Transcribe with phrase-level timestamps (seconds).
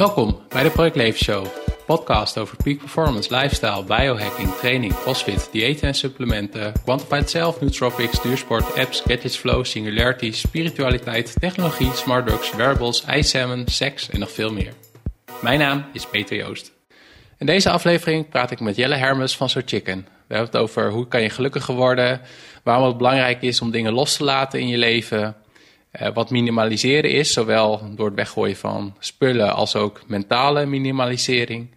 [0.00, 1.46] Welkom bij de Project Leven Show,
[1.86, 8.76] podcast over peak performance, lifestyle, biohacking, training, crossfit, diëten en supplementen, quantified self, nootropics, duursport,
[8.78, 14.72] apps, gadgets, flow, singularity, spiritualiteit, technologie, smart drugs, wearables, ijssalmon, seks en nog veel meer.
[15.40, 16.72] Mijn naam is Peter Joost.
[17.38, 20.06] In deze aflevering praat ik met Jelle Hermes van So Chicken.
[20.26, 22.20] We hebben het over hoe kan je gelukkiger worden,
[22.62, 25.36] waarom het belangrijk is om dingen los te laten in je leven,
[26.14, 31.74] wat minimaliseren is, zowel door het weggooien van spullen als ook mentale minimalisering,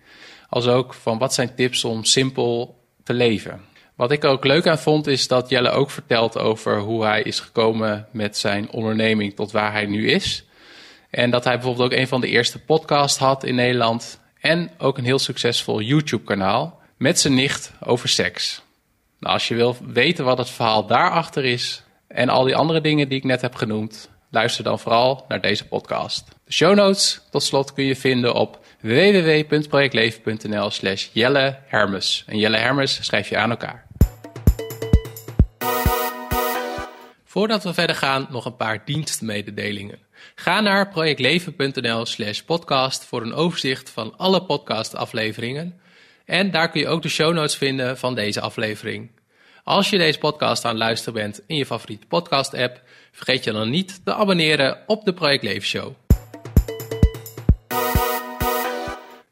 [0.50, 3.62] als ook van wat zijn tips om simpel te leven.
[3.96, 7.40] Wat ik ook leuk aan vond is dat Jelle ook vertelt over hoe hij is
[7.40, 10.46] gekomen met zijn onderneming tot waar hij nu is.
[11.10, 14.98] En dat hij bijvoorbeeld ook een van de eerste podcasts had in Nederland en ook
[14.98, 18.62] een heel succesvol YouTube-kanaal met zijn nicht over seks.
[19.20, 21.83] Nou, als je wil weten wat het verhaal daarachter is
[22.14, 25.68] en al die andere dingen die ik net heb genoemd, luister dan vooral naar deze
[25.68, 26.28] podcast.
[26.46, 32.24] De show notes tot slot kun je vinden op www.projectleven.nl slash Jelle Hermes.
[32.28, 33.88] En Jelle Hermes schrijf je aan elkaar.
[37.24, 40.00] Voordat we verder gaan, nog een paar dienstmededelingen.
[40.36, 45.80] Ga naar projectleven.nl slash podcast voor een overzicht van alle podcastafleveringen.
[46.26, 49.10] En daar kun je ook de show notes vinden van deze aflevering.
[49.66, 53.52] Als je deze podcast aan het luisteren bent in je favoriete podcast app, vergeet je
[53.52, 55.94] dan niet te abonneren op de Project Leven Show.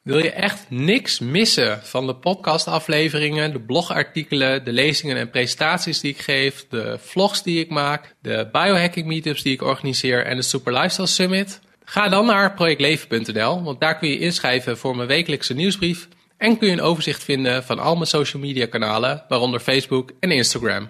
[0.02, 6.12] Wil je echt niks missen van de podcastafleveringen, de blogartikelen, de lezingen en presentaties die
[6.12, 10.42] ik geef, de vlogs die ik maak, de biohacking meetups die ik organiseer en de
[10.42, 11.60] Super Lifestyle Summit?
[11.84, 16.08] Ga dan naar projectleven.nl, want daar kun je inschrijven voor mijn wekelijkse nieuwsbrief
[16.42, 20.32] en kun je een overzicht vinden van al mijn social media kanalen, waaronder Facebook en
[20.32, 20.90] Instagram.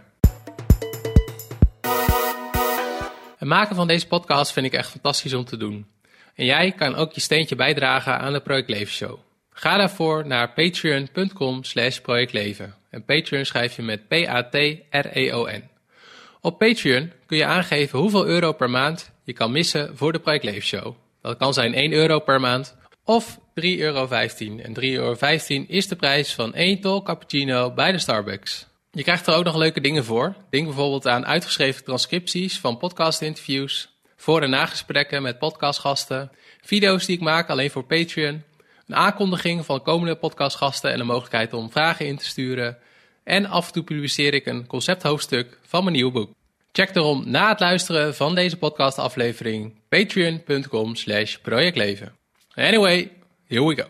[3.37, 5.85] Het maken van deze podcast vind ik echt fantastisch om te doen.
[6.35, 9.19] En jij kan ook je steentje bijdragen aan de Project Leven Show.
[9.49, 12.75] Ga daarvoor naar patreon.com slash projectleven.
[12.89, 15.69] En Patreon schrijf je met P-A-T-R-E-O-N.
[16.41, 20.43] Op Patreon kun je aangeven hoeveel euro per maand je kan missen voor de Project
[20.43, 20.95] Leven Show.
[21.21, 24.07] Dat kan zijn 1 euro per maand of 3,15 euro.
[24.07, 25.15] En 3,15 euro
[25.67, 28.67] is de prijs van 1 tol cappuccino bij de Starbucks.
[28.91, 30.35] Je krijgt er ook nog leuke dingen voor.
[30.49, 36.31] Denk bijvoorbeeld aan uitgeschreven transcripties van podcastinterviews, voor- en nagesprekken met podcastgasten,
[36.61, 38.43] video's die ik maak alleen voor Patreon,
[38.87, 42.77] een aankondiging van komende podcastgasten en de mogelijkheid om vragen in te sturen.
[43.23, 46.31] En af en toe publiceer ik een concepthoofdstuk van mijn nieuwe boek.
[46.71, 52.20] Check daarom na het luisteren van deze podcastaflevering patreon.com slash projectleven.
[52.55, 53.09] Anyway,
[53.47, 53.83] here we go.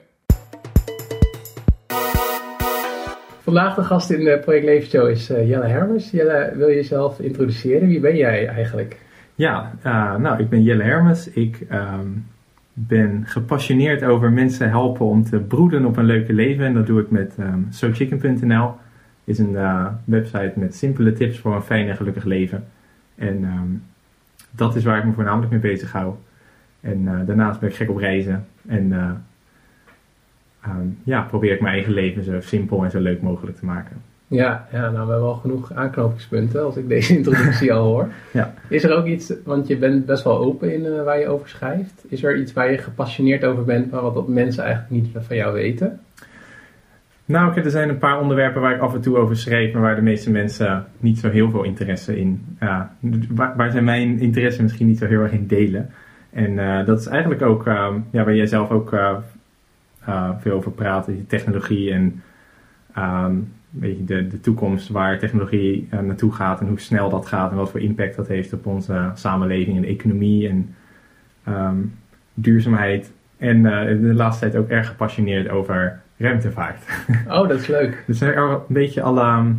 [3.43, 6.11] Vandaag de gast in de Project Leven Show is uh, Jelle Hermes.
[6.11, 7.87] Jelle, wil je jezelf introduceren?
[7.87, 8.99] Wie ben jij eigenlijk?
[9.35, 11.29] Ja, uh, nou, ik ben Jelle Hermes.
[11.29, 12.25] Ik um,
[12.73, 16.65] ben gepassioneerd over mensen helpen om te broeden op een leuke leven.
[16.65, 18.73] En dat doe ik met um, SoChicken.nl.
[19.23, 22.67] is een uh, website met simpele tips voor een fijn en gelukkig leven.
[23.15, 23.83] En um,
[24.51, 26.15] dat is waar ik me voornamelijk mee bezig hou.
[26.81, 28.45] En uh, daarnaast ben ik gek op reizen.
[28.67, 29.11] En uh,
[30.67, 34.01] um, ja, probeer ik mijn eigen leven zo simpel en zo leuk mogelijk te maken.
[34.27, 38.07] Ja, ja nou we hebben al genoeg aanknopingspunten als ik deze introductie al hoor.
[38.31, 38.53] Ja.
[38.67, 41.49] Is er ook iets, want je bent best wel open in uh, waar je over
[41.49, 42.03] schrijft.
[42.07, 45.53] Is er iets waar je gepassioneerd over bent, maar wat mensen eigenlijk niet van jou
[45.53, 45.99] weten?
[47.25, 49.95] Nou, er zijn een paar onderwerpen waar ik af en toe over schrijf, maar waar
[49.95, 52.45] de meeste mensen niet zo heel veel interesse in.
[52.59, 52.81] Uh,
[53.29, 55.89] waar, waar zij mijn interesse misschien niet zo heel erg in delen.
[56.31, 59.17] En uh, dat is eigenlijk ook uh, ja, waar jij zelf ook uh,
[60.39, 62.23] veel over praat, die technologie en
[62.97, 67.51] um, weet je, de, de toekomst waar technologie naartoe gaat en hoe snel dat gaat
[67.51, 70.75] en wat voor impact dat heeft op onze samenleving en economie en
[71.47, 71.93] um,
[72.33, 73.11] duurzaamheid.
[73.37, 73.61] En
[74.01, 76.83] de laatste tijd ook erg gepassioneerd over ruimtevaart.
[77.27, 78.03] Oh, dat is leuk.
[78.07, 79.53] dus er een beetje alle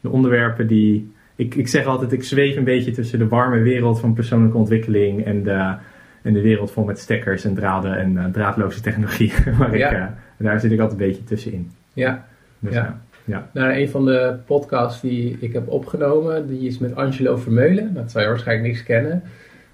[0.00, 4.00] de onderwerpen die ik, ik zeg altijd, ik zweef een beetje tussen de warme wereld
[4.00, 5.74] van persoonlijke ontwikkeling en de,
[6.22, 9.32] en de wereld vol met stekkers en draden en uh, draadloze technologie.
[9.58, 9.90] maar ja.
[9.90, 10.06] ik, uh,
[10.36, 11.70] daar zit ik altijd een beetje tussenin.
[11.92, 12.24] Ja.
[12.58, 12.84] Dus, ja.
[12.84, 12.92] Uh,
[13.24, 13.48] ja.
[13.52, 17.94] Nou, een van de podcasts die ik heb opgenomen, die is met Angelo Vermeulen.
[17.94, 19.22] Dat zou je waarschijnlijk niks kennen.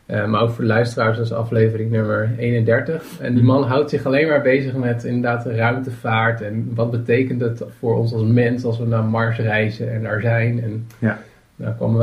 [0.06, 3.04] Uh, maar ook voor de luisteraars, is aflevering nummer 31.
[3.20, 6.40] En die man houdt zich alleen maar bezig met inderdaad de ruimtevaart.
[6.40, 10.20] En wat betekent het voor ons als mens als we naar Mars reizen en daar
[10.20, 10.62] zijn.
[10.62, 11.18] En ja.
[11.58, 11.96] Nou, kwam,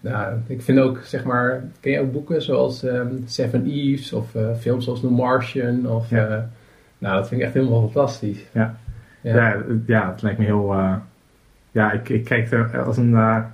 [0.00, 4.34] nou, ik vind ook, zeg maar, ken je ook boeken zoals um, Seven Eves of
[4.34, 5.86] uh, films zoals The Martian?
[5.86, 6.28] Of, ja.
[6.28, 6.42] uh,
[6.98, 8.44] nou, dat vind ik echt helemaal fantastisch.
[8.52, 8.76] Ja,
[9.20, 10.94] ja, ja, ja het lijkt me heel, uh,
[11.70, 13.44] ja, ik, ik kijk er als een, als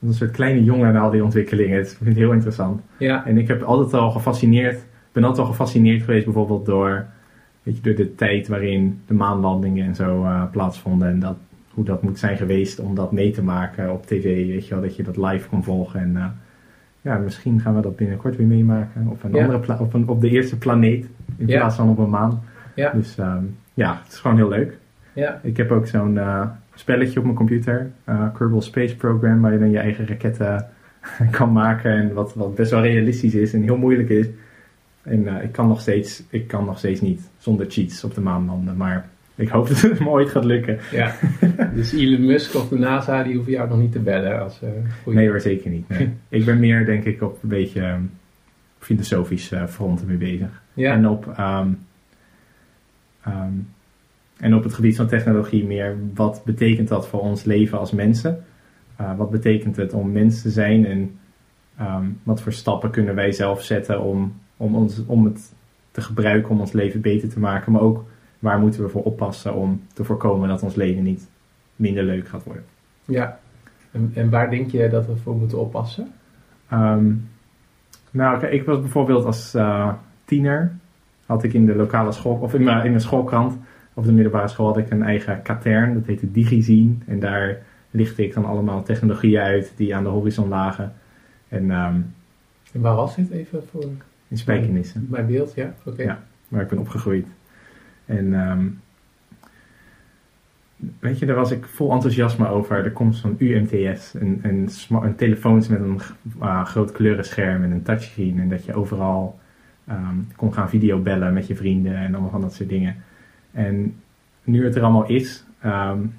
[0.00, 1.78] een soort kleine jongen naar al die ontwikkelingen.
[1.78, 2.80] Het vind ik heel interessant.
[2.96, 3.26] Ja.
[3.26, 7.06] En ik heb altijd al gefascineerd, ben altijd al gefascineerd geweest bijvoorbeeld door
[7.62, 11.36] weet je, door de tijd waarin de maanlandingen en zo plaatsvonden en dat,
[11.78, 14.82] hoe dat moet zijn geweest om dat mee te maken op tv, weet je wel,
[14.82, 16.26] dat je dat live kon volgen en uh,
[17.00, 20.28] ja, misschien gaan we dat binnenkort weer meemaken op een andere op, een, op de
[20.28, 22.42] eerste planeet in plaats van op een maan.
[22.74, 22.90] Ja.
[22.90, 24.78] Dus um, ja, het is gewoon heel leuk.
[25.12, 25.40] Ja.
[25.42, 27.90] Ik heb ook zo'n uh, spelletje op mijn computer,
[28.34, 30.66] Kerbal Space Program, waar je dan je eigen raketten
[31.38, 34.26] kan maken en wat, wat best wel realistisch is en heel moeilijk is.
[35.02, 38.20] En uh, ik, kan nog steeds, ik kan nog steeds niet zonder cheats op de
[38.20, 40.78] maan landen, maar ik hoop dat het me ooit gaat lukken.
[40.90, 41.14] Ja,
[41.74, 45.14] dus Elon Musk of de NASA, die hoeven jou nog niet te bellen als uh,
[45.14, 45.88] Nee hoor, zeker niet.
[45.88, 46.10] Nee.
[46.38, 48.10] ik ben meer denk ik op een beetje um,
[48.78, 50.62] filosofisch uh, front mee bezig.
[50.74, 50.92] Ja.
[50.92, 51.34] En op...
[51.38, 51.78] Um,
[53.26, 53.68] um,
[54.38, 58.44] en op het gebied van technologie meer, wat betekent dat voor ons leven als mensen?
[59.00, 61.18] Uh, wat betekent het om mens te zijn en
[62.22, 65.52] wat voor stappen kunnen wij zelf zetten om, om, ons, om het
[65.90, 68.04] te gebruiken om ons leven beter te maken, maar ook
[68.38, 71.28] waar moeten we voor oppassen om te voorkomen dat ons leven niet
[71.76, 72.64] minder leuk gaat worden.
[73.04, 73.38] Ja,
[73.90, 76.12] en, en waar denk je dat we voor moeten oppassen?
[76.72, 77.28] Um,
[78.10, 79.92] nou, ik was bijvoorbeeld als uh,
[80.24, 80.72] tiener,
[81.26, 83.58] had ik in de lokale school, of in mijn, in mijn schoolkrant,
[83.94, 86.94] of de middelbare school, had ik een eigen katern, dat heette Digizine.
[87.06, 87.58] En daar
[87.90, 90.92] lichtte ik dan allemaal technologieën uit die aan de horizon lagen.
[91.48, 92.14] En, um,
[92.72, 93.90] en waar was dit even voor?
[94.28, 95.06] In Spijkenissen.
[95.10, 95.74] Mijn beeld, ja.
[95.78, 95.88] Oké.
[95.88, 96.06] Okay.
[96.06, 97.26] Ja, waar ik ben opgegroeid.
[98.08, 98.80] En um,
[100.98, 104.14] weet je, daar was ik vol enthousiasme over de komst van UMTS.
[104.14, 104.68] En, en,
[105.02, 106.00] en telefoons met een
[106.42, 108.40] uh, groot kleurenscherm en een touchscreen.
[108.40, 109.38] En dat je overal
[109.90, 112.96] um, kon gaan videobellen met je vrienden en allemaal van dat soort dingen.
[113.52, 113.94] En
[114.44, 116.14] nu het er allemaal is, um,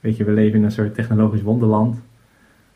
[0.00, 2.02] weet je, we leven in een soort technologisch wonderland.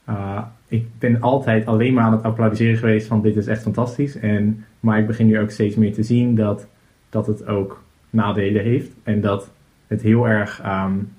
[0.09, 4.17] Uh, ik ben altijd alleen maar aan het applaudisseren geweest van dit is echt fantastisch.
[4.17, 6.67] En, maar ik begin nu ook steeds meer te zien dat,
[7.09, 8.93] dat het ook nadelen heeft.
[9.03, 9.51] En dat
[9.87, 11.13] het heel erg um,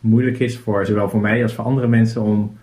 [0.00, 2.56] moeilijk is voor zowel voor mij als voor andere mensen om,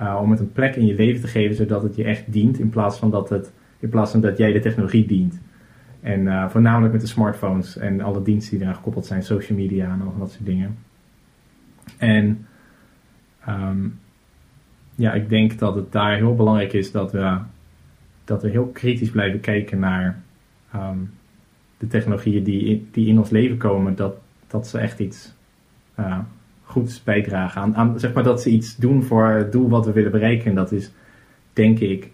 [0.00, 2.58] uh, om het een plek in je leven te geven zodat het je echt dient
[2.58, 5.40] in plaats van dat, het, in plaats van dat jij de technologie dient.
[6.00, 9.92] En uh, voornamelijk met de smartphones en alle diensten die eraan gekoppeld zijn, social media
[9.92, 10.76] en al dat soort dingen.
[11.98, 12.46] En
[13.48, 13.98] um,
[14.94, 17.38] ja, ik denk dat het daar heel belangrijk is dat we,
[18.24, 20.22] dat we heel kritisch blijven kijken naar
[20.74, 21.10] um,
[21.80, 24.16] de technologieën die in, die in ons leven komen, dat,
[24.46, 25.34] dat ze echt iets
[25.98, 26.18] uh,
[26.64, 27.62] goeds bijdragen.
[27.62, 30.46] Aan, aan, zeg maar dat ze iets doen voor het doel wat we willen bereiken.
[30.46, 30.90] En dat is,
[31.52, 32.10] denk ik,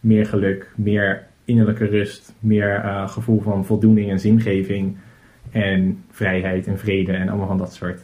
[0.00, 4.96] meer geluk, meer innerlijke rust, meer uh, gevoel van voldoening en zingeving.
[5.50, 8.00] En vrijheid en vrede en allemaal van dat soort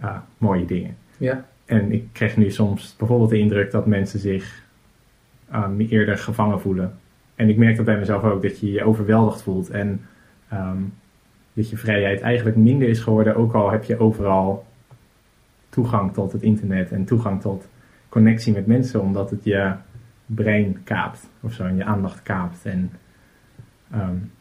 [0.00, 0.96] uh, mooie dingen.
[1.16, 1.46] Ja.
[1.64, 4.64] En ik krijg nu soms bijvoorbeeld de indruk dat mensen zich
[5.78, 6.98] eerder gevangen voelen.
[7.34, 9.70] En ik merk dat bij mezelf ook, dat je je overweldigd voelt.
[9.70, 10.00] En
[10.52, 10.94] um,
[11.52, 14.66] dat je vrijheid eigenlijk minder is geworden, ook al heb je overal
[15.68, 17.68] toegang tot het internet en toegang tot
[18.08, 19.74] connectie met mensen, omdat het je
[20.26, 22.64] brein kaapt of zo, en je aandacht kaapt.
[22.64, 22.90] En,
[23.94, 24.32] um,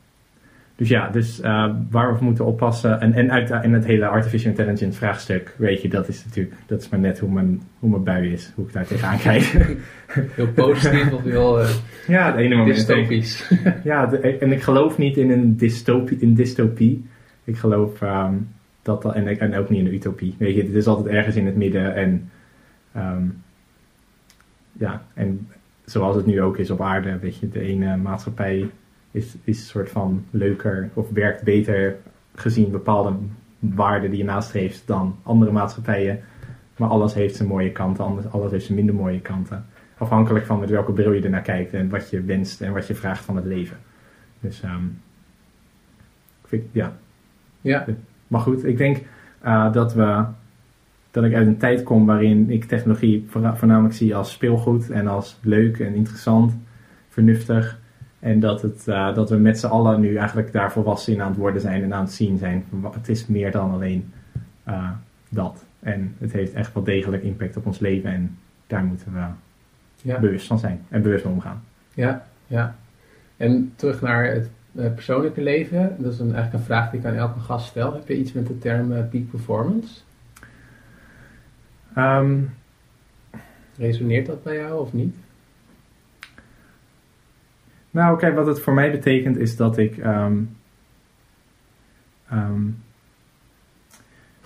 [0.75, 3.01] dus ja, dus uh, waar we moeten oppassen.
[3.01, 6.81] En, en uit in het hele artificial intelligence vraagstuk, weet je, dat is natuurlijk, dat
[6.81, 9.43] is maar net hoe mijn, hoe mijn bui is, hoe ik daar tegenaan kijk.
[10.35, 11.69] heel positief of heel uh,
[12.07, 13.51] ja, het ene moment dystopisch.
[13.83, 16.17] ja, de, en ik geloof niet in een dystopie.
[16.19, 17.05] In dystopie.
[17.43, 18.47] Ik geloof um,
[18.81, 20.35] dat dat, en, en ook niet in een utopie.
[20.37, 21.95] Weet je, het is altijd ergens in het midden.
[21.95, 22.29] En
[22.97, 23.43] um,
[24.71, 25.47] ja, en
[25.85, 28.69] zoals het nu ook is op aarde, weet je, de ene maatschappij
[29.15, 31.95] is, is een soort van leuker of werkt beter
[32.35, 33.13] gezien bepaalde
[33.59, 36.19] waarden die je nastreeft dan andere maatschappijen.
[36.77, 39.65] Maar alles heeft zijn mooie kanten, alles heeft zijn minder mooie kanten.
[39.97, 42.95] Afhankelijk van met welke bril je ernaar kijkt en wat je wenst en wat je
[42.95, 43.77] vraagt van het leven.
[44.39, 44.99] Dus um,
[46.43, 46.93] vind, ja.
[47.61, 47.85] ja.
[48.27, 48.97] Maar goed, ik denk
[49.45, 50.25] uh, dat, we,
[51.11, 55.39] dat ik uit een tijd kom waarin ik technologie voornamelijk zie als speelgoed en als
[55.41, 56.57] leuk en interessant,
[57.09, 57.83] vernuftig.
[58.25, 61.29] En dat, het, uh, dat we met z'n allen nu eigenlijk daar volwassen in aan
[61.29, 62.65] het worden zijn en aan het zien zijn.
[62.91, 64.13] Het is meer dan alleen
[64.67, 64.89] uh,
[65.29, 65.65] dat.
[65.79, 69.25] En het heeft echt wel degelijk impact op ons leven en daar moeten we
[70.01, 70.19] ja.
[70.19, 71.63] bewust van zijn en bewust mee omgaan.
[71.93, 72.75] Ja, ja.
[73.37, 75.95] En terug naar het uh, persoonlijke leven.
[75.97, 77.93] Dat is een, eigenlijk een vraag die ik aan elke gast stel.
[77.93, 79.99] Heb je iets met de term peak performance?
[81.97, 82.53] Um,
[83.77, 85.15] Resoneert dat bij jou of niet?
[87.95, 89.97] Nou, kijk, wat het voor mij betekent is dat ik.
[89.97, 90.57] Um,
[92.33, 92.83] um,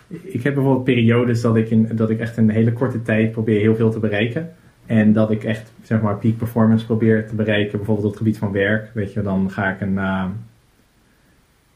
[0.08, 3.32] ik heb bijvoorbeeld periodes dat ik, in, dat ik echt in een hele korte tijd
[3.32, 4.56] probeer heel veel te bereiken.
[4.86, 8.38] En dat ik echt, zeg maar, peak performance probeer te bereiken, bijvoorbeeld op het gebied
[8.38, 8.91] van werk.
[8.94, 9.94] Weet je, dan ga ik een.
[9.94, 10.25] Uh,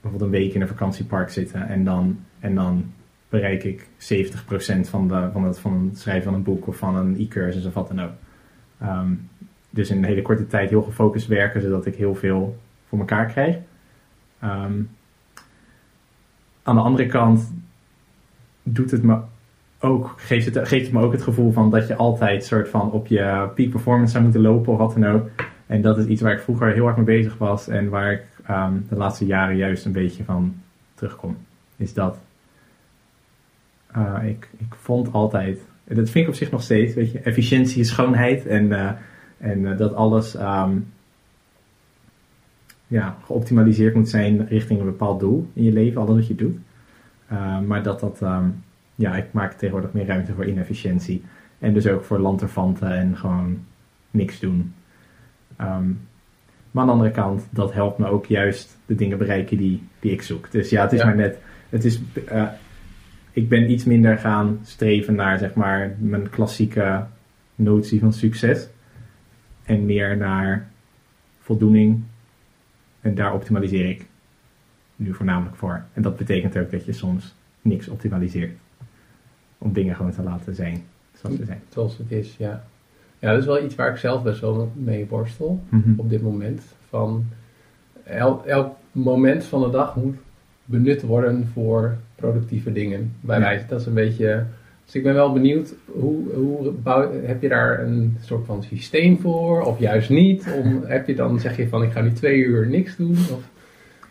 [0.01, 2.91] bijvoorbeeld een week in een vakantiepark zitten en dan, en dan
[3.29, 3.85] bereik ik 70%
[4.89, 7.73] van, de, van, het, van het schrijven van een boek of van een e-cursus of
[7.73, 8.13] wat dan ook.
[8.79, 9.11] Ehm,
[9.73, 13.25] dus in een hele korte tijd heel gefocust werken, zodat ik heel veel voor elkaar
[13.25, 13.57] krijg.
[14.39, 14.81] Ehm,
[16.63, 17.53] aan de andere kant
[18.63, 19.17] doet het me
[19.79, 23.07] ook, geeft, het, geeft me ook het gevoel van dat je altijd soort van op
[23.07, 25.29] je peak performance zou moeten lopen of wat dan ook.
[25.67, 28.23] En dat is iets waar ik vroeger heel erg mee bezig was en waar ik
[28.45, 30.55] ehm, de laatste jaren juist een beetje van
[30.93, 31.37] terugkom.
[31.77, 32.19] Is dat
[33.97, 37.19] uh, ik, ik vond altijd, en dat vind ik op zich nog steeds, weet je,
[37.19, 38.91] efficiëntie is schoonheid en, uh,
[39.37, 40.91] en uh, dat alles um,
[42.87, 46.57] ja, geoptimaliseerd moet zijn richting een bepaald doel in je leven, alles wat je doet.
[47.67, 48.63] maar dat dat, um,
[48.95, 51.23] ja, ik maak tegenwoordig meer ruimte voor inefficiëntie.
[51.59, 53.59] En dus ook voor lanterfanten en gewoon
[54.11, 54.73] niks doen.
[55.61, 55.99] Um,
[56.73, 60.11] maar aan de andere kant, dat helpt me ook juist de dingen bereiken die, die
[60.11, 60.51] ik zoek.
[60.51, 61.05] Dus ja, het is ja.
[61.05, 61.37] maar net,
[61.69, 62.47] het is, uh,
[63.31, 67.05] ik ben iets minder gaan streven naar zeg maar mijn klassieke
[67.55, 68.67] notie van succes.
[69.63, 70.69] En meer naar
[71.39, 72.03] voldoening.
[73.01, 74.05] En daar optimaliseer ik
[74.95, 75.83] nu voornamelijk voor.
[75.93, 78.57] En dat betekent ook dat je soms niks optimaliseert.
[79.57, 81.61] Om dingen gewoon te laten zijn zoals ze zijn.
[81.69, 82.63] Zoals het is, ja.
[83.19, 85.93] Ja, dat is wel iets waar ik zelf best wel mee worstel mm -hmm.
[85.97, 86.61] op dit moment.
[86.89, 87.25] Van
[88.03, 90.15] elk, elk moment van de dag moet
[90.65, 93.13] benut worden voor productieve dingen.
[93.19, 93.43] Bij ja.
[93.43, 94.45] wijze, dat is een beetje.
[94.85, 96.73] Dus ik ben wel benieuwd, hoe, hoe
[97.25, 99.61] heb je daar een soort van systeem voor?
[99.61, 100.47] Of juist niet?
[100.63, 103.11] Om, heb je dan, zeg je van ik ga nu twee uur niks doen?
[103.11, 103.49] Of,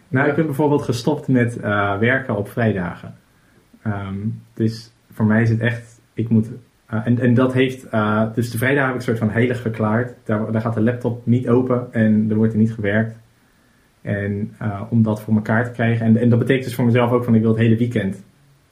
[0.09, 3.15] nou, ik ben bijvoorbeeld gestopt met uh, werken op vrijdagen.
[3.87, 6.51] Um, dus voor mij is het echt, ik moet.
[6.93, 9.61] Uh, en, en dat heeft, uh, dus de vrijdagen heb ik een soort van heilig
[9.61, 10.15] verklaard.
[10.25, 13.17] Daar, daar gaat de laptop niet open en er wordt er niet gewerkt.
[14.03, 14.53] En
[14.89, 16.07] om dat voor elkaar te krijgen.
[16.07, 18.23] En, en dat betekent dus voor mezelf ook van ik wil het hele weekend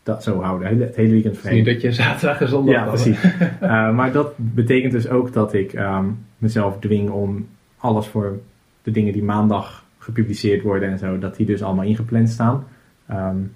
[0.02, 0.78] dat zo houden.
[0.78, 1.54] Het hele weekend vrij.
[1.54, 3.24] Niet dat je zaterdag en zondag Ja, precies.
[3.24, 3.30] uh,
[3.98, 8.38] maar dat betekent dus ook dat ik um, mezelf dwing om alles voor
[8.82, 12.64] de dingen die maandag gepubliceerd worden en zo, dat die dus allemaal ingepland staan.
[13.10, 13.52] Um,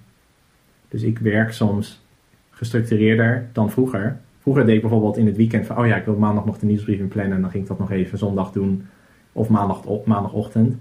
[0.89, 2.03] dus ik werk soms
[2.49, 4.19] gestructureerder dan vroeger.
[4.41, 6.65] Vroeger deed ik bijvoorbeeld in het weekend van, oh ja, ik wil maandag nog de
[6.65, 8.87] nieuwsbrief inplannen en dan ging ik dat nog even zondag doen.
[9.31, 10.75] Of maandag, op, maandagochtend.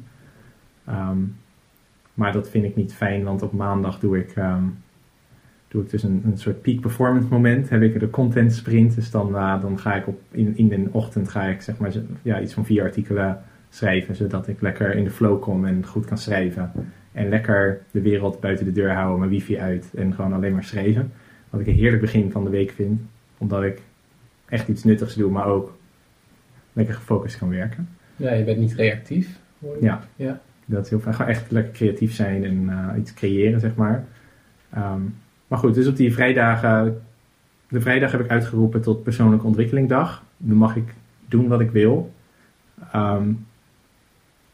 [0.88, 1.36] Um,
[2.14, 4.76] maar dat vind ik niet fijn, want op maandag doe ik, um,
[5.74, 7.70] doe ik dus een, een soort peak performance moment.
[7.70, 8.94] Heb ik de content sprint.
[8.94, 11.92] Dus dan, uh, dan ga ik op, in, in de ochtend ga ik zeg maar
[12.22, 14.14] ja, iets van vier artikelen schrijven.
[14.14, 16.72] Zodat ik lekker in de flow kom en goed kan schrijven.
[17.12, 20.64] En lekker de wereld buiten de deur houden, mijn wifi uit en gewoon alleen maar
[20.64, 21.12] schrijven.
[21.50, 23.00] Wat ik een heerlijk begin van de week vind.
[23.38, 23.82] Omdat ik
[24.48, 25.76] echt iets nuttigs doe, maar ook
[26.72, 27.88] lekker gefocust kan werken.
[28.16, 29.38] Ja, je bent niet reactief.
[29.80, 30.04] Ja.
[30.16, 30.40] ja.
[30.66, 31.14] Dat is heel fijn.
[31.14, 34.04] Gewoon echt lekker creatief zijn en uh, iets creëren, zeg maar.
[34.76, 35.14] Um,
[35.48, 37.02] maar goed, dus op die vrijdagen.
[37.68, 40.22] De vrijdag heb ik uitgeroepen tot persoonlijke ontwikkelingdag.
[40.36, 40.94] Dan mag ik
[41.28, 42.12] doen wat ik wil.
[42.94, 43.46] Um,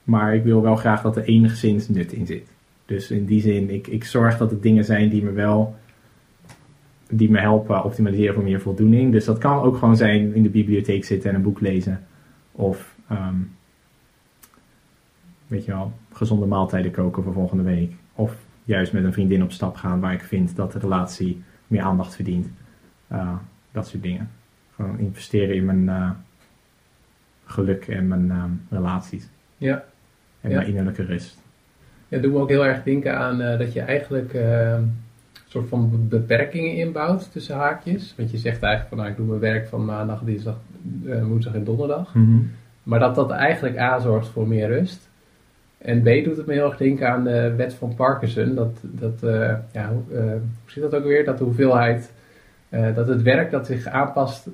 [0.04, 2.49] maar ik wil wel graag dat er enigszins nut in zit.
[2.87, 5.76] Dus in die zin, ik, ik zorg dat het dingen zijn die me wel
[7.11, 9.12] die me helpen optimaliseren voor meer voldoening.
[9.12, 12.06] Dus dat kan ook gewoon zijn in de bibliotheek zitten en een boek lezen.
[12.52, 13.50] Of um,
[15.47, 17.92] weet je wel, gezonde maaltijden koken voor volgende week.
[18.14, 18.37] Of
[18.71, 22.15] juist met een vriendin op stap gaan waar ik vind dat de relatie meer aandacht
[22.15, 22.49] verdient.
[23.12, 23.35] Uh,
[23.73, 24.31] dat soort dingen.
[24.75, 26.11] Gewoon investeren in mijn uh,
[27.45, 29.29] geluk en mijn uh, relaties.
[29.57, 29.85] Ja.
[30.41, 30.57] En ja.
[30.57, 31.43] mijn innerlijke rust.
[32.09, 34.97] Ja, dat doet me ook heel erg denken aan dat je eigenlijk een
[35.47, 38.15] soort van beperkingen inbouwt tussen haakjes.
[38.17, 40.57] Want je zegt eigenlijk van nou, ik doe mijn werk van maandag, dinsdag,
[41.23, 42.15] woensdag en donderdag.
[42.15, 42.50] Mm -hmm.
[42.83, 45.10] Maar dat dat eigenlijk A zorgt voor meer rust.
[45.82, 48.54] En B doet het me heel erg denken aan de wet van Parkinson.
[48.54, 51.25] Dat, dat uh, ja, uh, hoe zit dat ook weer?
[51.25, 52.12] Dat de hoeveelheid,
[52.70, 54.49] uh, dat het werk dat zich aanpast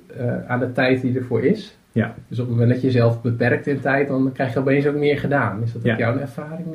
[0.47, 1.77] aan de tijd die ervoor is.
[1.91, 2.13] Ja.
[2.27, 4.95] Dus op het moment dat je jezelf beperkt in tijd, dan krijg je opeens ook
[4.95, 5.61] meer gedaan.
[5.63, 5.97] Is dat ook Ja.
[5.97, 6.67] jouw ervaring?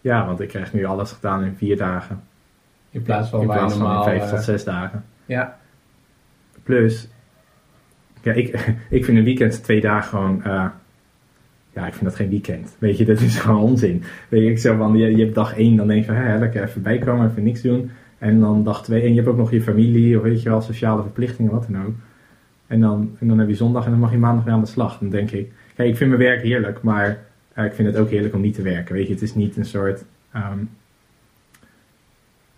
[0.00, 2.20] Ja, want ik krijg nu alles gedaan in vier dagen.
[2.90, 4.04] In plaats van in plaats van in normaal...
[4.04, 5.04] vijf eh, tot zes dagen.
[5.26, 5.58] ja,
[6.62, 7.08] Plus,
[8.22, 8.48] ja, ik,
[8.98, 10.42] ik vind een weekend twee dagen gewoon.
[11.78, 12.76] Ja, ik vind dat geen weekend.
[12.78, 14.02] Weet je, dat is gewoon onzin.
[14.28, 16.38] Weet je, ik zeg van, je, je hebt dag één, dan denk je van, hè,
[16.38, 17.90] lekker even bijkomen, even niks doen.
[18.18, 20.60] En dan dag twee, en je hebt ook nog je familie, of weet je wel,
[20.60, 21.94] sociale verplichtingen, wat dan ook.
[22.66, 24.66] En dan, en dan heb je zondag en dan mag je maandag weer aan de
[24.66, 24.98] slag.
[24.98, 27.18] Dan denk ik, kijk, ik vind mijn werk heerlijk, maar
[27.52, 28.94] eh, ik vind het ook heerlijk om niet te werken.
[28.94, 30.04] Weet je, het is niet een soort.
[30.32, 30.58] ehm,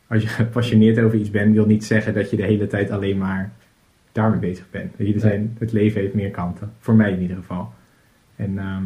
[0.07, 3.19] als je gepassioneerd over iets bent, wil niet zeggen dat je de hele tijd alleen
[3.19, 3.53] maar
[4.12, 4.97] daarmee bezig bent.
[4.97, 6.73] Weet je, er zijn, het leven heeft meer kanten.
[6.79, 7.73] Voor mij in ieder geval.
[8.37, 8.85] En ehm,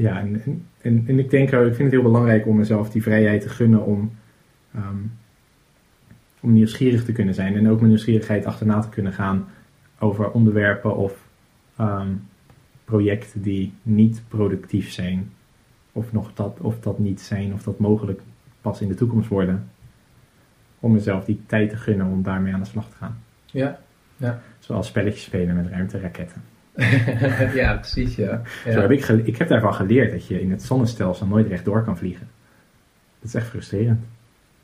[0.00, 0.42] ja, en,
[0.82, 3.48] en, en ik denk, ook, ik vind het heel belangrijk om mezelf die vrijheid te
[3.48, 4.12] gunnen om,
[4.74, 5.02] ehm,
[6.40, 7.56] om nieuwsgierig te kunnen zijn.
[7.56, 9.48] En ook mijn nieuwsgierigheid achterna te kunnen gaan
[9.98, 11.28] over onderwerpen of
[11.76, 12.12] ehm,
[12.84, 15.32] projecten die niet productief zijn.
[15.92, 18.20] Of, nog dat, of dat niet zijn, of dat mogelijk
[18.60, 19.70] pas in de toekomst worden.
[20.80, 23.22] Om mezelf die tijd te gunnen om daarmee aan de slag te gaan.
[23.46, 23.80] Ja,
[24.16, 24.40] ja.
[24.58, 26.42] Zoals spelletjes spelen met ruimteraketten.
[27.54, 28.42] ja, precies, ja.
[28.64, 28.72] ja.
[28.72, 31.96] Zo heb ik, ik heb daarvan geleerd dat je in het zonnestelsel nooit rechtdoor kan
[31.98, 32.26] vliegen.
[33.20, 34.00] Dat is echt frustrerend.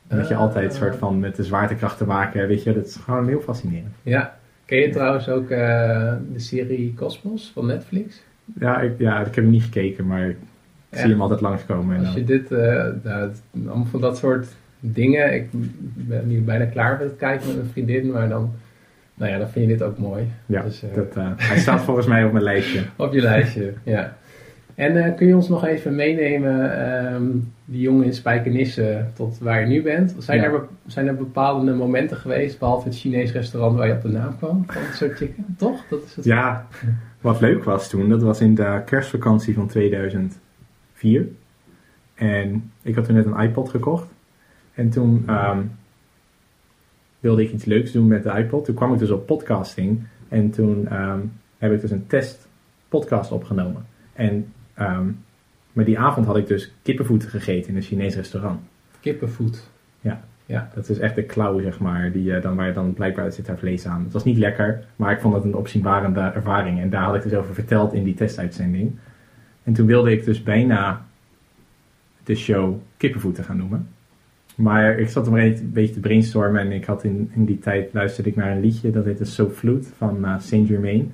[0.07, 0.39] dat je Ah.
[0.39, 3.93] altijd soort van met de zwaartekracht te maken, weet je, dat is gewoon heel fascinerend.
[4.03, 4.37] Ja.
[4.65, 8.21] Ken je trouwens ook eh, de serie Cosmos van Netflix?
[8.59, 10.37] Ja, ik, ja, ik heb hem niet gekeken, maar ik
[10.89, 10.97] Ja.
[10.99, 11.95] zie hem altijd langskomen.
[11.97, 13.31] En Als je dit, nou,
[13.67, 14.47] allemaal van dat soort
[14.79, 15.47] dingen, ik
[15.93, 18.51] ben nu bijna klaar met het kijken met mijn vriendin, maar dan,
[19.17, 20.27] nou ja, dan vind je dit ook mooi.
[20.45, 22.81] ja, dus, eh, dat, eh, hij staat volgens mij op mijn lijstje.
[22.95, 24.17] Op je lijstje, ja.
[24.75, 27.23] En eh, kun je ons nog even meenemen, ehm,
[27.65, 30.15] die jongen in Spijkenisse, tot waar je nu bent?
[30.17, 30.45] Zijn, Ja.
[30.45, 34.37] er, zijn er bepaalde momenten geweest, behalve het Chinees restaurant waar je op de naam
[34.37, 35.45] kwam van het soort chicken?
[35.57, 35.83] Toch?
[35.89, 36.25] Dat is het.
[36.25, 36.67] Ja,
[37.21, 41.25] wat leuk was toen, dat was in de kerstvakantie van 2004.
[42.15, 44.07] En ik had toen net een iPod gekocht.
[44.73, 45.59] En toen ehm,
[47.27, 48.65] wilde ik iets leuks doen met de iPod.
[48.65, 50.03] Toen kwam ik dus op podcasting.
[50.29, 51.19] En toen ehm,
[51.57, 52.47] heb ik dus een test
[52.89, 53.85] podcast opgenomen.
[54.13, 55.05] En, ehm,
[55.73, 58.59] maar die avond had ik dus kippenvoeten gegeten in een Chinees restaurant.
[58.99, 59.69] Kippenvoet.
[60.75, 63.45] Dat is echt de klauw, zeg maar, die, eh, dan, waar je dan blijkbaar zit
[63.45, 64.03] daar vlees aan.
[64.03, 66.79] Het was niet lekker, maar ik vond het een opzienbarende ervaring.
[66.79, 68.95] En daar had ik dus over verteld in die testuitzending.
[69.63, 71.05] En toen wilde ik dus bijna
[72.23, 73.87] de show Kippenvoeten gaan noemen.
[74.57, 77.93] Maar ik zat maar een beetje te brainstormen en ik had in, in die tijd
[77.93, 81.11] luisterde ik naar een liedje dat heette So Flute van eh, Saint Germain.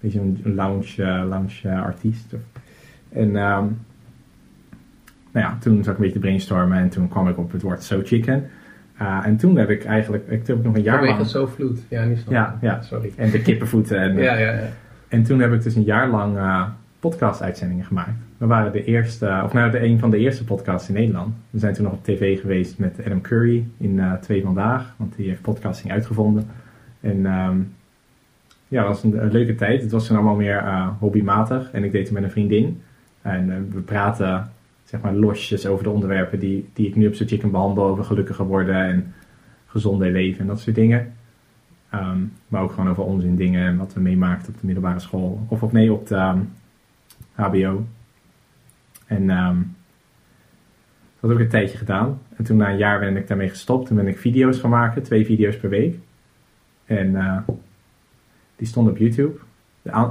[0.00, 2.34] Beetje een lounge, eh, lounge eh, artiest.
[3.08, 3.64] En ehm,
[5.32, 7.62] nou ja, toen zat ik een beetje te brainstormen en toen kwam ik op het
[7.62, 8.50] woord So Chicken.
[9.00, 11.28] Uh, en toen heb ik eigenlijk, ik heb nog een jaar Vanwege lang...
[11.28, 11.80] zo vloed.
[11.88, 12.32] Ja, niet snel.
[12.32, 12.82] Ja, ja.
[12.82, 13.12] Sorry.
[13.16, 13.98] En de kippenvoeten.
[13.98, 14.68] En, Ja, ja, ja.
[15.08, 16.68] en toen heb ik dus een jaar lang uh,
[17.00, 18.18] podcast-uitzendingen gemaakt.
[18.42, 21.34] We waren de eerste, of nou, de een van de eerste podcasts in Nederland.
[21.50, 25.16] We zijn toen nog op tv geweest met Adam Curry in uh, Twee Vandaag, want
[25.16, 26.46] die heeft podcasting uitgevonden.
[27.00, 27.74] En um,
[28.68, 29.82] ja, dat was een, leuke tijd.
[29.82, 32.82] Het was toen allemaal meer uh, hobbymatig en ik deed het met een vriendin.
[33.22, 34.50] En we praten
[34.84, 38.04] zeg maar losjes over de onderwerpen die, die ik nu op zo'n chicken behandel, over
[38.04, 39.14] gelukkiger worden en
[39.66, 41.12] gezonder leven en dat soort dingen.
[41.94, 45.46] Um, maar ook gewoon over onzin dingen en wat we meemaakten op de middelbare school.
[45.48, 46.34] Of op nee, op de
[47.32, 47.84] HBO.
[49.12, 49.76] En um,
[51.20, 52.20] dat heb ik een tijdje gedaan.
[52.36, 53.86] En toen na een jaar ben ik daarmee gestopt.
[53.86, 55.98] Toen ben ik video's gaan maken, twee video's per week.
[56.84, 57.38] En uh,
[58.56, 59.38] die stonden op YouTube.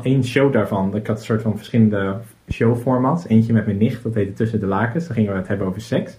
[0.01, 2.19] Eén show daarvan, ik had een soort van verschillende
[2.51, 3.27] showformats.
[3.27, 5.05] Eentje met mijn nicht, dat heette Tussen de Lakens.
[5.05, 6.17] Daar gingen we het hebben over seks.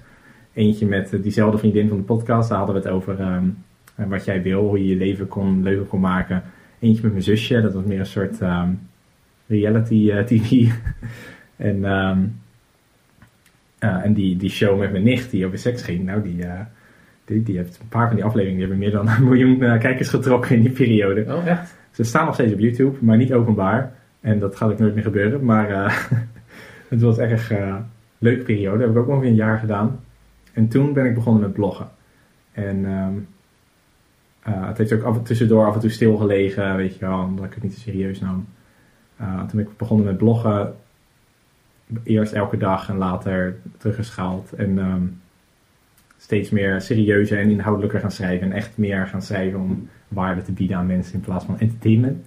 [0.52, 3.64] Eentje met uh, diezelfde vriendin van de podcast, daar hadden we het over um,
[3.96, 6.42] wat jij wil, hoe je je leven kon, leuker kon maken.
[6.78, 8.80] Eentje met mijn zusje, dat was meer een soort um,
[9.46, 10.72] reality TV.
[11.56, 12.41] en um,
[13.84, 16.44] uh, en die, die show met mijn nicht die over seks ging, nou die,
[17.24, 20.08] die, die heeft een paar van die afleveringen, die hebben meer dan een miljoen kijkers
[20.08, 21.24] getrokken in die periode.
[21.28, 21.74] Oh, echt?
[21.90, 23.92] Ze staan nog steeds op YouTube, maar niet openbaar.
[24.20, 25.44] En dat gaat ook nooit meer gebeuren.
[25.44, 25.98] Maar uh,
[26.92, 27.84] het was echt een
[28.18, 28.78] leuke periode.
[28.78, 30.00] Dat heb ik ook ongeveer een jaar gedaan.
[30.52, 31.88] En toen ben ik begonnen met bloggen.
[32.52, 33.28] En um,
[34.48, 37.44] uh, het heeft ook af en tussendoor af en toe stilgelegen, weet je wel, omdat
[37.44, 38.46] ik het niet te serieus nam.
[39.16, 40.74] toen ben ik begonnen met bloggen.
[42.02, 44.52] Eerst elke dag en later teruggeschaald.
[44.52, 45.20] En um,
[46.18, 48.46] steeds meer serieuzer en inhoudelijker gaan schrijven.
[48.46, 52.26] En echt meer gaan schrijven om waarde te bieden aan mensen in plaats van entertainment.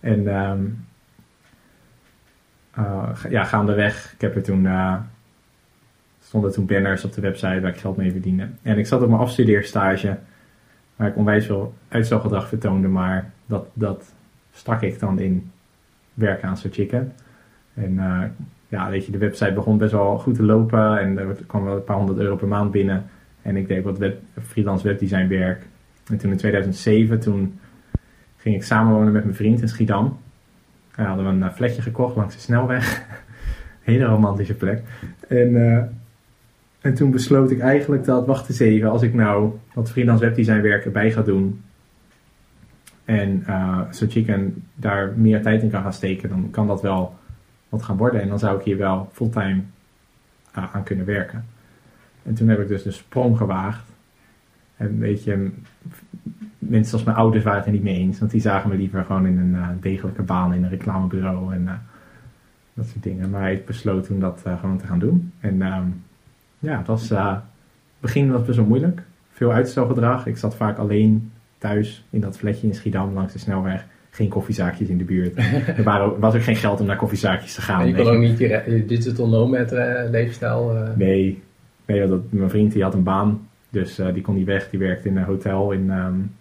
[0.00, 0.84] En um,
[2.78, 4.96] uh, ja, gaandeweg, ik heb er toen, uh,
[6.20, 8.48] stonden toen banners op de website waar ik geld mee verdiende.
[8.62, 10.18] En ik zat op mijn afstudeerstage,
[10.96, 14.14] waar ik onwijs veel uitstelgedrag vertoonde, maar dat, dat
[14.52, 15.50] stak ik dan in
[16.14, 17.12] werken aan zo'n chicken.
[17.74, 18.22] En uh,
[18.72, 21.76] ja, weet je, de website begon best wel goed te lopen en er kwam wel
[21.76, 23.04] een paar honderd euro per maand binnen.
[23.42, 25.66] En ik deed wat web, freelance webdesign werk.
[26.06, 27.58] En toen in 2007, toen
[28.36, 30.18] ging ik samenwonen met mijn vriend in Schiedam.
[30.94, 33.02] En hadden we een flatje gekocht langs de snelweg.
[33.82, 34.82] Hele romantische plek.
[35.28, 35.82] En, uh,
[36.80, 40.60] en toen besloot ik eigenlijk dat, wacht eens even, als ik nou wat freelance webdesign
[40.60, 41.62] werk erbij ga doen.
[43.04, 47.20] En uh, zo chicken daar meer tijd in kan gaan steken, dan kan dat wel
[47.72, 48.20] wat gaan worden.
[48.20, 49.60] En dan zou ik hier wel fulltime
[50.58, 51.44] uh, aan kunnen werken.
[52.22, 53.84] En toen heb ik dus de sprong gewaagd.
[54.76, 55.50] En weet je,
[56.58, 58.18] mensen zoals mijn ouders waren het er niet mee eens.
[58.18, 61.54] Want die zagen me liever gewoon in een uh, degelijke baan in een reclamebureau.
[61.54, 61.72] En uh,
[62.74, 63.30] dat soort dingen.
[63.30, 65.32] Maar ik besloot toen dat gewoon te gaan doen.
[65.40, 65.86] En ehm,
[66.58, 67.12] ja, het was,
[68.00, 69.02] begin was best wel moeilijk.
[69.30, 70.26] Veel uitstelgedrag.
[70.26, 74.88] Ik zat vaak alleen thuis in dat flatje in Schiedam langs de snelweg geen koffiezaakjes
[74.88, 75.36] in de buurt.
[75.76, 77.80] er waren, was ook geen geld om naar koffiezaakjes te gaan.
[77.80, 80.76] En je kon ook niet je digital nomad uh, leefstijl...
[80.76, 80.96] Uh...
[80.96, 81.42] Nee,
[81.86, 83.48] nee dat, mijn vriend die had een baan.
[83.68, 84.70] Dus uh, die kon niet weg.
[84.70, 86.34] Die werkte in een hotel in, um,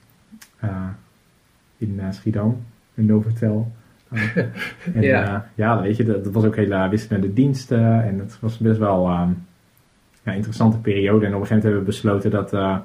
[1.78, 2.64] in Schiedam.
[2.96, 3.72] Een Novotel.
[4.94, 5.50] en, ja.
[5.56, 8.04] ja, weet je, dat, dat was ook hele wisselende diensten.
[8.04, 9.46] En het was best wel um,
[10.24, 11.26] ja, interessante periode.
[11.26, 12.82] En op een gegeven moment hebben we besloten dat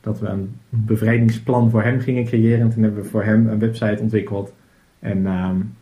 [0.00, 2.60] dat we een bevrijdingsplan voor hem gingen creëren.
[2.60, 4.54] En toen hebben we voor hem een website ontwikkeld.
[4.98, 5.76] En um,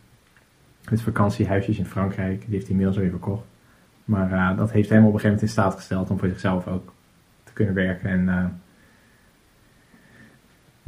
[0.83, 3.45] het vakantiehuisjes in Frankrijk, die heeft hij inmiddels weer verkocht.
[4.05, 6.67] Maar uh, dat heeft hem op een gegeven moment in staat gesteld om voor zichzelf
[6.67, 6.93] ook
[7.43, 8.09] te kunnen werken.
[8.09, 8.45] En uh,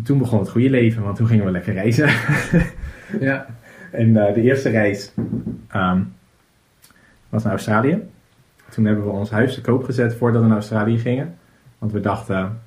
[0.03, 2.09] toen begon het goede leven, want toen gingen we lekker reizen.
[3.27, 3.45] ja.
[3.91, 5.13] En uh, de eerste reis
[5.75, 6.13] um,
[7.29, 8.01] was naar Australië.
[8.69, 11.37] Toen hebben we ons huis te koop gezet voordat we naar Australië gingen.
[11.77, 12.59] Want we dachten,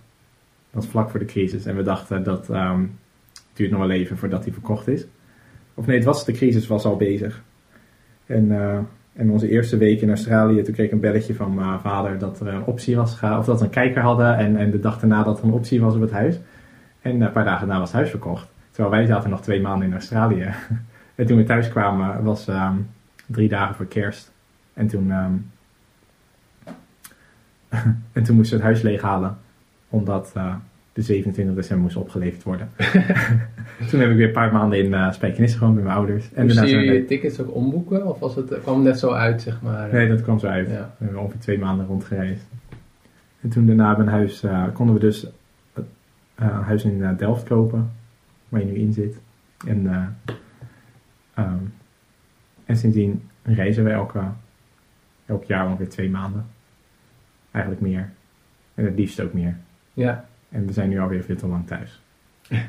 [0.73, 1.67] was vlak voor de crisis.
[1.67, 2.99] En we dachten dat um,
[3.33, 5.07] het duurt nog wel even voordat die verkocht is.
[5.75, 7.43] Of nee, het was, de crisis was al bezig.
[8.27, 8.79] En, uh,
[9.13, 12.41] en onze eerste week in Australië, toen kreeg ik een belletje van mijn vader dat
[12.41, 14.37] er een optie was, of dat we een kijker hadden.
[14.37, 16.41] En, en de dag daarna dat er een optie was op het huis.
[17.01, 18.49] En een paar dagen daarna was het huis verkocht.
[18.71, 20.49] Terwijl wij zaten nog twee maanden in Australië.
[21.15, 22.89] en toen we thuis kwamen, was um,
[23.27, 24.33] drie dagen voor kerst.
[24.73, 25.51] En toen, um,
[28.13, 29.39] en toen moesten we het huis leeghalen
[29.93, 30.55] omdat uh,
[30.93, 32.71] de 27 december moest opgeleverd worden.
[33.89, 36.33] Toen heb ik weer een paar maanden in uh, Spijkenisse gewoond met mijn ouders.
[36.33, 38.07] En Moest je je tickets ook omboeken?
[38.07, 39.93] Of was het, kwam het net zo uit, zeg maar?
[39.93, 40.69] Nee, dat kwam zo uit.
[40.69, 42.47] We hebben ongeveer twee maanden rondgereisd.
[43.41, 45.27] En toen daarna mijn huis, uh, konden we dus
[46.35, 47.91] een huis in Delft kopen,
[48.49, 49.21] waar je nu in zit.
[49.67, 49.87] En,
[51.39, 51.75] um,
[52.65, 54.23] en sindsdien reizen we elke,
[55.27, 56.47] elk jaar ongeveer twee maanden.
[57.51, 58.11] Eigenlijk meer.
[58.75, 59.57] En het liefst ook meer.
[59.93, 60.25] Ja.
[60.49, 62.03] En we zijn nu alweer veel te lang thuis.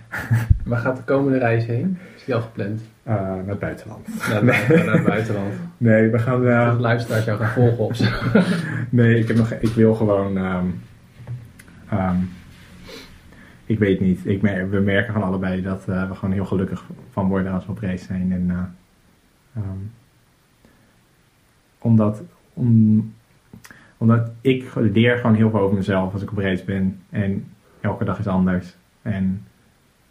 [0.65, 1.97] Waar gaat de komende reis heen?
[2.15, 2.81] Is die al gepland?
[3.07, 4.07] Uh, naar het buitenland.
[4.29, 4.83] Naar, nee.
[4.83, 5.53] naar het buitenland.
[5.77, 6.43] Nee, we gaan...
[6.43, 8.05] Uh, dat luisteraars jou gaan volgen of zo.
[8.89, 10.37] nee, ik, heb nog, ik wil gewoon...
[10.37, 10.81] Um,
[11.93, 12.29] um,
[13.65, 14.25] ik weet niet.
[14.25, 17.65] Ik mer we merken van allebei dat uh, we gewoon heel gelukkig van worden als
[17.65, 18.31] we op reis zijn.
[18.31, 18.75] En,
[19.57, 19.91] um,
[21.77, 22.21] omdat...
[22.53, 23.13] Om,
[24.03, 26.99] omdat ik leer gewoon heel veel over mezelf als ik op reis ben.
[27.09, 27.45] En
[27.81, 28.75] elke dag is anders.
[29.01, 29.45] En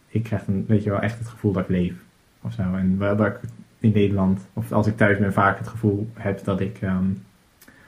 [0.09, 1.94] ik krijg dan, weet je wel, echt het gevoel dat ik leef.
[2.42, 2.62] Of zo.
[2.62, 3.40] En waar, ik
[3.78, 7.22] in Nederland, of als ik thuis ben, vaak het gevoel heb dat ik um,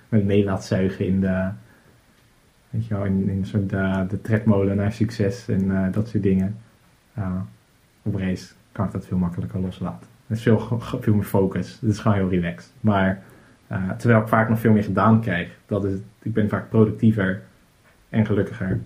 [0.08, 1.48] me mee laat zuigen in de,
[2.70, 6.22] weet je wel, in, in soort de, de tredmolen naar succes en uh, dat soort
[6.22, 6.56] dingen.
[7.18, 7.40] Uh,
[8.02, 10.06] op reis kan ik dat veel makkelijker loslaten.
[10.26, 11.78] Het is veel, veel meer focus.
[11.80, 12.72] Het is gewoon heel relaxed.
[12.80, 13.22] Maar
[13.72, 15.48] uh, terwijl ik vaak nog veel meer gedaan krijg.
[15.66, 17.42] Dat is, ik ben vaak productiever
[18.08, 18.80] en gelukkiger.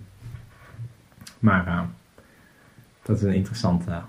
[1.39, 1.81] Maar uh,
[3.01, 4.03] dat is een interessant, uh,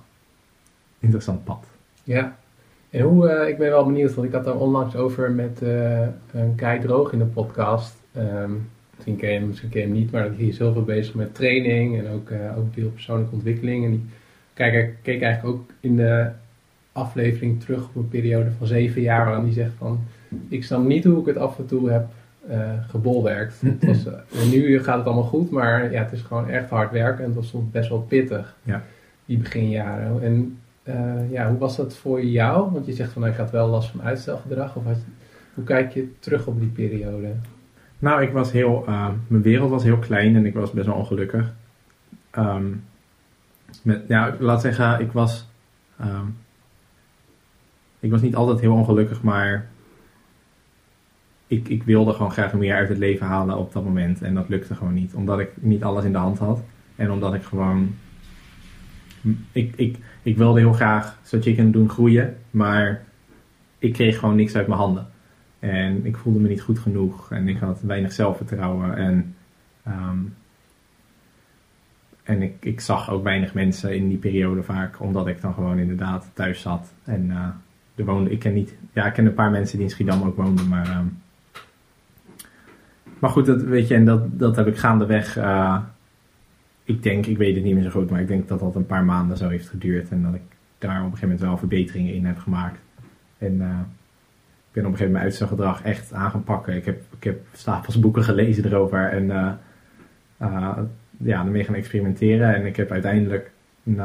[0.98, 1.66] interessant pad.
[2.04, 2.36] Ja,
[2.90, 5.60] en hoe, ik ben wel benieuwd, want ik had daar onlangs over met
[6.32, 7.96] een Kai Droog in de podcast.
[8.16, 11.34] Um, misschien ken hem, misschien ken hem niet, maar die is heel veel bezig met
[11.34, 13.84] training en ook, ook veel persoonlijke ontwikkeling.
[13.84, 14.04] En die
[14.54, 16.30] kijk, keek eigenlijk ook in de
[16.92, 20.00] aflevering terug op een periode van zeven jaar, waarin die zegt van
[20.48, 22.08] ik snap niet hoe ik het af en toe heb
[22.50, 23.60] uh, gebolwerkt.
[23.80, 26.90] het was, uh, nu gaat het allemaal goed, maar ja, het is gewoon echt hard
[26.90, 28.82] werken en het was soms best wel pittig, ja.
[29.24, 30.22] die beginjaren.
[30.22, 32.72] En uh, ja, hoe was dat voor jou?
[32.72, 34.76] Want je zegt van, nou, ik had wel last van uitstelgedrag.
[34.76, 35.12] Of had je,
[35.54, 37.32] hoe kijk je terug op die periode?
[37.98, 38.84] Nou, ik was heel,
[39.26, 41.52] mijn wereld was heel klein en ik was best wel ongelukkig.
[42.38, 42.84] Um,
[43.82, 45.48] met, ja, laat zeggen, ik was,
[46.00, 46.36] um,
[48.00, 49.69] ik was niet altijd heel ongelukkig, maar
[51.50, 54.22] ik, ik wilde gewoon graag meer uit het leven halen op dat moment.
[54.22, 55.14] En dat lukte gewoon niet.
[55.14, 56.62] Omdat ik niet alles in de hand had.
[56.96, 57.94] En omdat ik gewoon.
[59.52, 62.36] Ik, ik, ik wilde heel graag zo chicken doen groeien.
[62.50, 63.02] Maar
[63.78, 65.06] ik kreeg gewoon niks uit mijn handen.
[65.58, 67.32] En ik voelde me niet goed genoeg.
[67.32, 68.96] En ik had weinig zelfvertrouwen.
[68.96, 69.34] En,
[69.88, 70.34] um,
[72.22, 75.00] en ik, ik zag ook weinig mensen in die periode vaak.
[75.00, 76.92] Omdat ik dan gewoon inderdaad thuis zat.
[77.04, 77.46] En uh,
[77.94, 78.74] er woonde, ik ken niet.
[78.92, 80.68] Ja, ik ken een paar mensen die in Schiedam ook woonden.
[80.68, 80.96] Maar.
[80.96, 81.18] Um,
[83.20, 85.38] maar goed, dat, weet je, en dat, dat heb ik gaandeweg.
[85.38, 85.78] Uh,
[86.84, 88.86] ik denk, ik weet het niet meer zo goed, maar ik denk dat dat een
[88.86, 90.08] paar maanden zo heeft geduurd.
[90.08, 90.40] En dat ik
[90.78, 92.78] daar op een gegeven moment wel verbeteringen in heb gemaakt.
[93.38, 93.78] En uh,
[94.68, 96.76] ik ben op een gegeven moment uitstelgedrag echt aan gaan pakken.
[96.76, 100.78] Ik heb, ik heb stapels boeken gelezen erover en uh,
[101.16, 102.54] ja, ermee gaan experimenteren.
[102.54, 103.50] En ik heb uiteindelijk
[103.84, 104.00] een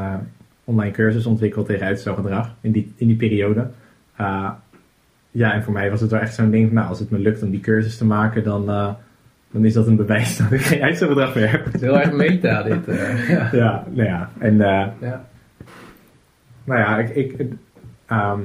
[0.64, 3.70] online cursus ontwikkeld tegen uitstelgedrag in die, in die periode
[5.36, 7.42] ja, en voor mij was het wel echt zo'n ding, nou, als het me lukt
[7.42, 8.94] om die cursus te maken, dan, eh,
[9.56, 11.64] dan is dat een bewijs dat ik geen uitstelbedrag meer heb.
[11.64, 12.88] Het is heel erg meta dit.
[12.88, 13.48] eh, ja.
[13.62, 15.24] Ja, nou ja, en eh, Ja.
[16.64, 17.46] nou ja, ik, ik,
[18.06, 18.40] ehm,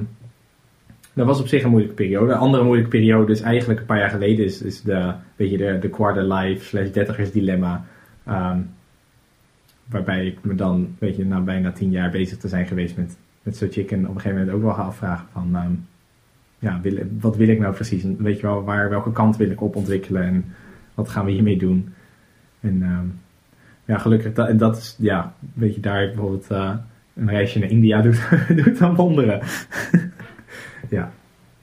[1.13, 2.31] dat was op zich een moeilijke periode.
[2.31, 5.57] Een andere moeilijke periode is eigenlijk een paar jaar geleden, is, is de, weet je,
[5.57, 7.85] de, de quarter life slash dertigers dilemma.
[8.25, 8.59] ehm,
[9.85, 13.17] waarbij ik me dan, weet je, na bijna tien jaar bezig te zijn geweest met,
[13.43, 15.71] met So Chicken, op een gegeven moment ook wel ga afvragen van, ehm,
[16.59, 18.03] ja, wil, wat wil ik nou precies?
[18.03, 20.45] En weet je wel, waar, welke kant wil ik op ontwikkelen en
[20.93, 21.93] wat gaan we hiermee doen?
[22.59, 23.05] En ehm,
[23.85, 26.73] ja, gelukkig, dat, en dat is, ja, weet je, daar bijvoorbeeld eh,
[27.13, 28.21] een reisje naar India doet,
[28.55, 29.41] doet dan wonderen.
[30.89, 31.11] ja,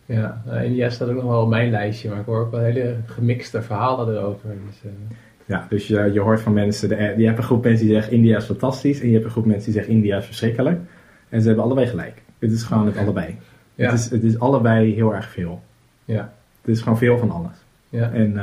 [0.07, 2.61] Ja, eh, India staat ook nog wel op mijn lijstje, maar ik hoor ook wel
[2.61, 4.49] hele gemixte verhalen erover.
[4.67, 7.87] Dus, eh, ja, dus je, je hoort van mensen, de, je hebt een groep mensen
[7.87, 10.25] die zeggen India is fantastisch en je hebt een groep mensen die zeggen India is
[10.25, 10.81] verschrikkelijk.
[11.29, 12.23] En ze hebben allebei gelijk.
[12.39, 13.39] Het is gewoon het allebei.
[13.75, 15.63] ja, Het, is, het is allebei heel erg veel.
[16.05, 17.57] ja, Het is gewoon veel van alles.
[17.89, 18.39] ja, En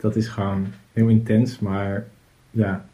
[0.00, 2.06] dat is gewoon heel intens, maar
[2.50, 2.84] ja,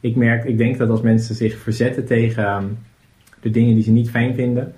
[0.00, 2.64] ik merk, ik denk dat als mensen zich verzetten tegen ehm,
[3.40, 4.74] de dingen die ze niet fijn vinden,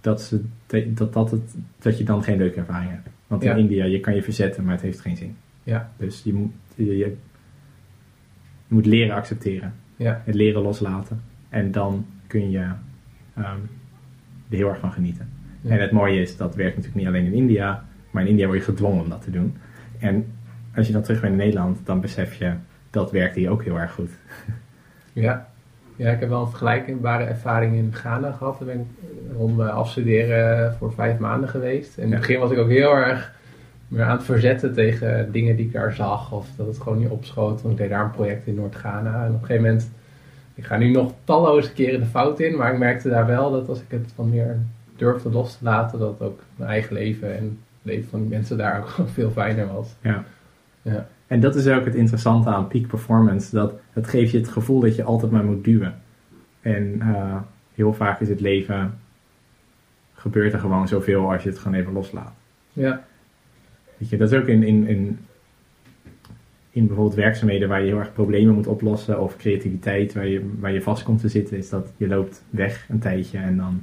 [0.00, 0.42] dat, ze,
[0.94, 3.08] dat, dat, het, dat je dan geen leuke ervaring hebt.
[3.26, 3.52] Want Ja.
[3.52, 5.36] in India, je kan je verzetten, maar het heeft geen zin.
[5.62, 5.90] Ja.
[5.96, 7.16] Dus je moet, je, je-
[8.68, 9.74] moet leren accepteren.
[9.96, 11.22] ja, Het leren loslaten.
[11.48, 12.58] En dan kun je
[13.34, 13.58] ehm,
[14.48, 15.28] er heel erg van genieten.
[15.60, 15.70] Ja.
[15.70, 18.58] En het mooie is, dat werkt natuurlijk niet alleen in India, maar in India word
[18.58, 19.54] je gedwongen om dat te doen.
[19.98, 20.26] En
[20.76, 22.52] als je dan terug bent in Nederland, dan besef je,
[22.90, 24.10] dat werkt hier ook heel erg goed.
[25.12, 25.48] ja.
[25.96, 28.58] Ja, ik heb wel een vergelijkbare ervaring in Ghana gehad.
[28.58, 31.98] Daar ben ik eh, rond mijn afstuderen voor vijf maanden geweest.
[31.98, 33.32] En in het begin was ik ook heel erg
[33.88, 36.32] meer aan het verzetten tegen dingen die ik daar zag.
[36.32, 37.62] Of dat het gewoon niet opschoot.
[37.62, 39.24] Want ik deed daar een project in Noord-Ghana.
[39.24, 39.90] En op een gegeven moment,
[40.54, 42.56] ik ga nu nog talloze keren de fout in.
[42.56, 44.58] Maar ik merkte daar wel dat als ik het wat meer
[44.96, 48.56] durfde los te laten, dat ook mijn eigen leven en het leven van die mensen
[48.56, 49.94] daar ook veel fijner was.
[50.00, 50.24] Ja.
[50.84, 51.06] Ja.
[51.26, 53.54] En dat is ook het interessante aan peak performance.
[53.54, 55.94] Dat het geeft je het gevoel dat je altijd maar moet duwen.
[56.60, 57.36] En eh,
[57.74, 58.98] heel vaak is het leven,
[60.14, 62.32] gebeurt er gewoon zoveel als je het gewoon even loslaat.
[62.72, 63.04] Ja,
[63.96, 65.18] Weet je, dat is ook in, in, in,
[66.70, 70.72] in bijvoorbeeld werkzaamheden waar je heel erg problemen moet oplossen of creativiteit waar je, waar
[70.72, 73.82] je vast komt te zitten, is dat je loopt weg een tijdje en dan,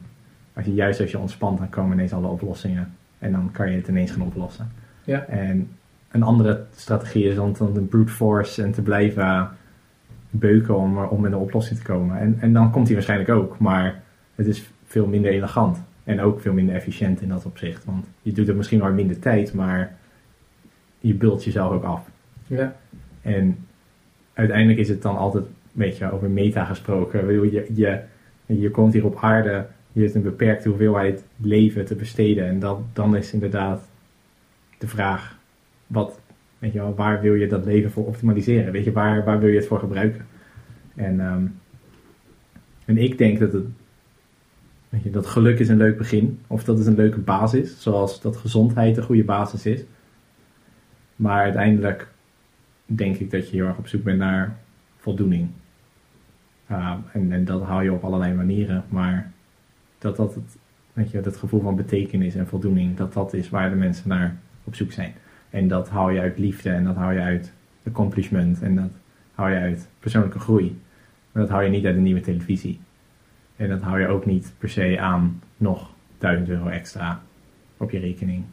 [0.54, 3.78] als je, juist als je ontspant, dan komen ineens alle oplossingen en dan kan je
[3.78, 4.72] het ineens gaan oplossen.
[5.04, 5.26] Ja.
[5.26, 5.70] En
[6.12, 9.50] een andere strategie is om dan de brute force en te blijven
[10.30, 12.20] beuken om, om met een oplossing te komen.
[12.20, 14.02] En, en dan komt die waarschijnlijk ook, maar
[14.36, 15.78] het is veel minder elegant.
[16.04, 17.86] En ook veel minder efficiënt in dat opzicht.
[17.86, 19.96] Want je doet het misschien maar minder tijd, maar
[21.00, 22.10] je bult jezelf ook af.
[22.48, 22.76] ja,
[23.22, 23.66] En
[24.34, 27.52] uiteindelijk is het dan altijd, weet je, over meta gesproken.
[27.52, 28.02] Je, je,
[28.46, 32.48] je komt hier op aarde, je hebt een beperkte hoeveelheid leven te besteden.
[32.48, 33.90] En dan, dan is inderdaad
[34.78, 35.38] de vraag,
[35.92, 36.20] wat,
[36.96, 38.72] waar wil je dat leven voor optimaliseren?
[38.72, 40.26] Weet je, waar, waar wil je het voor gebruiken?
[40.96, 41.46] En, ehm,
[42.86, 43.66] en ik denk dat het,
[44.90, 46.40] weet je, dat geluk is een leuk begin.
[46.48, 49.84] Of dat is een leuke basis, zoals dat gezondheid een goede basis is.
[51.16, 52.08] Maar uiteindelijk
[52.86, 54.58] denk ik dat je heel erg op zoek bent naar
[54.98, 55.50] voldoening.
[56.68, 59.32] En, en dat haal je op allerlei manieren, maar
[59.98, 60.58] dat dat het,
[60.94, 64.38] weet je, dat gevoel van betekenis en voldoening, dat dat is waar de mensen naar
[64.64, 65.14] op zoek zijn.
[65.52, 67.54] En dat haal je uit liefde en dat haal je uit
[67.88, 68.92] accomplishment en dat
[69.36, 70.80] haal je uit persoonlijke groei.
[71.32, 72.80] Maar dat haal je niet uit een nieuwe televisie.
[73.56, 77.22] En dat hou je ook niet per se aan nog 1000 euro extra
[77.78, 78.44] op je rekening,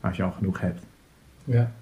[0.00, 0.86] als je al genoeg hebt.
[1.44, 1.72] Ja.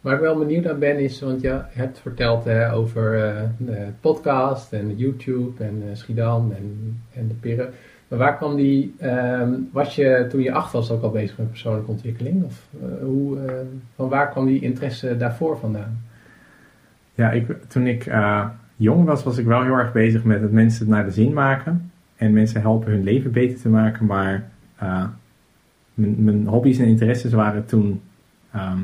[0.00, 3.86] Waar ik wel benieuwd naar ben is, want je hebt verteld hè, over eh, de
[4.00, 7.70] podcast en YouTube en eh, Schiedam en, en de Pirre.
[8.08, 11.50] Maar waar kwam die, ehm, was je toen je acht was ook al bezig met
[11.50, 12.44] persoonlijke ontwikkeling?
[12.44, 13.52] Of eh, hoe, eh,
[13.94, 16.00] van waar kwam die interesse daarvoor vandaan?
[17.14, 20.52] Ja, ik, toen ik eh, jong was, was ik wel heel erg bezig met het
[20.52, 21.90] mensen naar de zin maken.
[22.16, 24.06] En mensen helpen hun leven beter te maken.
[24.06, 25.04] Maar eh,
[25.94, 28.00] mijn, mijn hobby's en interesses waren toen...
[28.52, 28.78] ehm,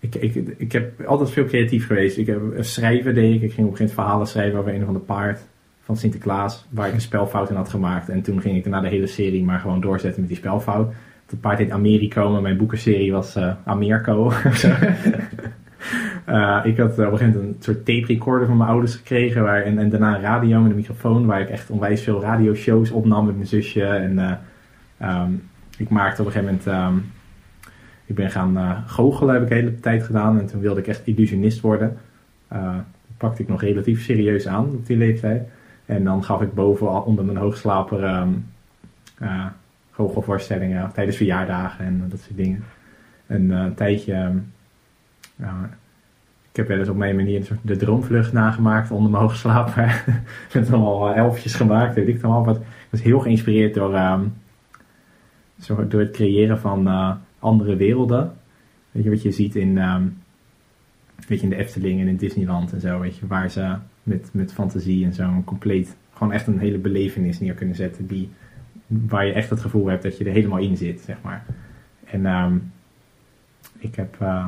[0.00, 2.16] ik, ik, ik heb altijd veel creatief geweest.
[2.16, 3.42] Ik heb schrijven deed ik.
[3.42, 5.40] Ik ging op een gegeven moment verhalen schrijven over een of ander paard
[5.92, 6.66] van Sinterklaas.
[6.70, 8.08] Waar ik een spelfout in had gemaakt.
[8.08, 10.92] En toen ging ik daarna de hele serie maar gewoon doorzetten met die spelfout.
[11.26, 14.24] Het paard heet Americo, maar mijn boekenserie was Amerco.
[14.46, 14.70] of zo.
[16.24, 19.42] Eh, ik had op een gegeven moment een soort tape recorder van mijn ouders gekregen.
[19.42, 21.26] Waar, en, en daarna een radio met een microfoon.
[21.26, 23.84] Waar ik echt onwijs veel radioshows opnam met mijn zusje.
[23.84, 24.32] En eh,
[24.98, 25.30] ehm,
[25.76, 26.66] ik maakte op een gegeven moment...
[26.66, 26.96] ehm,
[28.06, 30.38] ik ben gaan goochelen, heb ik de hele tijd gedaan.
[30.38, 31.96] En toen wilde ik echt illusionist worden.
[32.48, 32.84] Dat
[33.16, 35.48] pakte ik nog relatief serieus aan op die leeftijd.
[35.86, 38.04] En dan gaf ik boven onder mijn hoogslaper...
[38.04, 38.32] ehm,
[39.18, 39.46] eh,
[39.92, 42.64] goochelvoorstellingen tijdens verjaardagen en dat soort dingen.
[43.26, 44.36] Een uh, tijdje, ehm,
[45.36, 45.64] nou,
[46.50, 49.74] ik heb wel eens op mijn manier de droomvlucht nagemaakt onder mijn hoge slaap.
[50.54, 52.56] met allemaal elfjes gemaakt, weet ik allemaal wat.
[52.56, 54.34] Ik was heel geïnspireerd door, um,
[55.60, 58.32] zo, door het creëren van uh, andere werelden.
[58.90, 60.18] Weet je wat je ziet in, um,
[61.28, 64.28] weet je, in de Efteling en in Disneyland en zo, weet je, waar ze met,
[64.32, 68.30] met fantasie en zo een compleet, gewoon echt een hele belevenis neer kunnen zetten die,
[68.86, 71.44] waar je echt het gevoel hebt dat je er helemaal in zit, zeg maar.
[72.04, 72.72] En um,
[73.78, 74.46] ik heb, uh,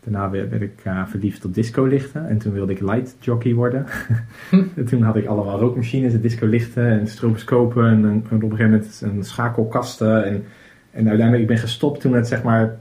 [0.00, 3.86] daarna werd ik uh, verliefd op discolichten en toen wilde ik light jockey worden.
[4.76, 8.70] en toen had ik allemaal rookmachines en discolichten en stroboscopen en, en, op een gegeven
[8.70, 10.44] moment een schakelkasten en,
[10.90, 12.78] en uiteindelijk ik ben gestopt toen het zeg maar,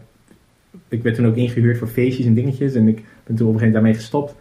[0.88, 3.60] ik werd toen ook ingehuurd voor feestjes en dingetjes en ik ben toen op een
[3.60, 4.36] gegeven moment daarmee gestopt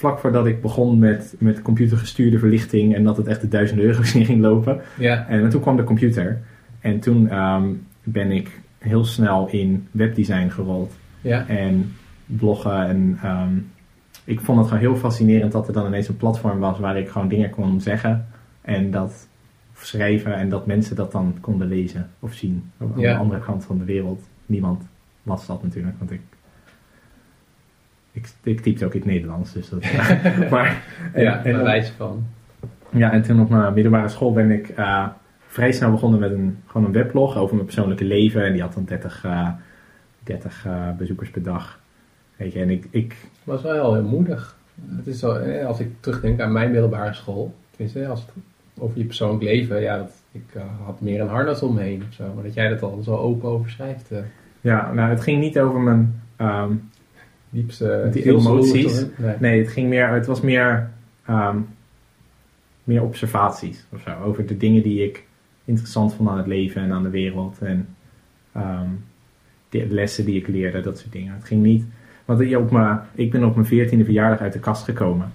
[0.00, 4.14] vlak voordat ik begon met, met computergestuurde verlichting en dat het echt de duizenden euro's
[4.18, 4.80] in ging lopen.
[4.98, 5.26] Ja.
[5.28, 6.40] En, toen kwam de computer.
[6.80, 10.92] En toen um, ben ik heel snel in webdesign gerold.
[11.20, 11.48] Ja.
[11.48, 11.92] En
[12.26, 12.88] bloggen.
[12.88, 13.70] En um,
[14.24, 17.08] ik vond het gewoon heel fascinerend dat er dan ineens een platform was waar ik
[17.08, 18.26] gewoon dingen kon zeggen.
[18.60, 19.28] En dat
[19.74, 22.70] schrijven en dat mensen dat dan konden lezen of zien.
[22.78, 23.12] Aan Ja.
[23.12, 24.22] de andere kant van de wereld.
[24.46, 24.82] Niemand
[25.22, 26.20] las dat natuurlijk, want ik
[28.20, 29.82] ik, ik typte ook in het Nederlands, dus dat...
[30.50, 32.26] maar, en, ja, en, bij wijze van.
[32.90, 35.06] ja, en toen op mijn middelbare school ben ik uh,
[35.46, 38.44] vrij snel begonnen met een, gewoon een weblog over mijn persoonlijke leven.
[38.44, 39.48] En die had dan 30, uh,
[40.22, 41.80] 30 uh, bezoekers per dag.
[42.36, 42.86] Weet je, en ik...
[42.90, 44.56] ik was wel heel, heel moedig.
[44.96, 48.30] Het is zo, eh, als ik terugdenk aan mijn middelbare school, tenminste als het
[48.78, 52.02] over je persoonlijk leven, ja, dat, ik uh, had meer een harnas om me heen
[52.08, 52.34] of zo.
[52.34, 54.10] Maar dat jij dat al zo open over schrijft.
[54.60, 56.22] Ja, nou, het ging niet over mijn...
[56.40, 56.89] Um,
[57.50, 59.04] diepste die emoties.
[59.16, 59.34] Nee.
[59.38, 59.62] nee.
[59.62, 60.90] het ging meer, het was meer,
[61.28, 61.68] um,
[62.84, 64.10] meer observaties of zo.
[64.24, 65.24] Over de dingen die ik
[65.64, 67.58] interessant vond aan het leven en aan de wereld.
[67.60, 67.88] En
[68.56, 69.04] um,
[69.68, 71.34] de lessen die ik leerde, dat soort dingen.
[71.34, 71.84] Het ging niet,
[72.24, 75.32] want op mijn, ik ben op mijn veertiende verjaardag uit de kast gekomen.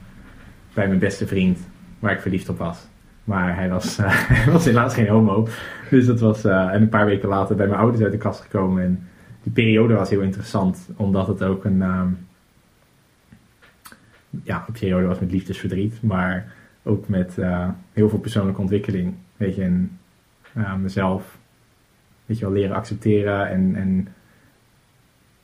[0.74, 1.60] Bij mijn beste vriend,
[2.00, 2.88] waar ik verliefd op was.
[3.24, 4.06] Maar hij was, uh,
[4.44, 5.48] hij was helaas geen homo.
[5.90, 8.42] Dus dat was, uh, en een paar weken later bij mijn ouders uit de kast
[8.42, 8.84] gekomen.
[8.84, 9.08] En
[9.46, 12.28] die periode was heel interessant, omdat het ook een, um,
[14.44, 16.54] ja, een periode was met liefdesverdriet, maar
[16.84, 19.14] ook met uh, heel veel persoonlijke ontwikkeling.
[19.38, 19.86] Weet je,
[20.58, 21.38] uh, mezelf,
[22.26, 24.08] weet je wel, leren accepteren en, en,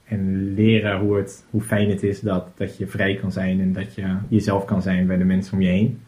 [0.04, 3.74] en leren hoe, het, hoe fijn het is dat, dat je vrij kan zijn en
[3.74, 6.02] dat je jezelf kan zijn bij de mensen om je heen.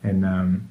[0.00, 0.70] En um,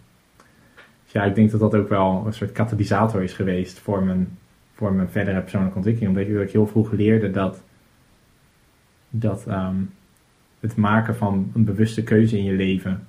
[1.06, 4.38] ja, ik denk dat dat ook wel een soort katalysator is geweest voor mijn
[4.84, 6.18] voor mijn verdere persoonlijke ontwikkeling.
[6.18, 7.64] Omdat ik heel vroeg leerde dat,
[9.10, 9.90] dat um,
[10.60, 13.08] het maken van een bewuste keuze in je leven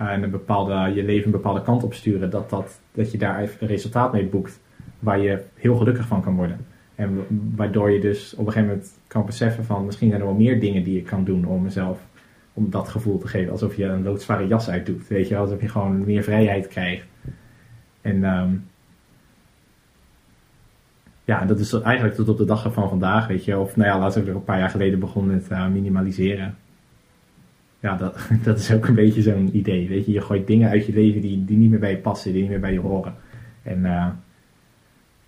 [0.00, 3.18] uh, en een bepaalde, je leven een bepaalde kant op sturen, dat, dat, dat je
[3.18, 4.60] daar een resultaat mee boekt
[4.98, 6.66] waar je heel gelukkig van kan worden.
[6.94, 10.36] En waardoor je dus op een gegeven moment kan beseffen van misschien zijn er wel
[10.36, 12.06] meer dingen die ik kan doen om mezelf,
[12.52, 13.52] om dat gevoel te geven.
[13.52, 17.06] Alsof je een loodzware jas uitdoet, weet je, alsof je gewoon meer vrijheid krijgt.
[18.00, 18.64] En um,
[21.24, 23.58] ja, dat is eigenlijk tot op de dag van vandaag, weet je.
[23.58, 26.56] Of nou ja, laatst ook nog een paar jaar geleden begonnen met uh, minimaliseren.
[27.80, 30.12] Ja, dat, dat is ook een beetje zo'n idee, weet je.
[30.12, 32.50] Je gooit dingen uit je leven die, die niet meer bij je passen, die niet
[32.50, 33.14] meer bij je horen.
[33.62, 34.06] En, uh,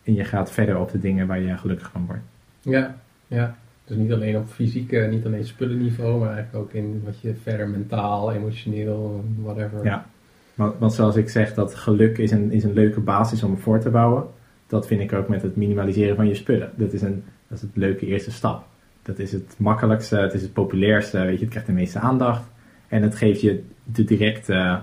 [0.03, 2.23] en je gaat verder op de dingen waar je gelukkig van wordt.
[2.61, 3.57] Ja, ja.
[3.85, 7.35] Dus niet alleen op fysiek, uh, niet alleen spullenniveau, maar eigenlijk ook in wat je
[7.43, 9.85] verder mentaal, emotioneel, whatever.
[9.85, 10.07] Ja,
[10.55, 13.79] want, want zoals ik zeg, dat geluk is een, is een leuke basis om voor
[13.79, 14.27] te bouwen
[14.67, 16.71] dat vind ik ook met het minimaliseren van je spullen.
[16.75, 18.67] Dat is, een, dat is het leuke eerste stap.
[19.03, 22.49] Dat is het makkelijkste, het is het populairste, weet je, het krijgt de meeste aandacht.
[22.89, 24.81] En het geeft je de directe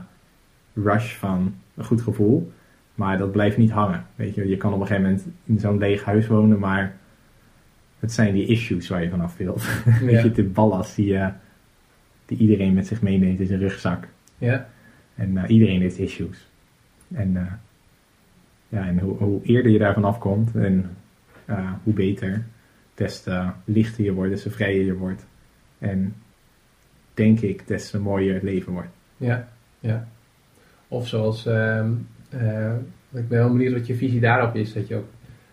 [0.74, 2.52] rush van een goed gevoel.
[2.96, 4.06] Maar dat blijft niet hangen.
[4.16, 6.96] Weet je, je kan op een gegeven moment in zo'n leeg huis wonen, maar
[8.00, 9.64] het zijn die issues waar je vanaf wilt.
[9.86, 10.06] Ja.
[10.06, 11.28] weet je, de ballast die, uh,
[12.26, 14.08] die iedereen met zich meeneemt in zijn rugzak.
[14.38, 14.70] Ja.
[15.16, 16.50] En uh, iedereen heeft issues.
[17.14, 17.42] En uh,
[18.74, 20.90] ja, en hoe, hoe, eerder je daarvan afkomt en
[21.50, 22.44] uh, hoe beter,
[22.94, 25.26] des te lichter je wordt, des te vrijer je wordt.
[25.80, 26.16] En
[27.14, 28.90] denk ik, des te mooier het leven wordt.
[29.18, 29.48] Ja,
[29.80, 30.08] ja.
[30.88, 31.86] Of zoals, uh,
[32.34, 32.74] uh,
[33.12, 35.08] ik ben wel benieuwd wat je visie daarop is, dat je ook,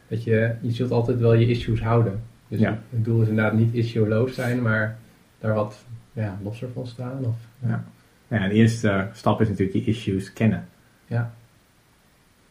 [0.09, 2.21] dat je, je zult altijd wel je issues houden.
[2.49, 2.83] Dus ja.
[2.91, 4.99] het doel is inderdaad niet issue-loos zijn, maar
[5.39, 7.25] daar wat ja, losser van staan.
[7.25, 7.85] Of, ja.
[8.29, 10.69] Ja, de eerste stap is natuurlijk je issues kennen.
[11.07, 11.35] Ja.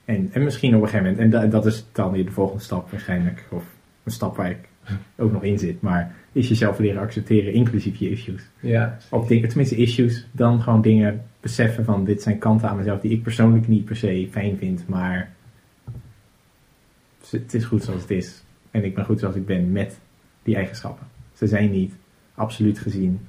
[0.10, 2.64] En, en misschien op een gegeven moment, en da, dat is dan weer de volgende
[2.64, 3.64] stap waarschijnlijk, of
[4.04, 4.70] een stap waar ik
[5.16, 8.50] ook nog in zit, maar is jezelf leren accepteren, inclusief je issues.
[8.60, 8.98] Ja.
[9.10, 13.12] Of dingen, tenminste issues, dan gewoon dingen beseffen van dit zijn kanten aan mezelf die
[13.12, 15.32] ik persoonlijk niet per se fijn vind, maar
[17.30, 18.44] het is goed zoals het is.
[18.72, 20.00] En ik ben goed zoals ik ben met
[20.44, 21.08] die eigenschappen.
[21.34, 21.94] Ze zijn niet
[22.36, 23.20] absoluut gezien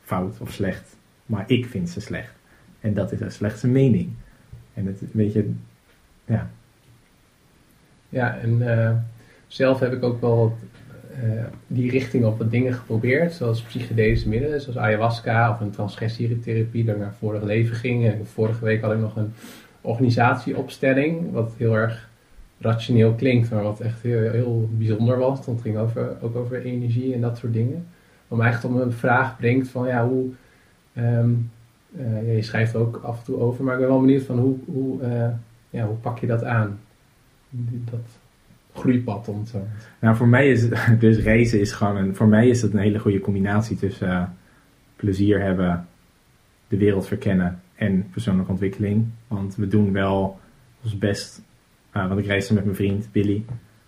[0.00, 2.32] fout of slecht, maar ik vind ze slecht.
[2.80, 4.10] En dat is een slechtste mening.
[4.74, 5.50] En het, weet je,
[6.28, 6.50] ja.
[8.08, 8.96] Ja, en eh,
[9.46, 10.56] zelf heb ik ook wel
[11.24, 16.84] uh, die richting op wat dingen geprobeerd, zoals psychedelische middelen, zoals ayahuasca of een transgressietherapie,
[16.84, 18.06] dat naar vorig leven ging.
[18.06, 19.32] En vorige week had ik nog een
[19.80, 22.08] organisatieopstelling, wat heel erg
[22.60, 25.46] rationeel klinkt, maar wat echt heel, heel bijzonder was.
[25.46, 27.86] Het ging over, ook over energie en dat soort dingen.
[28.28, 30.26] Om eigenlijk om een vraag brengt van ja, hoe.
[30.96, 31.50] Um,
[31.96, 34.38] uh, je schrijft er ook af en toe over, maar ik ben wel benieuwd van
[34.38, 35.02] hoe, hoe,
[35.70, 36.78] ja, hoe pak je dat aan?
[37.50, 38.18] Dat
[38.74, 39.66] groeipad om zo
[40.00, 42.98] Nou, voor mij is dus reizen is gewoon een, voor mij is het een hele
[42.98, 44.22] goede combinatie tussen uh,
[44.96, 45.86] plezier hebben,
[46.68, 49.06] de wereld verkennen en persoonlijke ontwikkeling.
[49.28, 50.40] Want we doen wel
[50.82, 51.42] ons best,
[51.92, 53.44] want ik reis met mijn vriend Billy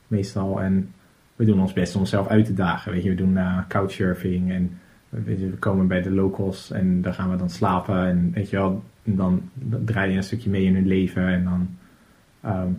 [0.06, 0.92] meestal en
[1.36, 2.92] we doen ons best om onszelf uit te dagen.
[2.92, 4.78] Weet je, we doen uh, couchsurfing en
[5.08, 8.06] we komen bij de locals en daar gaan we dan slapen.
[8.06, 9.50] En weet je wel, dan,
[9.84, 11.68] draai je een stukje mee in hun leven en dan
[12.52, 12.78] um,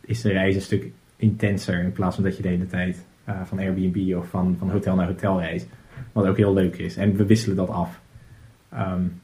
[0.00, 3.42] is de reis een stuk intenser in plaats van dat je de hele tijd uh,
[3.44, 5.68] van Airbnb of van, van hotel naar hotel reist.
[6.12, 6.96] Wat ook heel leuk is.
[6.96, 8.00] En we wisselen dat af.
[8.74, 9.20] Um,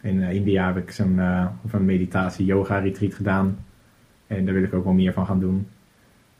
[0.00, 3.58] in uh, India heb ik zo'n uh, een meditatie yoga retreat gedaan.
[4.26, 5.66] En daar wil ik ook wel meer van gaan doen.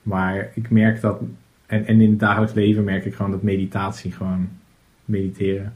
[0.02, 1.20] Maar ik merk dat,
[1.66, 4.48] en, en in het dagelijks leven merk ik gewoon dat meditatie gewoon,
[5.04, 5.72] mediteren,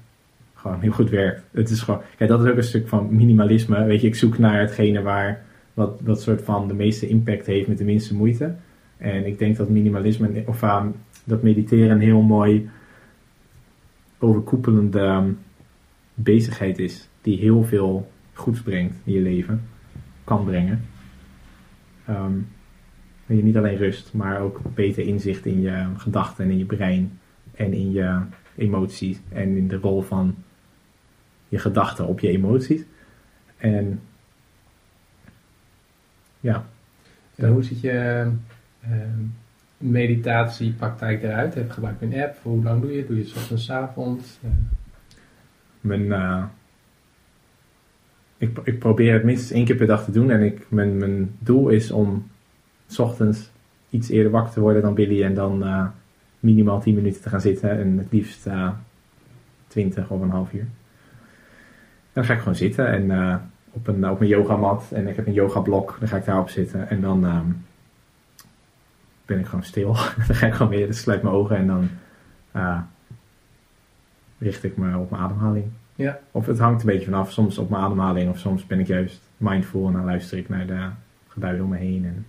[0.63, 1.43] gewoon heel goed werkt.
[1.51, 3.85] Het is gewoon, kijk, dat is ook een stuk van minimalisme.
[3.85, 5.45] Weet je, ik zoek naar hetgene waar,
[5.75, 8.55] wat, wat soort van de meeste impact heeft met de minste moeite.
[8.97, 10.87] En ik denk dat minimalisme, of uh,
[11.25, 12.71] dat mediteren een heel mooi
[14.19, 15.39] overkoepelende um,
[16.15, 17.09] bezigheid is.
[17.21, 19.63] Die heel veel goeds brengt in je leven.
[20.25, 20.81] Kan brengen.
[22.09, 22.47] Um,
[23.27, 27.19] je niet alleen rust, maar ook beter inzicht in je gedachten en in je brein
[27.55, 28.21] en in je
[28.57, 30.35] emoties en in de rol van
[31.53, 32.83] je gedachten op je emoties.
[33.57, 34.01] En
[36.41, 36.65] ja.
[37.35, 38.31] En hoe ziet je
[38.85, 38.91] uh,
[39.77, 41.55] meditatiepraktijk eruit?
[41.55, 42.39] Heb je gebruikt een app?
[42.43, 43.07] Hoe lang doe je het?
[43.07, 44.41] Doe je het ochtends, avond?
[44.45, 44.51] Uh.
[45.81, 46.45] Mijn, uh,
[48.37, 51.37] ik, ik probeer het minstens één keer per dag te doen en ik, mijn, mijn
[51.39, 52.31] doel is om
[52.87, 53.51] s ochtends
[53.91, 55.93] iets eerder wakker te worden dan Billy en dan
[56.41, 58.73] minimaal 10 minuten te gaan zitten en het liefst uh,
[59.67, 60.67] 20 of een half uur.
[62.13, 63.37] Dan ga ik gewoon zitten en uh,
[63.71, 66.89] op, een, op mijn yogamat en ik heb een yogablok, dan ga ik daarop zitten
[66.89, 67.65] en dan um,
[69.27, 69.93] ben ik gewoon stil.
[70.27, 71.89] dan ga ik gewoon weer, dan sluit mijn ogen en dan
[72.57, 72.81] uh,
[74.39, 75.67] richt ik me op mijn ademhaling.
[75.95, 76.19] Ja.
[76.31, 79.21] Of het hangt een beetje vanaf, soms op mijn ademhaling of soms ben ik juist
[79.37, 80.89] mindful en dan luister ik naar de
[81.29, 82.27] geluiden om me heen en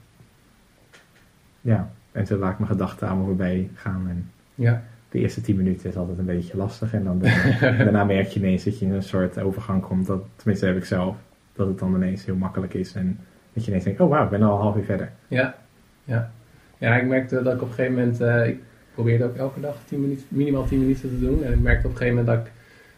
[1.62, 4.10] ja, en zo laat ik mijn gedachten aan me voorbij gaan.
[4.10, 4.84] En ja.
[5.14, 6.94] De eerste tien minuten is altijd een beetje lastig.
[6.94, 7.20] En dan
[7.84, 10.06] daarna, merk je ineens dat je in een soort overgang komt.
[10.08, 11.16] Dat, tenminste heb ik zelf.
[11.54, 12.94] Dat het dan ineens heel makkelijk is.
[12.94, 13.20] En
[13.54, 15.12] dat je ineens denkt, oh wauw, ik ben al half uur verder.
[15.28, 15.56] Ja,
[16.04, 16.32] ja.
[16.78, 18.22] Ja, ik merkte dat ik op een gegeven moment...
[18.22, 18.60] Uh, ik
[18.94, 21.44] probeerde ook elke dag 10 minuten, minimaal 10 minuten te doen.
[21.44, 22.52] En ik merkte op een gegeven moment dat ik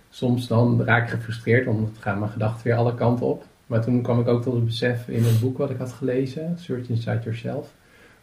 [0.10, 1.66] soms dan raak gefrustreerd.
[1.66, 3.44] Want dan gaan mijn gedachten weer alle kanten op.
[3.68, 6.58] Maar toen kwam ik ook tot het besef in een boek wat ik had gelezen.
[6.58, 7.74] Search Inside Yourself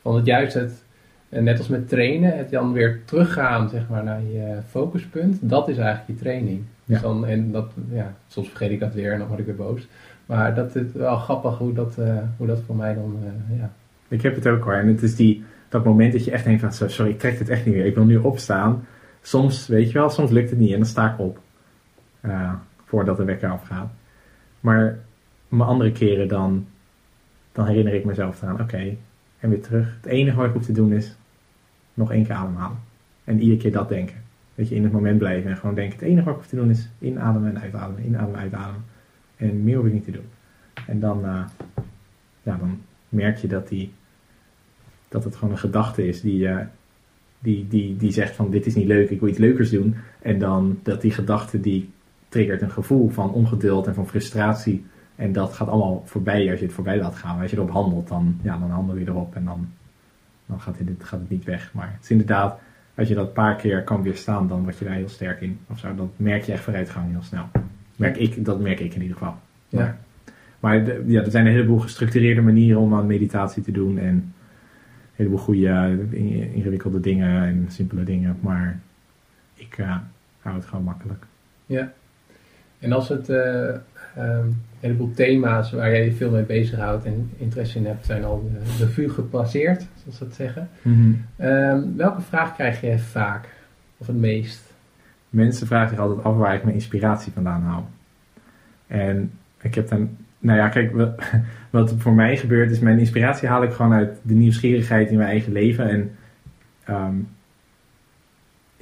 [0.02, 0.84] van het juist het,
[1.40, 5.76] net als met trainen, het dan weer teruggaan zeg maar, naar je focuspunt, dat is
[5.76, 6.62] eigenlijk je training.
[6.84, 6.92] Ja.
[6.92, 9.56] Dus dan, en dat, ja, soms vergeet ik dat weer en dan word ik weer
[9.56, 9.88] boos.
[10.26, 13.72] Maar dat is wel grappig hoe dat, uh, hoe dat voor mij dan, uh, ja.
[14.08, 14.72] Ik heb het ook hoor.
[14.72, 17.48] En het is die, dat moment dat je echt denkt van, sorry, ik trek het
[17.48, 17.86] echt niet meer.
[17.86, 18.86] Ik wil nu opstaan.
[19.22, 21.38] Soms, weet je wel, soms lukt het niet en dan sta ik op.
[22.20, 22.52] Uh,
[22.84, 23.90] voordat de wekker afgaat.
[24.60, 24.98] Maar
[25.48, 26.66] mijn andere keren dan,
[27.52, 28.96] dan herinner ik mezelf eraan, oké,
[29.38, 29.96] en weer terug.
[29.96, 31.16] Het enige wat ik hoef te doen is
[31.94, 32.78] nog één keer ademhalen.
[33.24, 34.16] En iedere keer dat denken.
[34.54, 35.98] Dat je in het moment blijven en gewoon denken.
[35.98, 38.84] Het enige wat ik hoef te doen is inademen en uitademen, inademen, uitademen.
[39.36, 40.26] En meer hoef ik niet te doen.
[40.86, 41.44] En dan, uh,
[42.42, 43.92] ja, dan merk je dat, die,
[45.08, 46.58] dat het gewoon een gedachte is die, uh,
[47.38, 49.94] die, die, die zegt van dit is niet leuk, ik wil iets leukers doen.
[50.20, 51.90] En dan dat die gedachte die
[52.28, 54.84] triggert een gevoel van ongeduld en van frustratie
[55.14, 57.40] en dat gaat allemaal voorbij als je het voorbij laat gaan.
[57.40, 59.68] Als je erop handelt, dan, ja, dan handel je erop en dan,
[60.46, 61.70] dan gaat, het, gaat het niet weg.
[61.72, 62.60] Maar het is inderdaad,
[62.94, 65.58] als je dat een paar keer kan weerstaan, dan word je daar heel sterk in.
[65.70, 67.48] Of zo, dan merk je echt vooruitgang heel snel.
[67.96, 69.36] Merk ik, dat merk ik in ieder geval.
[69.68, 69.78] Ja.
[69.78, 69.98] Maar,
[70.60, 73.98] maar de, ja, er zijn een heleboel gestructureerde manieren om aan meditatie te doen.
[73.98, 74.32] En een
[75.12, 76.06] heleboel goede,
[76.54, 78.38] ingewikkelde dingen en simpele dingen.
[78.40, 78.80] Maar
[79.54, 79.96] ik uh,
[80.40, 81.24] hou het gewoon makkelijk.
[81.66, 81.92] Ja.
[82.78, 83.74] En als het uh,
[84.18, 88.50] um, heleboel thema's waar jij je veel mee bezighoudt en interesse in hebt, zijn al
[88.52, 90.68] de revue gepasseerd, zoals ze dat zeggen.
[90.82, 91.12] Mhm.
[91.36, 93.48] Ehm, welke vraag krijg je vaak
[93.96, 94.72] of het meest?
[95.30, 97.90] Mensen vragen zich altijd af waar ik mijn inspiratie vandaan haal.
[98.86, 101.12] En ik heb dan, nou ja, kijk,
[101.70, 105.28] wat voor mij gebeurt is, mijn inspiratie haal ik gewoon uit de nieuwsgierigheid in mijn
[105.28, 105.88] eigen leven.
[105.88, 106.10] En
[106.84, 107.14] ehm,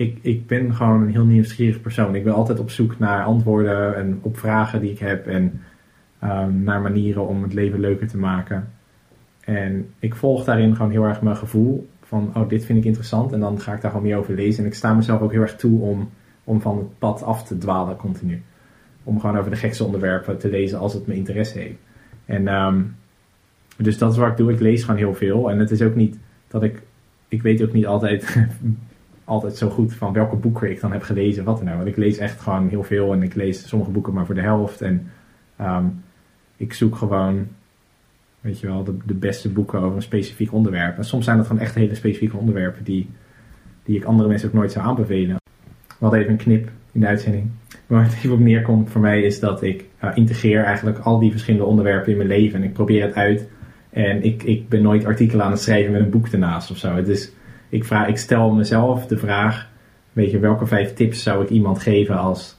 [0.00, 2.14] ik, ik ben gewoon een heel nieuwsgierig persoon.
[2.14, 5.62] Ik ben altijd op zoek naar antwoorden en op vragen die ik heb en
[6.24, 8.70] um, naar manieren om het leven leuker te maken.
[9.40, 13.32] En ik volg daarin gewoon heel erg mijn gevoel van, oh, dit vind ik interessant
[13.32, 14.62] en dan ga ik daar gewoon meer over lezen.
[14.62, 16.10] En ik sta mezelf ook heel erg toe om,
[16.44, 18.42] om van het pad af te dwalen continu.
[19.04, 21.78] Om gewoon over de gekste onderwerpen te lezen als het me interesse heeft.
[22.24, 22.96] En um,
[23.76, 24.52] dus dat is wat ik doe.
[24.52, 25.50] Ik lees gewoon heel veel.
[25.50, 26.82] En het is ook niet dat ik,
[27.28, 28.36] ik weet ook niet altijd
[29.24, 31.76] altijd zo goed van welke boeken ik dan heb gelezen, wat dan nou.
[31.76, 34.40] Want ik lees echt gewoon heel veel en ik lees sommige boeken maar voor de
[34.40, 34.80] helft.
[34.80, 35.10] En
[35.60, 36.02] um,
[36.56, 37.48] ik zoek gewoon,
[38.40, 40.96] weet je wel, de, beste boeken over een specifiek onderwerp.
[40.96, 43.08] En soms zijn dat gewoon echt hele specifieke onderwerpen die,
[43.82, 45.36] die ik andere mensen ook nooit zou aanbevelen.
[45.98, 47.50] Hadden even een knip in de uitzending.
[47.86, 51.30] Waar het even op neerkomt voor mij is dat ik uh, integreer eigenlijk al die
[51.30, 52.58] verschillende onderwerpen in mijn leven.
[52.58, 53.48] En ik probeer het uit.
[53.90, 56.94] En ik, ik ben nooit artikelen aan het schrijven met een boek ernaast of zo.
[56.94, 57.32] Het is
[57.70, 59.68] ik, vraag, ik stel mezelf de vraag,
[60.12, 62.56] weet je, welke vijf tips zou ik iemand geven als,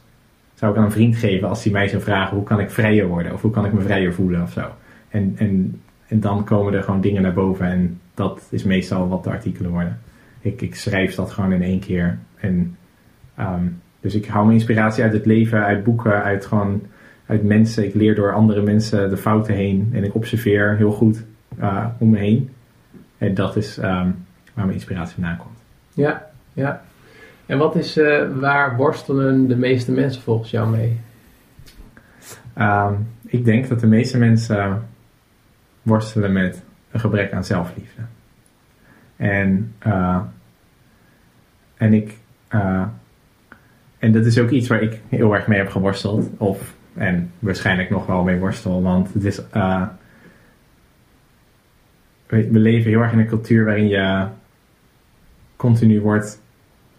[0.53, 3.07] zou ik aan een vriend geven als hij mij zou vragen, hoe kan ik vrijer
[3.07, 3.34] worden?
[3.34, 4.66] Of hoe kan ik me vrijer voelen of zo?
[5.09, 9.24] En, en, en dan komen er gewoon dingen naar boven en dat is meestal wat
[9.24, 9.99] de artikelen worden.
[10.41, 12.18] Ik, ik schrijf dat gewoon in één keer.
[12.36, 12.78] En,
[13.39, 16.82] um, dus ik hou mijn inspiratie uit het leven, uit boeken, uit gewoon
[17.26, 17.86] uit mensen.
[17.86, 21.24] Ik leer door andere mensen de fouten heen en ik observeer heel goed
[21.59, 22.49] uh, om me heen.
[23.18, 24.20] En dat is um,
[24.53, 25.57] waar mijn inspiratie vandaan komt.
[25.93, 26.81] Ja, ja.
[27.45, 30.99] En wat is, uh, waar worstelen de meeste mensen volgens jou mee?
[32.57, 34.87] Um, ik denk dat de meeste mensen
[35.81, 38.01] worstelen met een gebrek aan zelfliefde.
[39.15, 40.19] En, uh,
[41.77, 42.17] en ik,
[42.53, 42.83] uh,
[43.99, 46.29] en dat is ook iets waar ik heel erg mee heb geworsteld.
[46.37, 48.81] Of, en waarschijnlijk nog wel mee worstel.
[48.81, 49.87] Want het is, uh,
[52.27, 54.27] we leven heel erg in een cultuur waarin je
[55.62, 56.41] continu wordt,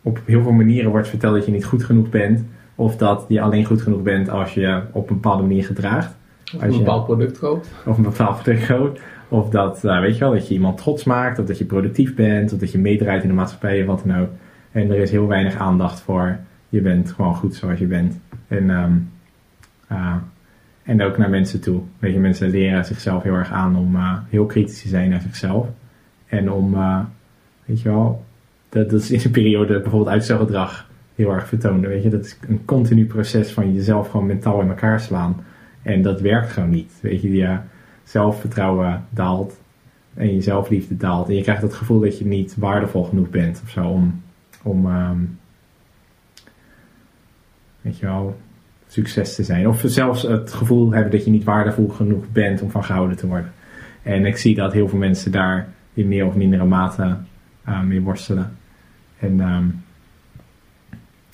[0.02, 2.44] op heel veel manieren wordt verteld dat je niet goed genoeg bent.
[2.74, 6.16] Of dat je alleen goed genoeg bent als je op een bepaalde manier gedraagt.
[6.54, 7.68] Of een bepaald product koopt.
[7.86, 9.00] Of een bepaald product koopt.
[9.28, 11.38] Of dat, uh, weet je wel, dat je iemand trots maakt.
[11.38, 12.52] Of dat je productief bent.
[12.52, 13.80] Of dat je meedraait in de maatschappij.
[13.80, 14.28] Of wat dan ook.
[14.72, 16.38] En er is heel weinig aandacht voor.
[16.68, 18.20] Je bent gewoon goed zoals je bent.
[18.48, 19.10] En, um,
[19.92, 20.14] uh,
[20.82, 21.80] en ook naar mensen toe.
[21.98, 25.20] Weet je, mensen leren zichzelf heel erg aan om uh, heel kritisch te zijn naar
[25.20, 25.66] zichzelf.
[26.26, 26.76] En om,
[27.64, 28.24] weet je wel,
[28.72, 31.88] dat, is in een periode bijvoorbeeld uitstelgedrag heel erg vertoonde.
[31.88, 32.08] Weet je?
[32.08, 35.44] Dat is een continu proces van jezelf gewoon mentaal in elkaar slaan.
[35.82, 36.92] En dat werkt gewoon niet.
[37.00, 37.56] Weet je, je
[38.04, 39.60] zelfvertrouwen daalt
[40.14, 41.28] en je zelfliefde daalt.
[41.28, 44.22] En je krijgt het gevoel dat je niet waardevol genoeg bent of zo om,
[44.62, 45.38] om um,
[47.80, 48.36] weet je wel,
[48.88, 49.68] succes te zijn.
[49.68, 53.26] Of zelfs het gevoel hebben dat je niet waardevol genoeg bent om van gehouden te
[53.26, 53.52] worden.
[54.02, 57.16] En ik zie dat heel veel mensen daar in meer of mindere mate
[57.68, 58.56] uh, mee worstelen.
[59.22, 59.84] En, um,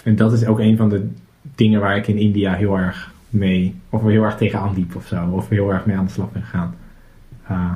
[0.05, 1.09] en dat is ook een van de
[1.55, 5.26] dingen waar ik in India heel erg mee, of heel erg tegenaan liep of zo,
[5.26, 6.74] of heel erg mee aan de slag ben gegaan.
[7.51, 7.72] Uh,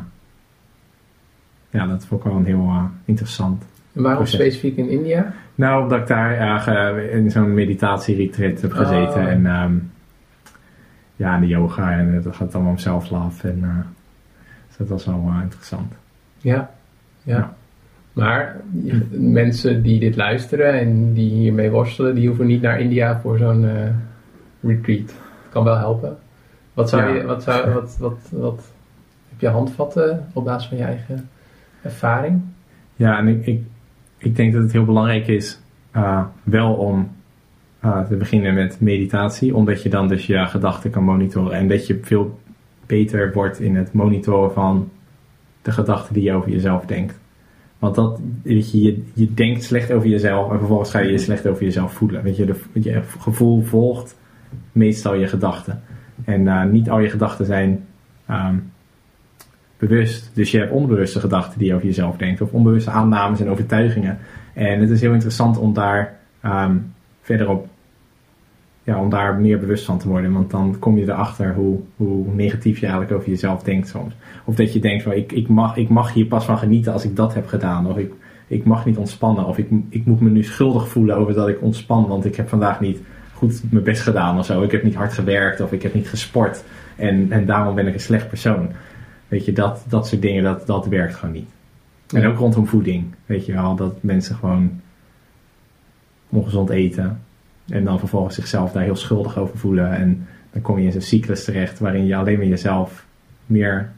[1.71, 3.65] ja, dat vond ik wel een heel uh, interessant.
[3.93, 4.41] En waarom proces.
[4.41, 5.33] specifiek in India?
[5.55, 9.29] Nou, omdat ik daar uh, in zo'n meditatieretreat heb gezeten oh.
[9.29, 9.91] en um,
[11.17, 13.49] ja, de yoga en dat gaat allemaal om self-love.
[13.49, 13.87] En
[14.69, 15.93] dus dat was wel interessant.
[16.39, 16.71] Ja,
[17.23, 17.37] ja.
[17.37, 17.57] ja.
[18.13, 18.61] Maar
[19.11, 23.65] mensen die dit luisteren en die hiermee worstelen, die hoeven niet naar India voor zo'n
[23.65, 23.89] uh,
[24.61, 25.15] retreat.
[25.51, 26.17] kan wel helpen.
[26.75, 27.15] Wat zou ja.
[27.15, 28.73] je, wat zou, wat, wat, wat,
[29.29, 31.29] heb je handvatten op basis van je eigen
[31.83, 32.43] ervaring?
[32.97, 33.61] Ja, en ik, ik,
[34.19, 35.61] ik denk dat het heel belangrijk is,
[35.97, 37.11] uh, wel om
[37.85, 41.87] uh, te beginnen met meditatie, omdat je dan dus je gedachten kan monitoren en dat
[41.87, 42.41] je veel
[42.87, 44.91] beter wordt in het monitoren van
[45.63, 47.21] de gedachten die je over jezelf denkt.
[47.83, 51.47] Want dat, weet je, je, denkt slecht over jezelf en vervolgens ga je je slecht
[51.47, 52.22] over jezelf voelen.
[52.22, 54.16] Weet je, je gevoel volgt
[54.72, 55.83] meestal je gedachten.
[56.24, 57.87] En uh, niet al je gedachten zijn
[58.30, 58.72] um,
[59.78, 60.30] bewust.
[60.35, 62.41] Dus je hebt onbewuste gedachten die je over jezelf denkt.
[62.41, 64.18] Of onbewuste aannames en overtuigingen.
[64.53, 67.68] En het is heel interessant om daar um, verder op
[68.83, 70.33] ja, om daar meer bewust van te worden.
[70.33, 74.14] Want dan kom je erachter hoe, hoe negatief je eigenlijk over jezelf denkt soms.
[74.45, 77.05] Of dat je denkt van ik, ik, mag, ik mag hier pas van genieten als
[77.05, 77.87] ik dat heb gedaan.
[77.87, 78.12] Of ik,
[78.47, 79.47] ik mag niet ontspannen.
[79.47, 82.07] Of ik, ik moet me nu schuldig voelen over dat ik ontspan.
[82.07, 83.01] Want ik heb vandaag niet
[83.35, 84.62] goed mijn best gedaan of zo.
[84.62, 86.64] Ik heb niet hard gewerkt of ik heb niet gesport.
[86.97, 88.68] En, en daarom ben ik een slecht persoon.
[89.28, 91.49] Weet je, dat, dat soort dingen, dat, dat werkt gewoon niet.
[92.09, 93.05] En ook rondom voeding.
[93.26, 94.80] Weet je wel, dat mensen gewoon
[96.28, 97.20] ongezond eten.
[97.69, 99.93] En dan vervolgens zichzelf daar heel schuldig over voelen.
[99.97, 103.07] En dan kom je in zo'n cyclus terecht waarin je alleen maar jezelf
[103.47, 103.91] meer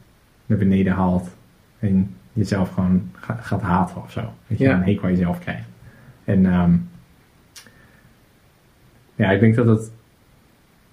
[0.45, 1.35] naar beneden haalt.
[1.79, 3.11] En jezelf gewoon
[3.41, 4.21] gaat haten of zo.
[4.47, 4.73] Dat je Ja.
[4.73, 5.67] een hekel aan jezelf krijgt.
[6.23, 6.73] En ehm,
[9.15, 9.91] ja, ik denk dat het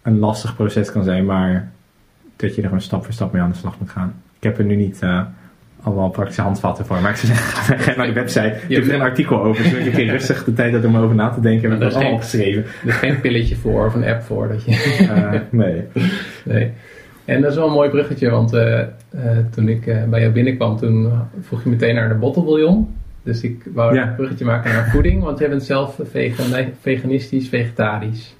[0.03, 1.73] een lastig proces kan zijn, maar
[2.37, 4.15] dat je er gewoon stap voor stap mee aan de slag moet gaan.
[4.37, 5.25] Ik heb er nu niet eh
[5.83, 8.55] allemaal praktische handvatten voor, maar ik zeggen, ga naar de website.
[8.69, 10.97] Ik heb er een artikel over, zodat ik een keer rustig de tijd had om
[10.97, 11.69] over na te denken.
[11.69, 12.65] En ik dat is allemaal opgeschreven.
[12.83, 14.49] Er is geen pilletje voor of een app voor.
[14.49, 15.83] Dat je, Eh, nee.
[16.45, 16.71] nee.
[17.25, 18.87] En dat is wel een mooi bruggetje, want eh, eh,
[19.51, 22.95] toen ik bij jou binnenkwam, toen vroeg je meteen naar de bottlebouillon.
[23.23, 24.07] Dus ik wou Ja.
[24.09, 28.35] een bruggetje maken naar voeding, want jij bent zelf vegan, veganistisch, vegetarisch.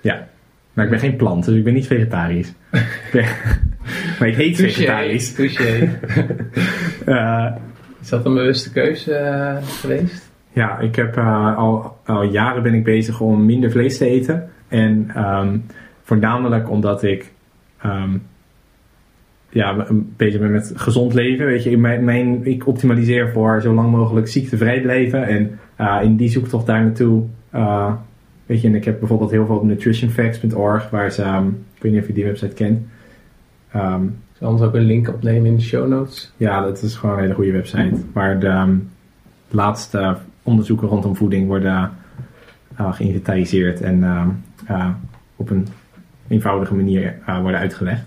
[0.00, 0.26] Ja,
[0.72, 2.48] maar ik ben geen plant, dus ik ben niet vegetarisch.
[2.72, 3.24] Ik ben-
[4.18, 5.34] maar ik heet vegetarisch.
[5.34, 5.88] Touché.
[7.04, 7.52] Eh,
[8.00, 10.30] Is dat een bewuste keuze eh, geweest?
[10.52, 14.50] Ja, ik heb eh, al, al jaren ben ik bezig om minder vlees te eten.
[14.68, 15.58] En ehm,
[16.02, 17.32] voornamelijk omdat ik
[17.80, 18.16] ehm,
[19.48, 21.46] ja, bezig ben met gezond leven.
[21.46, 25.26] Weet je, in mijn, mijn, ik optimaliseer voor zo lang mogelijk ziektevrij blijven.
[25.26, 27.22] En eh, in die zoektocht daar naartoe.
[28.46, 31.92] weet je, en ik heb bijvoorbeeld heel veel op nutritionfacts.org, waar ze, ehm, ik weet
[31.92, 32.78] niet of je die website kent.
[33.74, 36.32] Ehm, Ik zal anders ook een link opnemen in de show notes.
[36.36, 38.02] ja, dat is gewoon een hele goede website.
[38.12, 38.76] Waar de ehm,
[39.48, 41.90] laatste onderzoeken rondom voeding worden
[42.76, 44.28] geïnventariseerd en ehm,
[44.66, 44.88] eh,
[45.36, 45.66] op een
[46.28, 48.06] eenvoudige manier eh, worden uitgelegd.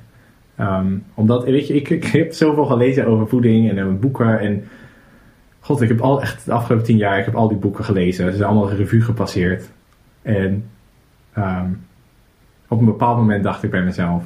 [1.14, 4.40] Omdat, weet je, ik, ik heb zoveel gelezen over voeding en boeken.
[4.40, 4.64] En
[5.60, 8.32] god, ik heb al echt de afgelopen tien jaar, ik heb al die boeken gelezen.
[8.32, 9.70] Ze zijn allemaal revue gepasseerd.
[10.22, 10.64] En
[12.68, 14.24] op een bepaald moment dacht ik bij mezelf,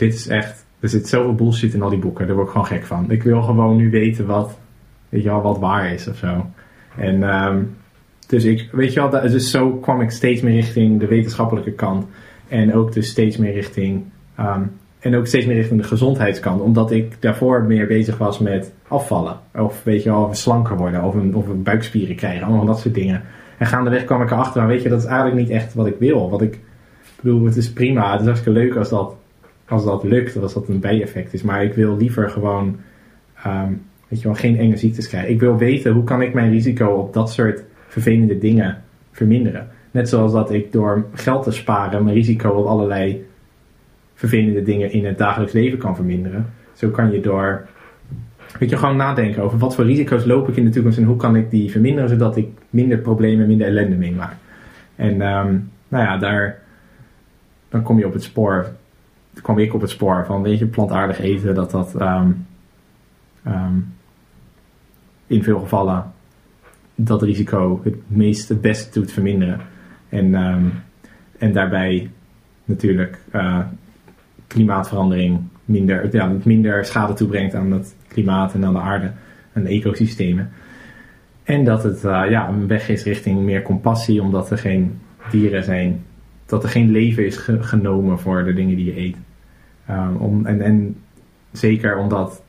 [0.00, 2.66] dit is echt, er zit zoveel bullshit in al die boeken, daar word ik gewoon
[2.66, 3.10] gek van.
[3.10, 4.58] Ik wil gewoon nu weten wat,
[5.08, 6.46] weet je wel, wat waar is of zo.
[6.96, 7.58] En ehm,
[8.26, 11.72] dus ik, weet je wel, dat- dus zo kwam ik steeds meer richting de wetenschappelijke
[11.72, 12.06] kant.
[12.48, 14.02] En ook dus steeds meer richting,
[14.36, 14.62] ehm,
[15.00, 16.60] en ook steeds meer richting de gezondheidskant.
[16.60, 19.36] Omdat ik daarvoor meer bezig was met afvallen.
[19.54, 21.02] Of weet je wel, slanker worden.
[21.02, 22.46] Of een, of een buikspieren krijgen.
[22.46, 23.22] Allemaal dat soort dingen.
[23.58, 26.30] En gaandeweg kwam ik erachter, weet je, dat is eigenlijk niet echt wat ik wil.
[26.30, 26.60] Wat ik, ik
[27.22, 28.10] bedoel, het is prima.
[28.12, 29.14] Het is hartstikke leuk als dat,
[29.70, 30.36] als dat lukt.
[30.42, 31.42] Als dat een bijeffect is.
[31.42, 32.76] Maar ik wil liever gewoon,
[33.42, 33.72] ehm,
[34.08, 35.30] weet je wel, geen enge ziektes krijgen.
[35.30, 39.68] Ik wil weten, hoe kan ik mijn risico op dat soort vervelende dingen verminderen.
[39.90, 43.26] Net zoals dat ik door geld te sparen mijn risico op allerlei
[44.14, 46.46] vervelende dingen in het dagelijks leven kan verminderen.
[46.72, 47.66] Zo kan je door,
[48.58, 51.16] weet je, gewoon nadenken over wat voor risico's loop ik in de toekomst en hoe
[51.16, 54.34] kan ik die verminderen zodat ik minder problemen, minder ellende meemaak.
[54.96, 55.56] En ehm,
[55.88, 56.58] nou ja, daar,
[57.68, 58.66] dan kom je op het spoor,
[59.42, 62.30] kwam ik op het spoor van, weet je, plantaardig eten, dat dat ehm,
[63.42, 63.74] ehm,
[65.26, 66.12] in veel gevallen
[66.94, 69.60] dat risico het meest, het beste doet verminderen.
[70.08, 70.64] En, ehm,
[71.38, 72.10] en daarbij
[72.64, 73.58] natuurlijk eh,
[74.46, 79.12] klimaatverandering minder, ja, minder schade toebrengt aan het klimaat en aan de aarde
[79.52, 80.50] en de ecosystemen.
[81.42, 84.98] En dat het eh, ja, een weg is richting meer compassie, omdat er geen
[85.30, 86.04] dieren zijn,
[86.50, 89.16] dat er geen leven is ge- genomen voor de dingen die je eet.
[89.90, 90.96] Um, om, en, en
[91.52, 92.42] zeker omdat,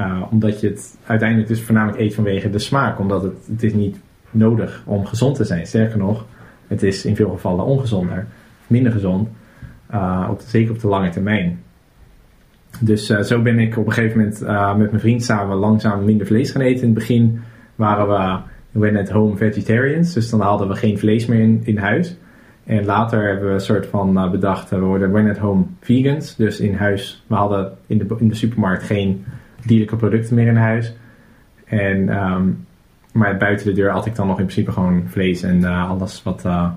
[0.00, 3.74] uh, omdat je het uiteindelijk dus voornamelijk eet vanwege de smaak, omdat het, het is
[3.74, 5.66] niet nodig om gezond te zijn.
[5.66, 6.26] Sterker nog,
[6.66, 8.26] het is in veel gevallen ongezonder,
[8.66, 9.28] minder gezond,
[10.30, 11.58] op, zeker op de lange termijn.
[12.80, 14.40] Dus uh, zo ben ik op een gegeven moment
[14.78, 16.80] met mijn vriend samen langzaam minder vlees gaan eten.
[16.82, 17.40] In het begin
[17.74, 21.78] waren we, we at home vegetarians, dus dan hadden we geen vlees meer in, in
[21.78, 22.16] huis.
[22.66, 26.36] En later hebben we een soort van uh, bedacht, we worden when at home vegans.
[26.36, 29.24] Dus in huis, we hadden in de, in de supermarkt geen
[29.64, 30.94] dierlijke producten meer in huis.
[31.64, 32.66] En, um,
[33.12, 36.22] maar buiten de deur had ik dan nog in principe gewoon vlees en uh, alles
[36.22, 36.70] wat, uh,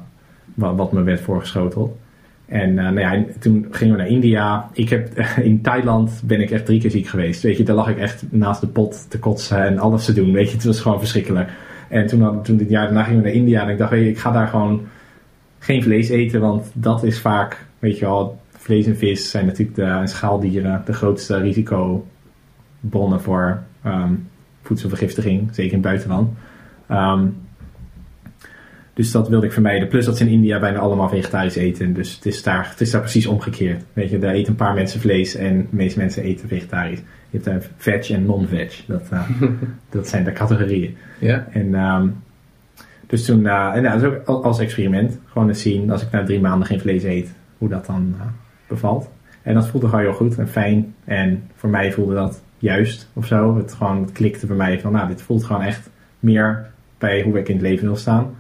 [0.54, 1.98] wat, wat, me werd voorgeschoteld.
[2.46, 4.70] En nou ja, toen gingen we naar India.
[4.74, 5.20] Ik heb,
[5.52, 7.42] in Thailand ben ik echt drie keer ziek geweest.
[7.42, 10.32] Weet je, daar lag ik echt naast de pot te kotsen en alles te doen.
[10.32, 11.50] Weet je, het was gewoon verschrikkelijk.
[11.88, 14.10] En toen, toen dit jaar daarna gingen we naar India en ik dacht, weet je,
[14.10, 14.82] ik ga daar gewoon
[15.60, 19.76] geen vlees eten, want dat is vaak, weet je wel, vlees en vis zijn natuurlijk
[19.76, 24.28] de en schaaldieren de grootste risicobronnen voor um,
[24.62, 26.30] voedselvergiftiging, zeker in het buitenland.
[26.92, 27.36] Um,
[29.00, 29.88] dus dat wilde ik vermijden.
[29.88, 31.94] Plus dat ze in India bijna allemaal vegetarisch eten.
[31.94, 33.84] Dus het is daar, het is daar precies omgekeerd.
[33.94, 37.00] Weet je, daar eten een paar mensen vlees en de meeste mensen eten vegetarisch.
[37.00, 38.84] Je hebt daar veg en non-veg.
[38.88, 39.30] Dat, uh,
[39.90, 40.98] dat zijn de categorieën.
[41.20, 41.48] Ja.
[41.52, 42.16] En, um,
[43.10, 45.20] Dus toen, uh, en nou, dat is ook als experiment.
[45.26, 48.22] Gewoon eens zien, als ik na drie maanden geen vlees eet, hoe dat dan uh,
[48.68, 49.10] bevalt.
[49.42, 50.94] En dat voelde gewoon heel goed en fijn.
[51.06, 53.58] En voor mij voelde dat juist of zo.
[53.58, 55.90] Het gewoon het klikte bij mij van, nou, dit voelt gewoon echt
[56.20, 58.36] meer bij hoe ik in het leven wil staan.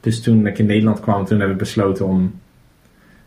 [0.00, 2.40] Dus toen ik in Nederland kwam, toen hebben we besloten om,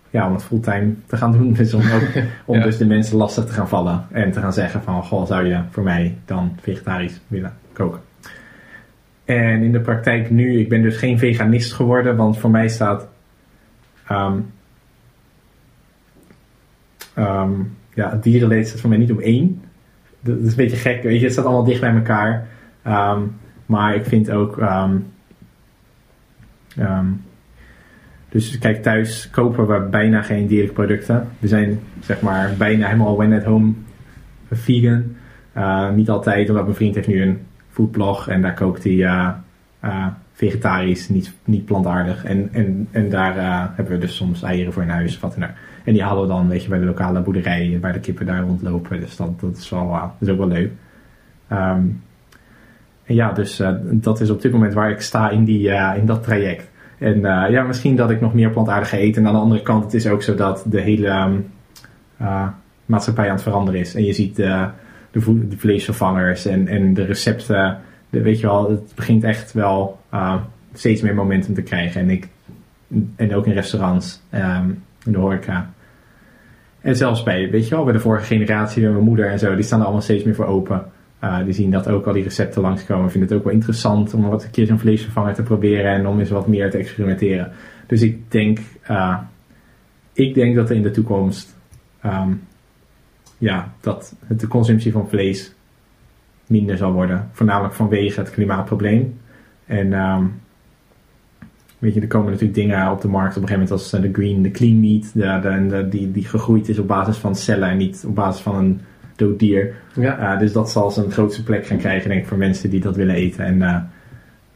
[0.09, 1.53] ja, om het fulltime te gaan doen.
[1.57, 4.05] Dus om, ook, om dus de mensen lastig te gaan vallen.
[4.11, 8.06] En te gaan zeggen van, goh, zou je voor mij dan vegetarisch willen koken?
[9.27, 13.07] En in de praktijk nu, ik ben dus geen veganist geworden, want voor mij staat
[14.11, 14.53] um,
[17.93, 19.61] ja, dierenleed staat voor mij niet om één.
[20.19, 22.47] Dat is een beetje gek, weet je, het staat allemaal dicht bij elkaar.
[22.87, 24.63] Um, maar ik vind ook,
[28.29, 31.27] dus kijk, thuis kopen we bijna geen dierlijke producten.
[31.39, 33.73] We zijn zeg maar bijna helemaal when at home
[34.51, 35.15] vegan.
[35.57, 37.39] Uh, niet altijd, omdat mijn vriend heeft nu een
[37.77, 39.29] foodblog en daar kookt hij uh,
[39.83, 42.23] uh, vegetarisch, niet, niet plantaardig.
[42.23, 45.49] En, en, en daar uh, hebben we dus soms eieren voor in huis wat dan.
[45.83, 48.41] En die halen we dan, weet je, bij de lokale boerderij, waar de kippen daar
[48.41, 48.99] rondlopen.
[48.99, 50.71] Dus dat, dat, is, wel, dat is ook wel leuk.
[51.51, 52.01] Um,
[53.03, 56.23] en ja, dus dat is op dit moment waar ik sta in, die, in dat
[56.23, 56.69] traject.
[56.97, 57.19] En
[57.51, 59.21] ja, misschien dat ik nog meer plantaardig eten.
[59.21, 61.45] En aan de andere kant, het is ook zo dat de hele um,
[62.85, 63.95] maatschappij aan het veranderen is.
[63.95, 64.43] En je ziet
[65.11, 67.77] de, vleesvervangers en, en de recepten
[68.09, 70.35] weet je wel, het begint echt wel uh,
[70.73, 72.01] steeds meer momentum te krijgen.
[72.01, 72.27] En, ik,
[73.15, 75.73] en ook in restaurants, um, in de horeca.
[76.81, 79.55] En zelfs bij, weet je wel, bij de vorige generatie, bij mijn moeder en zo,
[79.55, 80.85] die staan er allemaal steeds meer voor open.
[81.23, 83.11] Uh, die zien dat ook al die recepten langskomen.
[83.11, 86.19] Vinden het ook wel interessant om wat een keer zo'n vleesvervanger te proberen en om
[86.19, 87.51] eens wat meer te experimenteren.
[87.87, 89.17] Dus ik denk, uh,
[90.13, 91.55] ik denk dat er in de toekomst,
[92.05, 92.41] um,
[93.37, 95.53] ja, dat de consumptie van vlees
[96.47, 97.29] minder zal worden.
[97.31, 99.19] Voornamelijk vanwege het klimaatprobleem.
[99.65, 100.39] En um,
[101.79, 104.01] weet je, er komen natuurlijk dingen op de markt op een gegeven moment als eh,
[104.01, 107.69] de green, de clean meat, de, de, die, die gegroeid is op basis van cellen
[107.69, 108.81] en niet op basis van een
[109.15, 109.75] dood dier.
[109.95, 110.33] Ja.
[110.33, 112.95] Uh, dus dat zal zijn grootste plek gaan krijgen, denk ik, voor mensen die dat
[112.95, 113.45] willen eten.
[113.45, 113.77] En uh,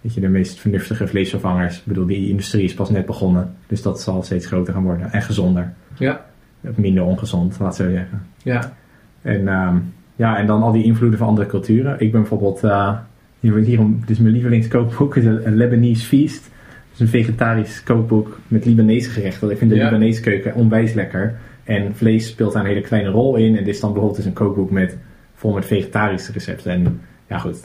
[0.01, 3.55] weet je, de meest vernuftige vleesvervangers, ik bedoel, die industrie is pas net begonnen.
[3.67, 5.73] Dus dat zal steeds groter gaan worden en gezonder.
[5.97, 6.25] Ja.
[6.62, 8.22] Minder ongezond, laat zo zeggen.
[8.43, 8.74] Ja.
[9.22, 11.99] En um, ja, en dan al die invloeden van andere culturen.
[11.99, 12.97] Ik ben bijvoorbeeld, uh,
[13.39, 16.49] hier, hierom, dus mijn lievelingskookboek is een, Lebanese Feast.
[16.89, 19.49] Dus een vegetarisch kookboek met Libanese gerechten.
[19.49, 19.84] Ik vind de ja.
[19.84, 21.36] Libanese keuken onwijs lekker.
[21.64, 23.57] En vlees speelt daar een hele kleine rol in.
[23.57, 24.97] En dit is dan bijvoorbeeld dus een kookboek met,
[25.36, 26.72] vol met vegetarische recepten.
[26.72, 27.64] En ja goed,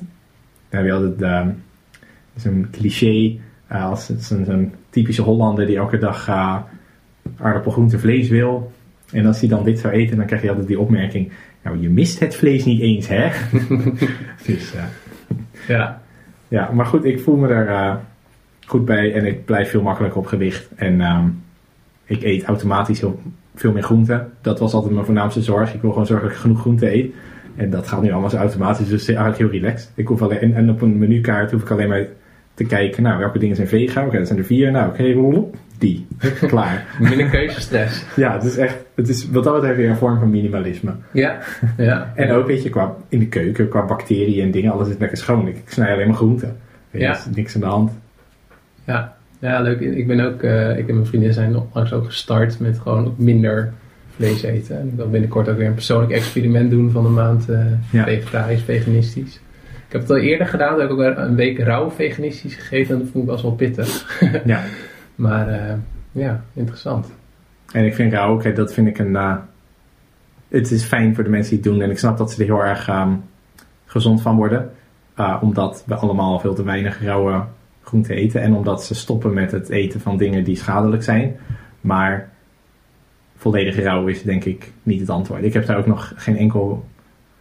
[0.68, 1.46] dan heb je altijd uh,
[2.36, 3.38] zo'n cliché.
[3.72, 6.56] Uh, als zo'n typische Hollander die elke dag uh,
[7.38, 8.72] aardappel, groente, vlees wil.
[9.16, 11.32] En als hij dan dit zou eten, dan krijg je altijd die opmerking.
[11.62, 13.28] Nou, je mist het vlees niet eens, hè?
[14.46, 14.82] dus, uh,
[15.68, 16.00] ja.
[16.48, 17.94] Ja, maar goed, ik voel me er uh,
[18.66, 20.68] goed bij en ik blijf veel makkelijker op gewicht.
[20.74, 21.42] En um,
[22.04, 23.20] ik eet automatisch heel,
[23.54, 24.32] veel meer groenten.
[24.40, 25.74] Dat was altijd mijn voornaamste zorg.
[25.74, 27.14] Ik wil gewoon zorgen dat ik genoeg groente eet.
[27.56, 29.92] En dat gaat nu allemaal zo automatisch, dus eigenlijk heel relaxed.
[29.94, 32.06] Ik hoef alleen, en op een menukaart hoef ik alleen maar
[32.54, 33.96] te kijken, nou, welke dingen zijn vegan?
[33.96, 34.70] Oké, okay, dat zijn er vier.
[34.70, 35.48] Nou, oké, okay,
[35.78, 36.06] die.
[36.46, 36.86] Klaar.
[37.00, 38.04] Minder keuzestress.
[38.16, 40.92] ja, het is echt, het is wat dat betreft weer een vorm van minimalisme.
[41.12, 41.38] Ja,
[41.76, 42.12] ja.
[42.14, 45.18] en ook, weet je, qua, in de keuken, qua bacteriën en dingen, alles is lekker
[45.18, 45.48] schoon.
[45.48, 46.56] Ik snij alleen maar groenten.
[46.90, 47.12] Ja.
[47.12, 47.90] Is niks aan de hand.
[48.84, 49.80] Ja, ja leuk.
[49.80, 53.72] Ik ben ook, uh, ik en mijn vriendin zijn onlangs ook gestart met gewoon minder
[54.14, 54.78] vlees eten.
[54.80, 58.04] En ik wil binnenkort ook weer een persoonlijk experiment doen van een maand uh, ja.
[58.04, 59.34] vegetarisch, veganistisch.
[59.86, 63.00] Ik heb het al eerder gedaan, heb ik ook een week rauw veganistisch gegeten en
[63.00, 64.20] dat vond ik best wel pittig.
[64.44, 64.62] ja.
[65.14, 65.72] Maar uh,
[66.12, 67.06] ja, interessant.
[67.72, 69.12] En ik vind rauw, okay, dat vind ik een.
[69.12, 69.36] Uh,
[70.48, 72.46] het is fijn voor de mensen die het doen en ik snap dat ze er
[72.46, 73.22] heel erg um,
[73.86, 74.70] gezond van worden.
[75.18, 77.44] Uh, omdat we allemaal veel te weinig rauwe
[77.82, 81.36] groenten eten en omdat ze stoppen met het eten van dingen die schadelijk zijn.
[81.80, 82.28] Maar
[83.36, 85.42] volledig rauw is denk ik niet het antwoord.
[85.42, 86.84] Ik heb daar ook nog geen enkel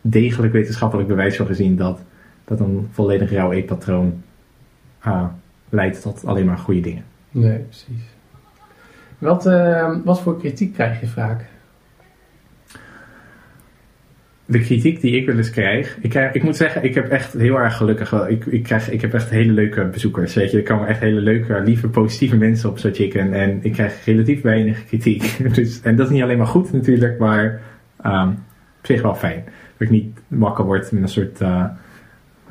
[0.01, 2.01] degelijk wetenschappelijk bewijs voor gezien dat,
[2.45, 4.23] dat een volledig rauw eetpatroon
[5.07, 5.25] uh,
[5.69, 7.03] leidt tot alleen maar goede dingen.
[7.31, 8.14] Nee, precies.
[9.17, 11.45] Wat, uh, wat voor kritiek krijg je vaak?
[14.45, 17.33] De kritiek die ik wel eens krijg, ik, krijg, ik moet zeggen, ik heb echt
[17.33, 20.57] heel erg gelukkig, ik, ik, krijg, ik heb echt hele leuke bezoekers, weet je.
[20.57, 24.85] Er komen echt hele leuke, lieve, positieve mensen op Chicken en ik krijg relatief weinig
[24.85, 25.37] kritiek.
[25.55, 27.61] dus, en dat is niet alleen maar goed natuurlijk, maar
[28.05, 28.29] um,
[28.79, 29.43] op zich wel fijn.
[29.45, 31.69] Dat ik niet wakker word met een soort, een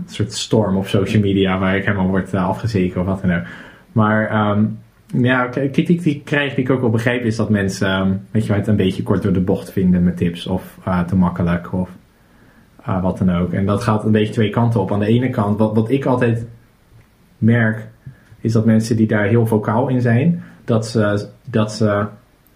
[0.07, 3.45] soort storm op social media waar ik helemaal word uh, afgezeken of wat dan ook.
[3.93, 4.79] Maar um,
[5.17, 8.47] ja, kritiek die ik krijg, die ik ook wel begrijp, is dat mensen um, weet
[8.47, 11.73] je, het een beetje kort door de bocht vinden met tips of uh, te makkelijk
[11.73, 11.91] of
[12.89, 13.53] uh, wat dan ook.
[13.53, 14.93] En dat gaat een beetje twee kanten op.
[14.93, 16.47] Aan de ene kant, wat, wat ik altijd
[17.39, 17.89] merk,
[18.41, 22.07] is dat mensen die daar heel vocaal in zijn, dat ze, dat ze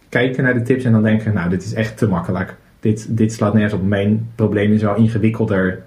[0.09, 2.57] kijken naar de tips en dan denken, nou, dit is echt te makkelijk.
[2.81, 3.87] Dit, dit slaat nergens op.
[3.87, 5.83] Mijn probleem is wel ingewikkelder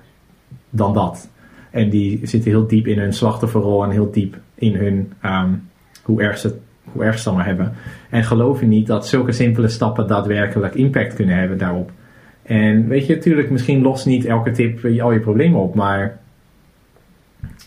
[0.69, 1.30] dan dat.
[1.69, 5.49] En die zitten heel diep in hun slachtofferrol en heel diep in hun, ehm,
[6.02, 7.74] hoe, erg ze, hoe erg ze het hebben.
[8.10, 11.91] En geloven niet dat zulke simpele stappen daadwerkelijk impact kunnen hebben daarop.
[12.43, 16.20] En weet je, natuurlijk, misschien lost niet elke tip al je problemen op, maar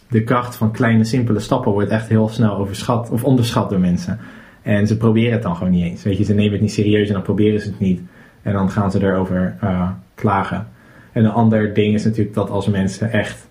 [0.08, 4.18] de kracht van kleine, simpele stappen wordt echt heel snel overschat of onderschat door mensen.
[4.62, 6.02] En ze proberen het dan gewoon niet eens.
[6.02, 8.00] Weet je, ze nemen het niet serieus en dan proberen ze het niet.
[8.42, 10.68] En dan gaan ze erover uh, klagen.
[11.12, 13.48] En een ander ding is natuurlijk dat als mensen echt,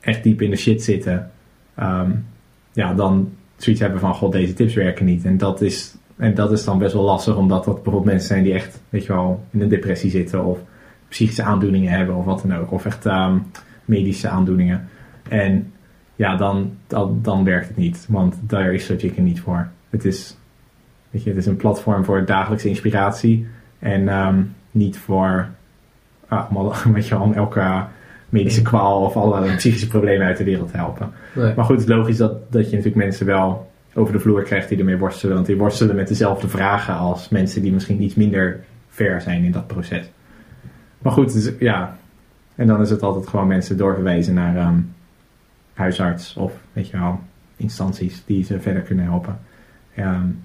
[0.00, 1.30] echt diep in de shit zitten,
[1.80, 2.26] um,
[2.72, 5.24] ja, dan zoiets hebben van, god, deze tips werken niet.
[5.24, 8.42] En dat is, en dat is dan best wel lastig, omdat dat bijvoorbeeld mensen zijn
[8.42, 10.58] die echt, weet je wel, in een depressie zitten of
[11.08, 12.72] psychische aandoeningen hebben of wat dan ook.
[12.72, 13.46] Of echt um,
[13.84, 14.88] medische aandoeningen.
[15.28, 15.72] En
[16.16, 19.68] ja, dan, dan, dan werkt het niet, want daar is Sojiken niet voor.
[19.90, 20.36] Het is,
[21.10, 23.46] weet je, het is een platform voor dagelijkse inspiratie
[23.78, 25.48] en um, niet voor
[26.28, 27.84] ah, weet je, om elke
[28.36, 31.10] medische kwaal of alle psychische problemen uit de wereld helpen.
[31.34, 31.52] Nee.
[31.56, 34.68] Maar goed, het is logisch dat, dat je natuurlijk mensen wel over de vloer krijgt
[34.68, 35.34] die ermee worstelen.
[35.34, 39.52] Want die worstelen met dezelfde vragen als mensen die misschien iets minder ver zijn in
[39.52, 40.10] dat proces.
[40.98, 41.96] Maar goed, dus, ja.
[42.54, 44.92] En dan is het altijd gewoon mensen doorverwijzen naar um,
[45.74, 47.20] huisarts of weet je wel,
[47.56, 49.38] instanties die ze verder kunnen helpen.
[49.98, 50.44] Um,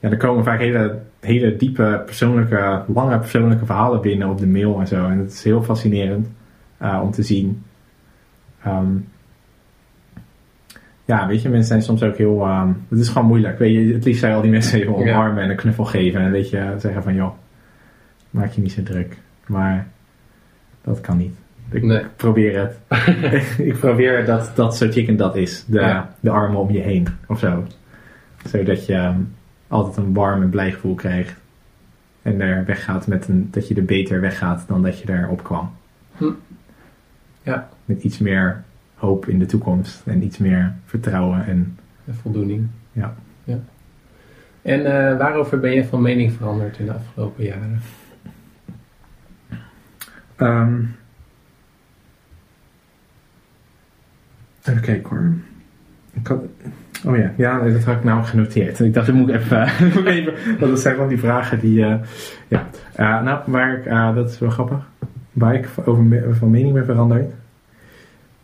[0.00, 4.80] ja, er komen vaak hele, hele diepe, persoonlijke, lange persoonlijke verhalen binnen op de mail
[4.80, 5.08] en zo.
[5.08, 6.28] En het is heel fascinerend
[6.84, 7.62] uh, om te zien.
[8.66, 9.08] Um,
[11.04, 12.48] ja, weet je, mensen zijn soms ook heel.
[12.48, 13.58] Um, het is gewoon moeilijk.
[13.58, 16.20] Weet je, het liefst zou je al die mensen even omarmen en een knuffel geven.
[16.20, 17.32] En weet je, zeggen van joh,
[18.30, 19.16] maak je niet zo druk.
[19.46, 19.86] Maar
[20.82, 21.34] dat kan niet.
[21.70, 22.04] Ik nee.
[22.16, 22.78] probeer het.
[23.68, 25.64] ik probeer dat, dat zo chicken dat is.
[25.66, 26.14] De, ja.
[26.20, 27.64] de armen om je heen of zo.
[28.44, 29.34] Zodat je um,
[29.68, 31.34] altijd een warm en blij gevoel krijgt.
[32.22, 35.70] En er weggaat met een, dat je er beter weggaat dan dat je erop kwam.
[36.16, 36.30] Hm.
[37.44, 37.68] Ja.
[37.84, 38.64] Met iets meer
[38.94, 42.66] hoop in de toekomst en iets meer vertrouwen en, en voldoening.
[42.92, 43.14] Ja.
[43.44, 43.58] ja.
[44.62, 47.80] En uh, waarover ben je van mening veranderd in de afgelopen jaren?
[50.36, 50.96] Um,
[54.64, 55.32] even kijken hoor.
[56.12, 56.42] Ik had,
[57.04, 58.80] oh ja, ja, dat had ik nou genoteerd.
[58.80, 61.78] Ik dacht, dat moet ik even, moet even want dat zijn van die vragen die,
[61.78, 61.94] uh,
[62.48, 62.66] ja.
[62.96, 63.50] Uh, nou,
[63.86, 64.88] uh, dat is wel grappig,
[65.34, 67.32] waar ik over, van mening ben veranderd.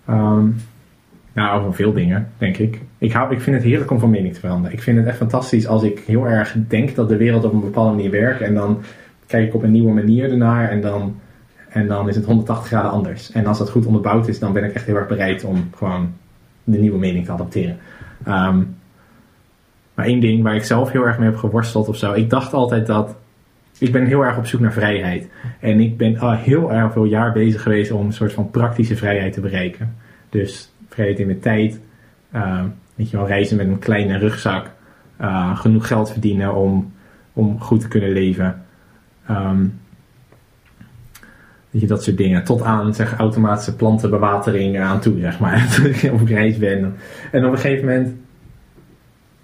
[0.08, 0.56] Um,
[1.32, 2.80] nou, over veel dingen, denk ik.
[2.98, 4.76] Ik, hou, ik vind het heerlijk om van mening te veranderen.
[4.76, 7.60] Ik vind het echt fantastisch als ik heel erg denk dat de wereld op een
[7.60, 8.40] bepaalde manier werkt.
[8.40, 8.82] En dan
[9.26, 11.20] kijk ik op een nieuwe manier ernaar en dan,
[11.68, 13.32] en dan is het 180 graden anders.
[13.32, 16.12] En als dat goed onderbouwd is, dan ben ik echt heel erg bereid om gewoon
[16.64, 17.78] de nieuwe mening te adapteren.
[18.28, 18.76] Um,
[19.94, 22.12] maar één ding waar ik zelf heel erg mee heb geworsteld of zo.
[22.12, 23.16] Ik dacht altijd dat.
[23.80, 25.28] Ik ben heel erg op zoek naar vrijheid.
[25.60, 28.96] En ik ben al heel erg veel jaar bezig geweest om een soort van praktische
[28.96, 29.96] vrijheid te bereiken.
[30.28, 31.80] Dus vrijheid in mijn tijd.
[32.34, 32.62] Uh,
[32.94, 34.70] weet je wel, reizen met een kleine rugzak.
[35.20, 36.92] Uh, genoeg geld verdienen om,
[37.32, 38.62] om goed te kunnen leven.
[39.30, 39.80] Um,
[41.70, 42.44] weet je, dat soort dingen.
[42.44, 45.80] Tot aan zeg, automatische plantenbewatering aan toe, zeg maar.
[46.02, 46.94] Ik op reis ben.
[47.32, 48.14] En op een gegeven moment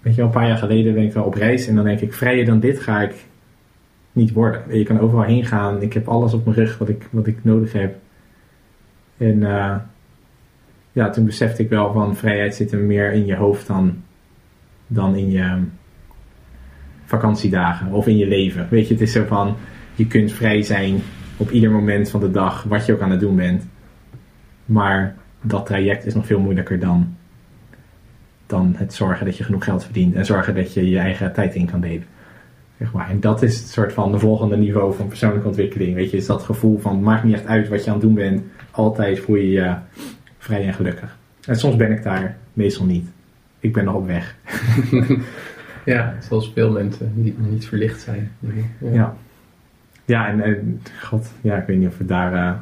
[0.01, 2.01] weet je wel, een paar jaar geleden ben ik wel op reis en dan denk
[2.01, 3.15] ik, vrijer dan dit ga ik
[4.17, 4.79] niet worden.
[4.79, 7.45] Je kan overal heen gaan, ik heb alles op mijn rug wat ik, wat ik
[7.45, 7.97] nodig heb.
[9.17, 9.77] En uh,
[10.93, 14.03] ja, toen besefte ik wel van vrijheid zit er meer in je hoofd dan,
[14.87, 15.63] dan in je
[17.05, 18.67] vakantiedagen of in je leven.
[18.71, 19.57] Weet je, het is zo van,
[19.95, 21.01] je kunt vrij zijn
[21.37, 23.67] op ieder moment van de dag, wat je ook aan het doen bent.
[24.65, 27.17] Maar dat traject is nog veel moeilijker dan
[28.47, 31.55] dan het zorgen dat je genoeg geld verdient en zorgen dat je je eigen tijd
[31.55, 32.05] in kan delen.
[32.79, 33.11] Zeg maar.
[33.11, 35.95] En dat is het soort van de volgende niveau van persoonlijke ontwikkeling.
[35.95, 38.15] Weet je, is dat gevoel van maakt niet echt uit wat je aan het doen
[38.15, 38.43] bent.
[38.71, 39.75] Altijd voel je je
[40.39, 41.17] vrij en gelukkig.
[41.47, 43.07] En soms ben ik daar, meestal niet.
[43.61, 44.37] Ik ben nog op weg.
[45.85, 48.31] ja, zoals veel mensen niet, niet verlicht zijn.
[48.39, 49.17] Ja, ja.
[50.05, 52.53] ja en, en, god, ja, ik weet niet of we daar uh,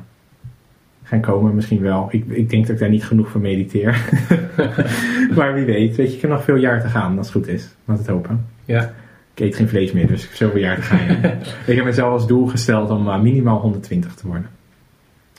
[1.02, 1.54] gaan komen.
[1.54, 2.08] Misschien wel.
[2.10, 4.04] Ik, ik denk dat ik daar niet genoeg voor mediteer.
[5.36, 5.96] maar wie weet.
[5.96, 7.74] Weet je, ik heb nog veel jaar te gaan als het goed is.
[7.84, 8.46] Laat het hopen.
[8.64, 8.92] Ja.
[9.34, 11.08] Ik eet geen vlees meer, dus ik heb zoveel jaar te gaan.
[11.66, 14.50] ik heb mezelf als doel gesteld om uh, minimaal 120 te worden.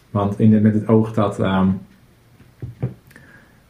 [0.10, 1.82] Want in de, met het oog dat um,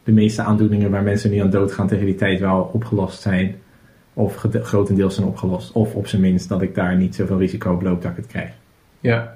[0.04, 3.56] de meeste aandoeningen waar mensen nu aan doodgaan tegen die tijd wel opgelost zijn.
[4.12, 5.72] Of grotendeels zijn opgelost.
[5.72, 8.26] Of op zijn minst dat ik daar niet zoveel risico op loop dat ik het
[8.26, 8.50] krijg.
[9.00, 9.35] Ja.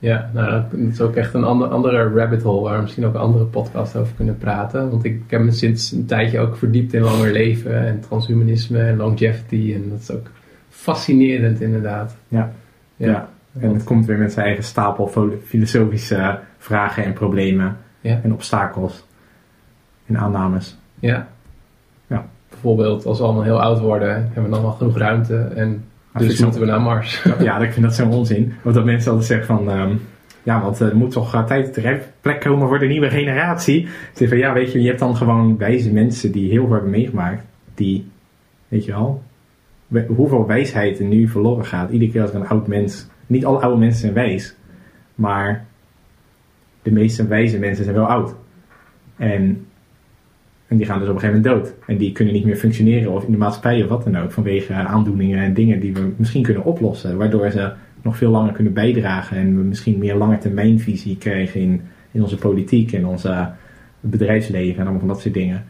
[0.00, 3.14] Ja, nou, dat is ook echt een ander, andere rabbit hole waar we misschien ook
[3.14, 4.90] een andere podcast over kunnen praten.
[4.90, 8.96] Want ik heb me sinds een tijdje ook verdiept in langer leven en transhumanisme en
[8.96, 9.72] longevity.
[9.74, 10.26] En dat is ook
[10.68, 12.16] fascinerend inderdaad.
[12.28, 12.52] Ja,
[12.96, 13.28] ja.
[13.58, 18.20] en het komt weer met zijn eigen stapel filosofische vragen en problemen ja.
[18.22, 19.06] en obstakels
[20.06, 20.78] en aannames.
[20.98, 21.28] Ja.
[22.06, 22.26] ja.
[22.48, 25.84] Bijvoorbeeld als we allemaal heel oud worden, hebben we dan wel genoeg ruimte en
[26.18, 27.24] dus moeten we naar Mars.
[27.38, 28.52] Ja, ik vind dat zo'n onzin.
[28.62, 29.70] Want dat mensen altijd zeggen van...
[29.70, 29.96] Ehm,
[30.42, 33.88] ja, want er moet toch tijd de plek komen voor de nieuwe generatie.
[34.14, 36.90] Ze van ja, weet je, je hebt dan gewoon wijze mensen die heel veel hebben
[36.90, 37.44] meegemaakt.
[37.74, 38.08] Die,
[38.68, 39.22] weet je wel,
[40.06, 41.90] hoeveel wijsheid er nu verloren gaat.
[41.90, 43.08] Iedere keer als er een oud mens...
[43.26, 44.54] Niet alle oude mensen zijn wijs.
[45.14, 45.66] Maar
[46.82, 48.34] de meeste wijze mensen zijn wel oud.
[49.16, 49.66] En
[50.70, 51.74] en die gaan dus op een gegeven moment dood.
[51.86, 54.32] En die kunnen niet meer functioneren of in de maatschappij of wat dan ook.
[54.32, 57.16] Vanwege aandoeningen en dingen die we misschien kunnen oplossen.
[57.16, 59.36] Waardoor ze nog veel langer kunnen bijdragen.
[59.36, 63.50] En we misschien meer langetermijnvisie krijgen in, in onze politiek en onze
[64.00, 65.64] bedrijfsleven en allemaal van dat soort dingen.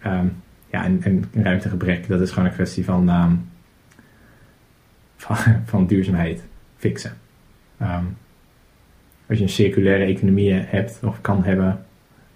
[0.00, 0.26] Ehm,
[0.70, 3.32] ja, en, en ruimtegebrek, dat is gewoon een kwestie van, ehm,
[5.64, 6.44] van, duurzaamheid
[6.76, 7.12] fixen.
[7.78, 8.04] Ehm,
[9.28, 11.84] als je een circulaire economie hebt of kan hebben,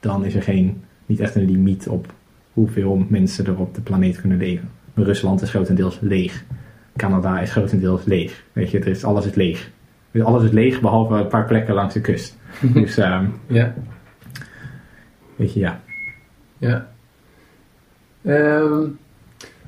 [0.01, 2.13] dan is er geen niet echt een limiet op
[2.53, 4.71] hoeveel mensen er op de planeet kunnen leven.
[4.95, 6.45] Rusland is grotendeels leeg.
[6.97, 8.45] Canada is grotendeels leeg.
[8.53, 9.71] Weet je, er is, alles is leeg.
[10.11, 12.39] Dus alles is leeg behalve een paar plekken langs de kust.
[12.75, 13.75] dus um, ja.
[15.37, 15.81] weet je, ja.
[16.59, 16.89] Ja.
[18.23, 18.99] Um,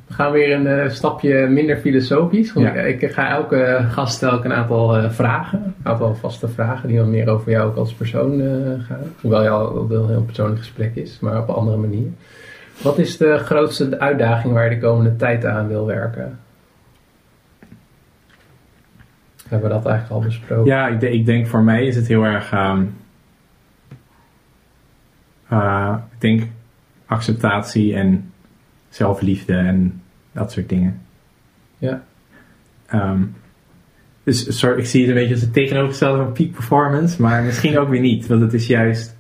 [0.09, 2.53] we gaan weer een uh, stapje minder filosofisch.
[2.53, 5.63] Want ik, ik, ga elke gast stel ik een aantal uh, vragen.
[5.63, 9.03] Een aantal vaste vragen die wat meer over jou ook als persoon uh, gaan.
[9.21, 12.09] Hoewel jou al een heel persoonlijk gesprek is, maar op een andere manier.
[12.83, 16.39] Wat is de grootste uitdaging waar je de komende tijd aan wil werken?
[19.49, 20.65] Hebben we dat eigenlijk al besproken?
[20.65, 22.53] Ja, ik, ik denk voor mij is het heel erg.
[22.53, 22.97] Um,
[26.13, 26.43] ik denk
[27.07, 28.28] acceptatie en
[28.89, 31.01] zelfliefde en dat soort dingen.
[31.79, 32.03] Ja.
[32.95, 33.35] Um,
[34.23, 37.79] dus sorry, ik zie het een beetje als het tegenovergestelde van peak performance, maar misschien
[37.79, 38.27] ook weer niet.
[38.27, 39.17] Want het is juist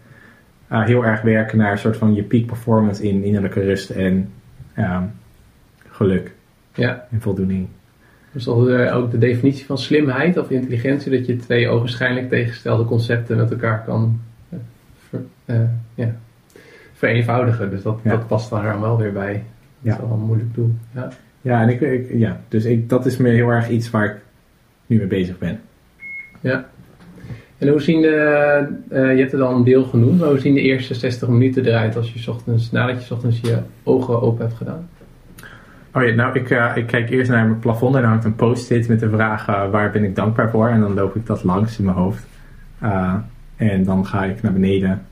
[0.72, 4.32] uh, heel erg werken naar een soort van je peak performance in innerlijke rust en
[4.78, 5.10] um,
[5.88, 6.32] geluk.
[6.74, 7.06] Ja.
[7.10, 7.68] En voldoening.
[8.32, 13.50] Dus ook de definitie van slimheid of intelligentie, dat je twee ogenschijnlijk tegengestelde concepten met
[13.50, 14.20] elkaar kan
[15.08, 15.60] ver, uh,
[15.94, 16.14] ja,
[16.92, 17.70] vereenvoudigen.
[17.70, 18.10] Dus dat, ja.
[18.10, 19.44] dat past daar wel weer bij.
[19.80, 20.74] Dat is wel een moeilijk doel.
[20.94, 21.08] Ja,
[21.40, 24.16] ja en ik, ik ja, dus ik, dat is me heel erg iets waar ik
[24.86, 25.60] nu mee bezig ben.
[26.40, 26.68] Ja.
[27.58, 30.54] En hoe zien de, uh, je hebt er dan een deel genoemd, maar hoe zien
[30.54, 34.56] de eerste 60 minuten eruit als je ochtends, nadat je ochtends je ogen open hebt
[34.56, 34.88] gedaan?
[35.94, 38.34] Oh ja, nou ik, uh, ik kijk eerst naar mijn plafond en dan hangt een
[38.34, 41.44] post-it met de vraag uh, waar ben ik dankbaar voor en dan loop ik dat
[41.44, 42.26] langs in mijn hoofd.
[43.56, 45.02] en dan ga ik naar beneden,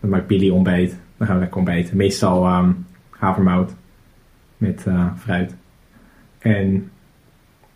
[0.00, 1.96] dan maak ik Billy ontbijt, dan gaan we lekker ontbijten.
[1.96, 3.74] Meestal um, havermout
[4.62, 4.86] met
[5.16, 5.56] fruit
[6.38, 6.90] en,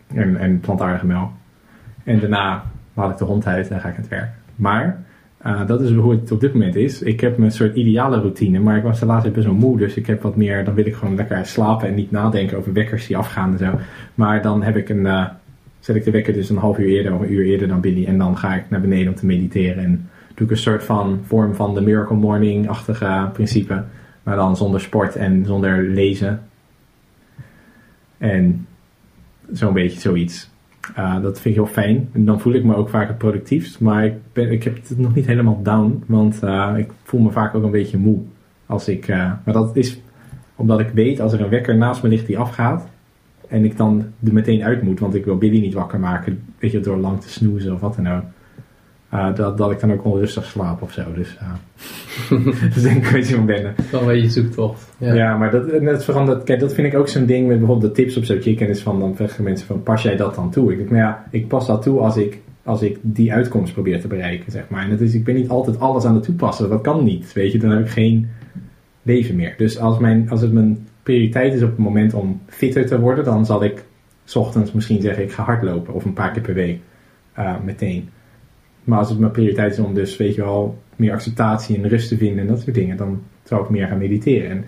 [0.07, 1.31] en, en plantaardige melk.
[2.03, 2.63] En daarna
[2.93, 4.29] haal ik de hond uit en ga ik aan het werk.
[4.55, 5.05] Maar
[5.45, 7.01] uh, dat is hoe het op dit moment is.
[7.01, 9.77] Ik heb mijn soort ideale routine, maar ik was de laatste best wel moe.
[9.77, 12.73] Dus ik heb wat meer, dan wil ik gewoon lekker slapen en niet nadenken over
[12.73, 13.79] wekkers die afgaan en zo.
[14.15, 15.25] Maar dan heb ik een, uh,
[15.79, 18.05] zet ik de wekker dus een half uur eerder of een uur eerder dan Billy.
[18.05, 19.83] En dan ga ik naar beneden om te mediteren.
[19.83, 23.83] En doe ik een soort van vorm van de Miracle Morning-achtige principe.
[24.23, 26.41] Maar dan zonder sport en zonder lezen.
[28.17, 28.67] En
[29.51, 30.49] zo'n beetje zoiets.
[30.97, 32.09] Uh, dat vind ik heel fijn.
[32.11, 33.79] En dan voel ik me ook vaak het productiefst.
[33.79, 36.03] Maar ik, ben, ik heb het nog niet helemaal down.
[36.07, 38.19] Want uh, ik voel me vaak ook een beetje moe.
[38.65, 39.99] Als ik, uh, maar dat is
[40.55, 42.87] omdat ik weet als er een wekker naast me ligt die afgaat.
[43.47, 44.99] En ik dan er meteen uit moet.
[44.99, 46.43] Want ik wil Billy niet wakker maken.
[46.59, 48.23] Weet je, door lang te snoezen of wat dan ook.
[49.09, 51.01] Dat, dat ik dan ook onrustig slaap of zo.
[51.15, 51.37] Dus
[52.61, 53.75] dat is denk ik een beetje van wennen.
[53.91, 54.93] Dan weet je zoektocht.
[54.97, 55.13] Ja.
[55.13, 56.43] ja, maar dat, dat verandert.
[56.43, 58.69] Kijk, dat vind ik ook zo'n ding met bijvoorbeeld de tips op zo'n chicken.
[58.69, 60.71] Is van dan zeggen mensen van pas jij dat dan toe?
[60.71, 64.01] Ik denk, nou ja, ik pas dat toe als ik, als ik die uitkomst probeer
[64.01, 64.83] te bereiken, zeg maar.
[64.83, 66.69] En dat is, ik ben niet altijd alles aan het toepassen.
[66.69, 67.33] Dat kan niet.
[67.33, 68.29] Weet je, dan heb ik geen
[69.01, 69.53] leven meer.
[69.57, 73.23] Dus als, mijn, als het mijn prioriteit is op het moment om fitter te worden,
[73.23, 73.85] dan zal ik
[74.23, 76.79] s ochtends misschien zeggen ik ga hardlopen of een paar keer per week
[77.39, 78.09] uh, meteen.
[78.87, 82.09] Maar als het mijn prioriteit is om dus, weet je wel, meer acceptatie en rust
[82.09, 84.49] te vinden en dat soort dingen, dan zou ik meer gaan mediteren.
[84.49, 84.65] En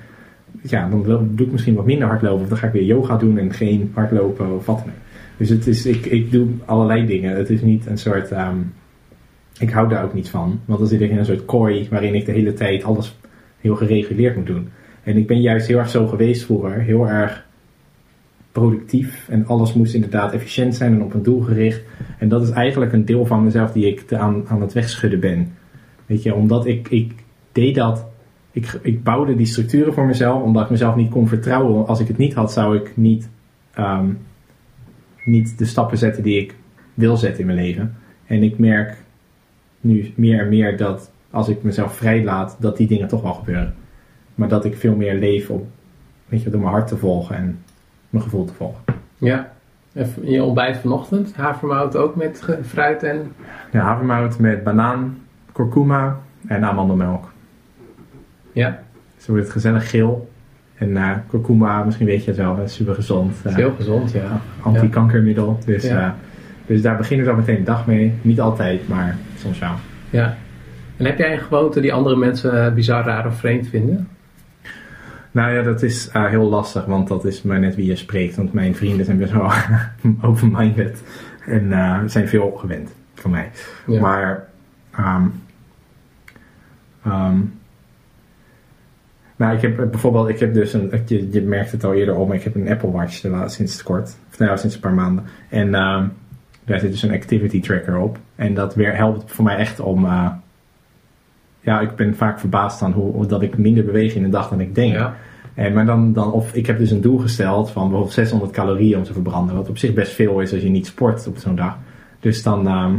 [0.62, 1.04] ja, dan
[1.36, 2.42] doe ik misschien wat minder hardlopen.
[2.42, 4.94] Of dan ga ik weer yoga doen en geen hardlopen of wat dan ook.
[5.38, 7.36] Dus het is, ik, ik doe allerlei dingen.
[7.36, 8.32] Het is niet een soort.
[8.32, 8.74] Um,
[9.60, 10.60] ik hou daar ook niet van.
[10.66, 13.18] Want dan zit ik in een soort kooi waarin ik de hele tijd alles
[13.62, 14.70] heel gereguleerd moet doen.
[15.04, 16.82] En ik ben juist heel erg zo geweest vroeger.
[16.82, 17.46] Heel erg
[18.60, 21.82] productief en alles moest inderdaad efficiënt zijn en op een doel gericht.
[22.18, 25.52] En dat is eigenlijk een deel van mezelf die ik aan, aan het wegschudden ben.
[26.06, 27.14] Weet je, omdat ik, ik
[27.52, 28.06] deed dat,
[28.52, 31.88] ik, ik bouwde die structuren voor mezelf, omdat ik mezelf niet kon vertrouwen.
[31.88, 33.30] Als ik het niet had, zou ik niet,
[33.74, 34.08] ehm,
[35.26, 36.56] niet de stappen zetten die ik
[36.94, 37.96] wil zetten in mijn leven.
[38.26, 39.04] En ik merk
[39.82, 43.74] nu meer en meer dat als ik mezelf vrijlaat, dat die dingen toch wel gebeuren.
[44.36, 45.68] Maar dat ik veel meer leef om,
[46.26, 47.60] weet je, door mijn hart te volgen en
[48.10, 48.82] mijn gevoel te volgen.
[49.18, 49.52] Ja.
[49.94, 53.32] En je ontbijt vanochtend, havermout ook met fruit en...
[53.72, 55.18] Ja, havermout met banaan,
[55.52, 57.32] kurkuma en amandelmelk.
[58.52, 58.80] Ja,
[59.18, 60.30] Zo wordt het gezellig geel.
[60.76, 63.36] En eh kurkuma, misschien weet je het wel, is super gezond.
[63.46, 64.42] is heel gezond, ja.
[64.62, 65.60] Anti-kankermiddel.
[65.66, 66.06] Dus, Ja.
[66.06, 66.12] eh,
[66.66, 68.14] dus daar beginnen we dan meteen de dag mee.
[68.22, 69.74] Niet altijd, maar soms wel.
[70.10, 70.36] Ja.
[70.98, 74.08] En heb jij een gewoonte die andere mensen eh, bizar, raar of vreemd vinden?
[75.32, 78.36] Nou ja, dat is eh, heel lastig, want dat is maar net wie je spreekt.
[78.36, 79.52] Want mijn vrienden zijn best wel
[80.30, 81.04] open-minded
[81.46, 83.52] en eh, zijn veel gewend van mij.
[83.88, 84.00] Ja.
[84.02, 84.48] Maar,
[84.92, 85.28] ehm,
[87.04, 87.38] ehm,
[89.36, 92.16] nou, ik heb eh, bijvoorbeeld, ik heb dus een, je, je merkt het al eerder
[92.16, 94.82] op, maar ik heb een Apple Watch de laatste, sinds kort, of nou, sinds een
[94.82, 95.24] paar maanden.
[95.50, 96.08] En ehm,
[96.66, 98.18] daar zit dus een activity tracker op.
[98.36, 100.06] En dat weer helpt voor mij echt om,
[101.60, 104.60] ja, ik ben vaak verbaasd aan hoe, dat ik minder beweeg in een dag dan
[104.60, 104.94] ik denk.
[104.94, 105.16] Ja.
[105.54, 108.98] En, maar dan, dan, of ik heb dus een doel gesteld van bijvoorbeeld 600 calorieën
[108.98, 109.56] om te verbranden.
[109.56, 111.78] Wat op zich best veel is als je niet sport op zo'n dag.
[112.20, 112.94] Dus dan, ehm,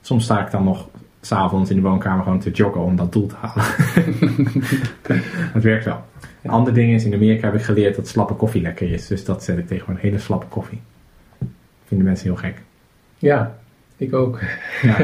[0.00, 0.88] soms sta ik dan nog
[1.20, 3.64] s'avonds in de woonkamer gewoon te joggen om dat doel te halen.
[5.54, 6.04] dat werkt wel.
[6.42, 9.06] Een ander ding is, in Amerika heb ik geleerd dat slappe koffie lekker is.
[9.06, 10.80] Dus dat zet ik tegen gewoon hele slappe koffie.
[11.84, 12.62] Vinden mensen heel gek.
[13.18, 13.58] Ja,
[13.96, 14.40] ik ook.
[14.82, 14.96] Ja,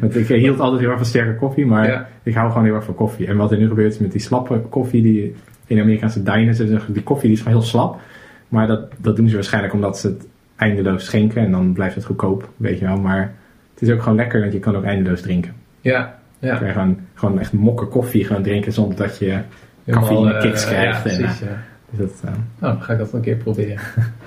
[0.00, 2.08] want ik hield altijd heel erg van sterke koffie, maar Ja.
[2.22, 3.26] ik hou gewoon heel erg van koffie.
[3.26, 5.34] En wat er nu gebeurt is met die slappe koffie, die
[5.66, 8.00] in Amerikaanse diners, dus die koffie die is gewoon heel slap.
[8.48, 10.26] Maar dat, dat doen ze waarschijnlijk omdat ze het
[10.56, 12.96] eindeloos schenken en dan blijft het goedkoop, weet je wel.
[12.98, 13.34] Maar
[13.74, 15.52] het is ook gewoon lekker, want je kan ook eindeloos drinken.
[15.80, 16.56] Ja, Je ja.
[16.56, 19.38] kan gewoon, gewoon echt mokken koffie gaan drinken zonder dat je
[19.86, 21.04] cafeïne eh, kicks krijgt.
[21.04, 21.62] Ja, en, precies, eh, ja.
[21.90, 23.78] dus dat, eh, Nou, dan ga ik dat een keer proberen.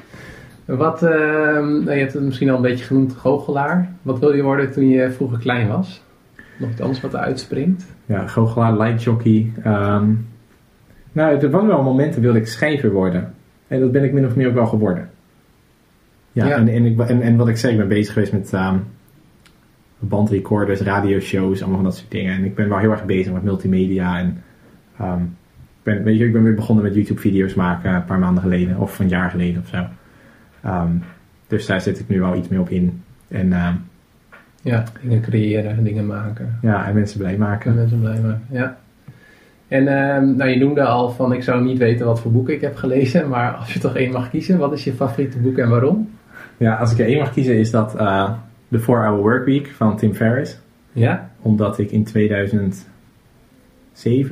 [0.65, 3.91] Wat, ehm, nou, je hebt het misschien al een beetje genoemd, goochelaar.
[4.01, 6.03] Wat wilde je worden toen je vroeger klein was?
[6.57, 7.85] Nog iets anders wat er uitspringt?
[8.05, 9.51] Ja, goochelaar, light jockey.
[9.63, 10.11] ehm,
[11.11, 13.33] nou, er waren wel momenten wilde ik schrijver worden.
[13.67, 15.09] En dat ben ik min of meer ook wel geworden.
[16.31, 16.55] Ja, Ja.
[16.57, 18.77] En, en, ik, en, en wat ik zei, ik ben bezig geweest met ehm
[19.99, 22.35] bandrecorders, radioshows, allemaal van dat soort dingen.
[22.35, 24.19] En ik ben wel heel erg bezig met multimedia.
[24.19, 24.43] En
[25.83, 28.77] ben, weet je, ik ben weer begonnen met YouTube-video's maken een paar maanden geleden.
[28.77, 29.85] Of een jaar geleden of zo.
[30.65, 30.91] Ehm,
[31.47, 33.03] dus daar zit ik nu wel iets mee op in.
[33.27, 33.73] En, ehm,
[34.61, 36.57] Ja, dingen creëren, dingen maken.
[36.61, 37.75] ja, en mensen blij En maken.
[37.75, 38.77] mensen blij maken, ja.
[39.67, 42.61] En ehm, nou, je noemde al van, ik zou niet weten wat voor boeken ik
[42.61, 43.27] heb gelezen.
[43.33, 46.09] Maar als je toch één mag kiezen, wat is je favoriete boek en waarom?
[46.57, 48.31] Ja, als ik er één mag kiezen is dat eh
[48.69, 50.59] The 4-Hour Workweek van Tim Ferriss.
[50.91, 51.29] Ja?
[51.41, 52.85] Omdat ik in 2007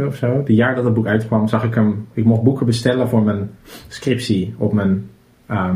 [0.07, 2.07] of zo, de jaar dat het boek uitkwam, zag ik hem.
[2.13, 3.49] Ik mocht boeken bestellen voor mijn
[3.87, 5.09] scriptie op mijn
[5.45, 5.75] ehm,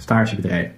[0.00, 0.68] stagebedrijf.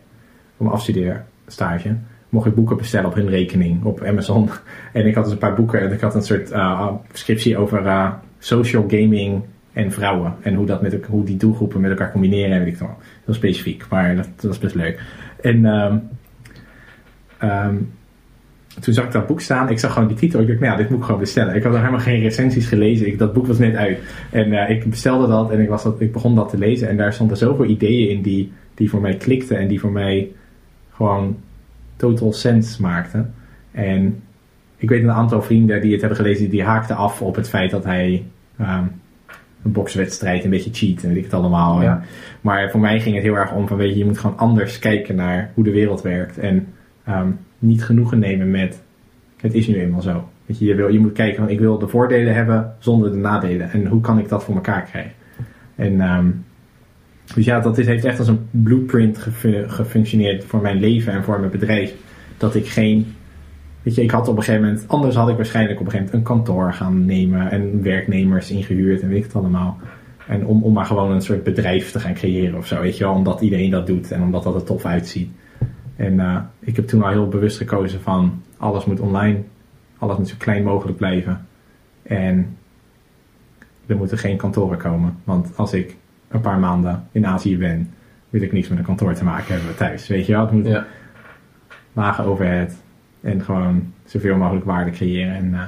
[0.56, 1.96] Mijn afstudeerstage.
[2.28, 4.48] Mocht ik boeken bestellen op hun rekening op Amazon.
[4.92, 7.86] En ik had dus een paar boeken en ik had een soort eh, scriptie over
[7.86, 9.42] eh, social gaming
[9.72, 10.34] en vrouwen.
[10.40, 12.52] En hoe, dat met, hoe die doelgroepen met elkaar combineren.
[12.56, 12.98] En weet ik wel.
[13.24, 15.02] Heel specifiek, maar dat, was best leuk.
[15.40, 15.64] En
[17.38, 17.76] ehm,
[18.80, 19.70] toen zag ik dat boek staan.
[19.70, 20.40] Ik zag gewoon die titel.
[20.40, 21.54] Ik dacht, nou ja, dit moet ik gewoon bestellen.
[21.54, 23.06] Ik had nog helemaal geen recensies gelezen.
[23.06, 23.98] Ik, dat boek was net uit.
[24.30, 26.88] En eh, ik bestelde dat en ik, was dat, ik begon dat te lezen.
[26.88, 29.58] En daar stonden zoveel ideeën in die, die voor mij klikten.
[29.58, 30.30] En die voor mij
[30.92, 31.36] gewoon
[31.96, 33.34] total sense maakten.
[33.70, 34.22] En
[34.76, 36.50] ik weet een aantal vrienden die het hebben gelezen.
[36.50, 38.24] Die haakten af op het feit dat hij
[38.58, 38.84] ehm,
[39.64, 41.02] een bokswedstrijd een beetje cheat.
[41.02, 41.82] En weet ik het allemaal.
[41.82, 41.96] Ja.
[41.96, 42.02] En-
[42.40, 44.78] maar voor mij ging het heel erg om van, weet je, je moet gewoon anders
[44.78, 46.38] kijken naar hoe de wereld werkt.
[46.38, 46.66] En
[47.04, 47.28] ehm,
[47.62, 48.82] niet genoegen nemen met,
[49.36, 50.28] het is nu eenmaal zo.
[50.46, 53.16] Weet je, je, wil, je moet kijken van, ik wil de voordelen hebben zonder de
[53.16, 53.70] nadelen.
[53.70, 55.12] En hoe kan ik dat voor elkaar krijgen?
[55.74, 56.26] En ehm,
[57.34, 61.24] dus ja, dat is, heeft echt als een blueprint gefu- gefunctioneerd voor mijn leven en
[61.24, 61.94] voor mijn bedrijf.
[62.36, 63.06] Dat ik geen,
[63.82, 66.12] weet je, ik had op een gegeven moment, anders had ik waarschijnlijk op een gegeven
[66.12, 69.78] moment een kantoor gaan nemen en werknemers ingehuurd en weet ik het allemaal.
[70.26, 73.04] En om, om maar gewoon een soort bedrijf te gaan creëren of zo, weet je
[73.04, 73.14] wel.
[73.14, 75.30] Omdat iedereen dat doet en omdat dat er tof uitziet.
[75.96, 79.42] En eh, ik heb toen al heel bewust gekozen van alles moet online.
[79.98, 81.46] Alles moet zo klein mogelijk blijven.
[82.02, 82.56] En
[83.86, 85.16] er moeten geen kantoren komen.
[85.24, 85.96] Want als ik
[86.28, 87.90] een paar maanden in Azië ben,
[88.30, 90.08] wil ik niks met een kantoor te maken hebben thuis.
[90.08, 90.86] Weet je wel, het moet Ja.
[91.92, 92.74] lage overhead.
[93.20, 95.34] En gewoon zoveel mogelijk waarde creëren.
[95.34, 95.60] En, eh,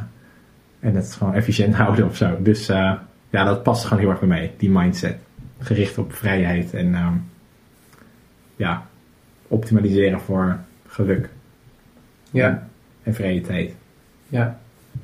[0.81, 2.37] en het gewoon efficiënt houden of zo.
[2.43, 2.93] Dus eh,
[3.31, 5.17] ja, dat past gewoon heel erg bij mij, die mindset.
[5.59, 7.15] Gericht op vrijheid en ehm,
[8.57, 8.87] ja,
[9.49, 10.59] optimaliseren voor
[10.95, 11.29] geluk
[12.31, 12.67] Ja,
[13.03, 13.75] en vrije tijd.
[14.29, 14.59] ja.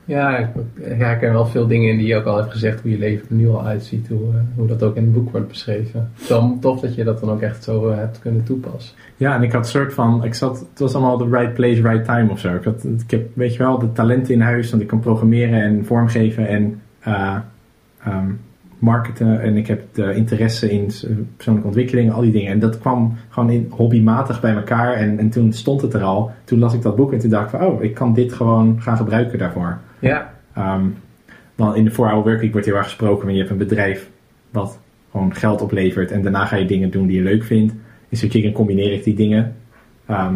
[0.05, 2.91] Ja, ik ik herken wel veel dingen in die je ook al hebt gezegd, hoe
[2.91, 5.49] je leven er nu al uitziet, hoe, eh, hoe dat ook in het boek wordt
[5.49, 6.11] beschreven.
[6.29, 8.97] Wel tof dat je dat dan ook echt zo eh, hebt kunnen toepassen.
[9.17, 11.83] Ja, en ik had een soort van, ik zat, het was allemaal the right place,
[11.83, 12.55] right time of zo.
[12.55, 15.63] Ik, had, ik heb, weet je wel, de talenten in huis, want ik kan programmeren
[15.63, 18.31] en vormgeven en ehm,
[18.81, 19.41] marketen.
[19.41, 20.91] En ik heb de interesse in
[21.37, 22.53] persoonlijke ontwikkeling, al die dingen.
[22.53, 24.93] En dat kwam gewoon in, hobbymatig bij elkaar.
[24.93, 26.31] En, en toen stond het er al.
[26.45, 28.81] Toen las ik dat boek en toen dacht ik van, oh, ik kan dit gewoon
[28.81, 29.79] gaan gebruiken daarvoor.
[29.99, 30.31] Ja,
[30.61, 30.87] Ehm,
[31.55, 34.11] want in de 4-hour workweek wordt heel erg gesproken van je hebt een bedrijf
[34.51, 34.79] wat
[35.11, 37.73] gewoon geld oplevert en daarna ga je dingen doen die je leuk vindt.
[38.09, 39.57] In Switch Chicken combineer ik die dingen.
[40.07, 40.35] Ehm,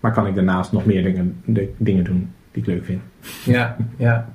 [0.00, 3.00] maar kan ik daarnaast nog meer dingen, de, dingen doen die ik leuk vind.
[3.44, 4.28] ja, ja.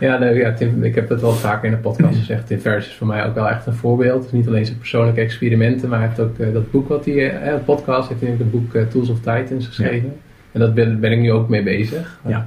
[0.00, 2.46] Ja, ja Tim, ik heb het wel vaker in de podcast gezegd.
[2.46, 4.22] Tim Ferriss is voor mij ook wel echt een voorbeeld.
[4.22, 7.30] Dus niet alleen zijn persoonlijke experimenten, maar hij heeft ook eh, dat boek wat hij,
[7.30, 10.12] eh, het podcast, heeft hij ook het boek eh, Tools of Titans geschreven.
[10.52, 12.18] En dat ben, ben ik nu ook mee bezig.
[12.26, 12.46] Ja.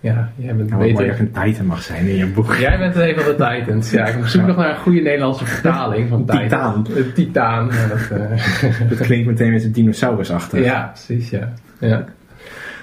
[0.00, 1.06] Ja, jij bent Nou, beter.
[1.06, 2.54] dat een Titan mag zijn in je boek.
[2.54, 3.90] Jij bent een van de Titans.
[3.90, 6.84] Ja, ik zoek nog naar een goede Nederlandse vertaling van Titan.
[6.84, 7.12] Titaan.
[7.14, 7.68] Titaan.
[7.72, 8.18] Ja, dat,
[8.88, 10.62] Dat klinkt meteen met een dinosaurus achter.
[10.62, 11.52] ja, precies, ja.
[11.78, 12.04] ja.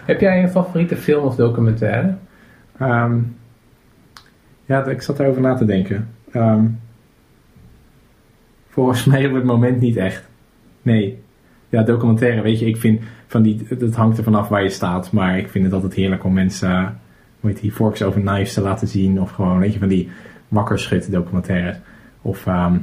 [0.06, 2.16] Heb jij een favoriete film of documentaire?
[2.78, 3.20] Ehm,
[4.66, 6.10] ja, ik zat erover na te denken.
[6.32, 6.66] Ehm,
[8.70, 10.28] volgens mij op het moment niet echt.
[10.82, 11.24] Nee.
[11.70, 15.12] Ja, documentaire, weet je, ik vind van die, het hangt er vanaf waar je staat,
[15.12, 17.00] maar ik vind het altijd heerlijk om mensen,
[17.40, 20.10] hoe heet die, Forks over Knives te laten zien, of gewoon, weet je, van die
[20.48, 21.78] wakkerschut documentaires.
[22.22, 22.78] Of, ehm,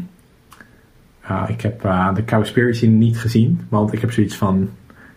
[1.21, 4.71] ah, ik heb uh, de Cowspiracy niet gezien, want ik heb zoiets van,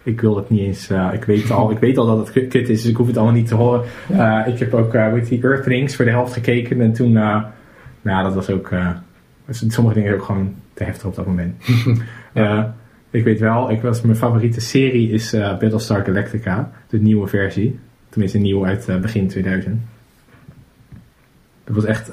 [0.05, 2.69] ik wil het niet eens, uh, ik, weet al, ik weet al dat het kut-
[2.69, 3.83] is, dus ik hoef het allemaal niet te horen.
[4.11, 7.43] Uh, ik heb ook, uh, die Earthlings voor de helft gekeken en toen, nou,
[8.01, 8.69] dat was ook,
[9.49, 11.53] sommige dingen ook gewoon te heftig op dat moment.
[13.09, 17.79] Ik weet wel, ik was, mijn favoriete serie is Battlestar Galactica, de nieuwe versie.
[18.09, 19.81] Tenminste, nieuw uit begin 2000.
[21.63, 22.11] Dat was echt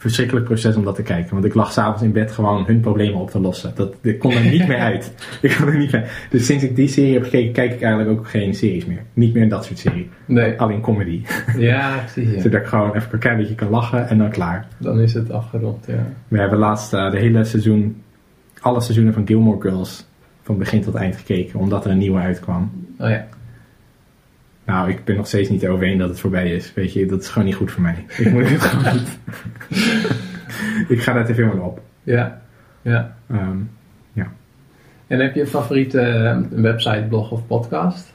[0.00, 1.32] verschrikkelijk proces om dat te kijken.
[1.32, 3.72] Want ik lag s'avonds in bed gewoon hun problemen op te lossen.
[3.74, 5.12] Dat, ik kon er niet meer uit.
[5.42, 6.26] Ik kon er niet meer.
[6.30, 9.02] Dus sinds ik die serie heb gekeken, kijk ik eigenlijk ook geen series meer.
[9.12, 10.08] Niet meer dat soort serie.
[10.24, 10.60] Nee.
[10.60, 11.22] Alleen comedy.
[11.56, 12.34] Ja, precies.
[12.34, 12.40] Ja.
[12.40, 14.66] Zodat ik gewoon even een klein beetje kan lachen en dan klaar.
[14.78, 16.06] Dan is het afgerond, ja.
[16.28, 18.02] We hebben laatst uh, de hele seizoen,
[18.60, 20.06] alle seizoenen van Gilmore Girls
[20.42, 22.70] van begin tot eind gekeken, omdat er een nieuwe uitkwam.
[22.98, 23.26] Oh ja.
[24.70, 26.74] Nou, ik ben nog steeds niet overheen dat het voorbij is.
[26.74, 28.04] Weet je, dat is gewoon niet goed voor mij.
[28.18, 29.18] Ik moet het gewoon niet.
[30.94, 31.80] ik ga daar te veel op.
[32.02, 32.40] Ja.
[32.82, 33.16] Ja.
[33.30, 33.70] Um,
[34.12, 34.32] ja.
[35.06, 36.00] En heb je een favoriete
[36.52, 38.14] uh, website, blog of podcast?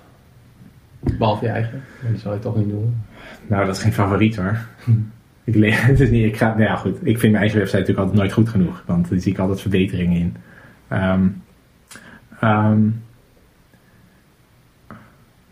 [1.17, 1.83] Behalve je eigen.
[2.09, 3.03] Die zal je toch niet doen.
[3.47, 4.57] Nou, dat is geen favoriet hoor.
[5.43, 7.79] ik, leer, het is niet, ik, ga, nou ja, goed, ik vind mijn eigen website
[7.79, 8.83] natuurlijk altijd nooit goed genoeg.
[8.85, 10.35] Want daar zie ik altijd verbeteringen in.
[10.91, 11.43] Um,
[12.43, 13.03] Um,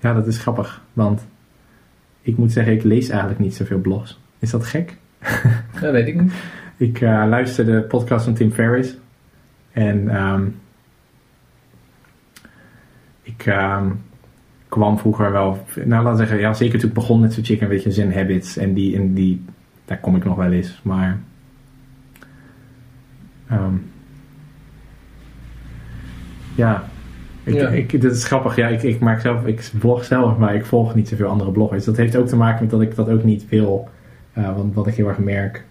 [0.04, 1.28] ja, dat is grappig, want
[2.22, 4.20] ik moet zeggen, ik lees eigenlijk niet zoveel blogs.
[4.40, 4.98] Is dat gek?
[5.82, 6.34] Dat weet ik niet.
[6.78, 8.98] ik uh, luister de podcast van Tim Ferriss
[9.72, 10.60] en um,
[13.22, 14.02] ik um,
[14.68, 17.68] kwam vroeger wel, nou laten we zeggen, ja, zeker toen ik begon met zo'n chicken,
[17.68, 19.46] weet je, Zen Habits en die, en die,
[19.86, 21.20] daar kom ik nog wel eens, maar
[26.56, 26.84] ja,
[27.44, 27.68] ik, ja.
[27.70, 28.56] Ik, dat is grappig.
[28.56, 31.86] Ja, ik, ik maak zelf, ik blog zelf, maar ik volg niet zoveel andere bloggers.
[31.86, 33.88] Dat heeft ook te maken met dat ik dat ook niet wil.
[34.38, 35.64] Uh, want wat ik heel erg merk,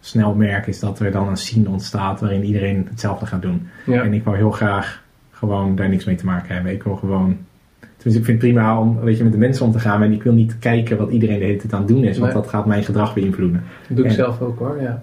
[0.00, 3.68] snel merk, is dat er dan een scene ontstaat waarin iedereen hetzelfde gaat doen.
[3.86, 4.02] Ja.
[4.02, 6.72] En ik wil heel graag gewoon daar niks mee te maken hebben.
[6.72, 7.36] Ik wil gewoon.
[7.80, 10.10] Tenminste, ik vind het prima om weet je, met de mensen om te gaan, maar
[10.12, 12.42] ik wil niet kijken wat iedereen de hele tijd aan het doen is, want Nee.
[12.42, 13.62] dat gaat mijn gedrag beïnvloeden.
[13.88, 15.02] Dat doe ik En- zelf ook hoor, ja.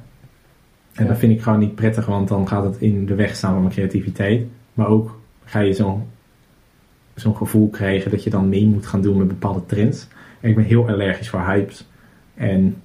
[0.94, 1.10] En Ja.
[1.10, 3.62] dat vind ik gewoon niet prettig, want dan gaat het in de weg staan van
[3.62, 4.42] mijn creativiteit.
[4.74, 5.74] Maar ook ga je
[7.16, 10.08] zo'n gevoel krijgen dat je dan mee moet gaan doen met bepaalde trends.
[10.40, 11.88] En ik ben heel allergisch voor hypes.
[12.34, 12.76] En,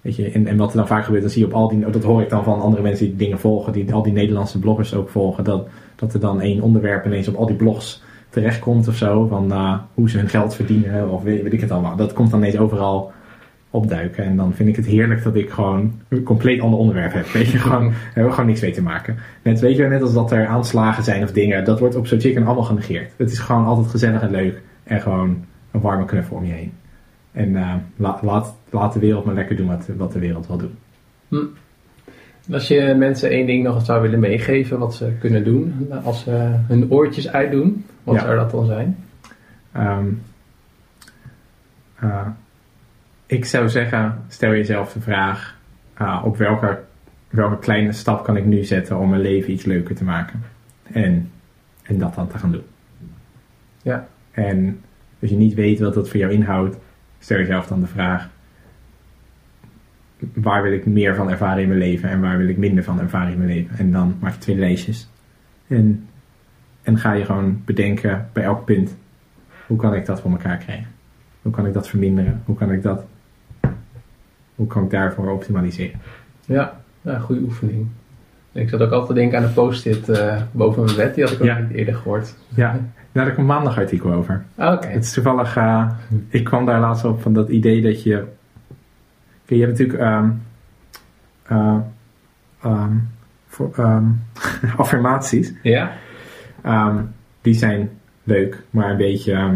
[0.00, 1.90] weet je, en, en wat er dan vaak gebeurt, dan zie je op al die,
[1.90, 4.94] dat hoor ik dan van andere mensen die dingen volgen, die al die Nederlandse bloggers
[4.94, 8.96] ook volgen, dat, dat er dan één onderwerp ineens op al die blogs terechtkomt of
[8.96, 11.96] zo, van uh, hoe ze hun geld verdienen of weet, weet ik het allemaal.
[11.96, 13.12] Dat komt dan ineens overal
[13.74, 14.24] opduiken.
[14.24, 17.26] En dan vind ik het heerlijk dat ik gewoon een compleet ander onderwerp heb.
[17.26, 19.16] Weet je, gewoon, daar hebben we gewoon niks mee te maken.
[19.42, 22.20] Net, weet je, net als dat er aanslagen zijn of dingen, dat wordt op zo'n
[22.20, 23.12] chicken allemaal genegeerd.
[23.16, 26.72] Het is gewoon altijd gezellig en leuk en gewoon een warme knuffel om je heen.
[27.32, 30.56] En uh, la, laat, laat de wereld maar lekker doen wat, wat de wereld wil
[30.56, 30.74] doen.
[31.28, 31.44] Hm.
[32.52, 36.54] Als je mensen één ding nog zou willen meegeven wat ze kunnen doen als ze
[36.66, 38.20] hun oortjes uitdoen, wat Ja.
[38.20, 38.96] zou dat dan zijn?
[39.76, 40.22] Um,
[42.02, 42.26] uh,
[43.26, 45.56] ik zou zeggen, stel jezelf de vraag,
[46.00, 46.80] uh, op welke,
[47.28, 50.42] welke kleine stap kan ik nu zetten om mijn leven iets leuker te maken?
[50.92, 51.30] En
[51.82, 52.64] En dat dan te gaan doen.
[53.82, 54.08] Ja.
[54.30, 54.80] En
[55.20, 56.76] als je niet weet wat dat voor jou inhoudt,
[57.18, 58.28] stel jezelf dan de vraag:
[60.18, 63.00] waar wil ik meer van ervaren in mijn leven en waar wil ik minder van
[63.00, 63.78] ervaren in mijn leven?
[63.78, 65.08] En dan maak je twee lijstjes.
[65.66, 66.08] En,
[66.82, 68.96] en ga je gewoon bedenken bij elk punt:
[69.66, 70.86] hoe kan ik dat voor elkaar krijgen?
[71.42, 72.42] Hoe kan ik dat verminderen?
[72.44, 73.04] Hoe kan ik dat,
[74.54, 76.00] hoe kan ik daarvoor optimaliseren?
[76.46, 77.86] Ja, ja goede oefening.
[78.52, 81.14] Ik zat ook altijd te denken aan een post-it eh, boven mijn bed.
[81.14, 81.58] Die had ik ook Ja.
[81.58, 82.34] niet eerder gehoord.
[82.54, 82.78] Ja,
[83.12, 84.44] daar heb ik een maandag artikel over.
[84.54, 84.86] Ah, Oké.
[84.86, 85.90] Het is toevallig, eh,
[86.28, 88.14] ik kwam daar laatst op van dat idee dat je.
[89.44, 90.30] Kijk, je hebt natuurlijk ehm,
[91.46, 91.76] eh,
[92.62, 92.92] ehm,
[93.46, 94.04] voor, ehm,
[94.76, 95.52] affirmaties.
[95.62, 95.92] Ja?
[97.40, 97.90] Die zijn
[98.22, 99.54] leuk, maar een beetje.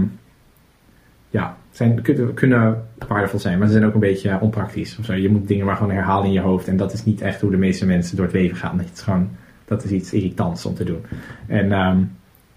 [1.31, 2.03] ja, zijn,
[2.35, 4.99] kunnen, waardevol zijn, maar ze zijn ook een beetje onpraktisch.
[4.99, 5.15] Of zo.
[5.15, 6.69] Je moet dingen maar gewoon herhalen in je hoofd.
[6.69, 8.77] En dat is niet echt hoe de meeste mensen door het leven gaan.
[8.77, 9.31] Dat, is gewoon,
[9.65, 11.01] dat is iets irritants om te doen.
[11.47, 11.99] En ehm,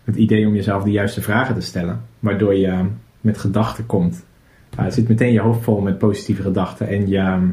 [0.03, 2.85] het idee om jezelf de juiste vragen te stellen, waardoor je ehm,
[3.21, 4.25] met gedachten komt.
[4.87, 7.49] Zit meteen je hoofd vol met positieve gedachten en je,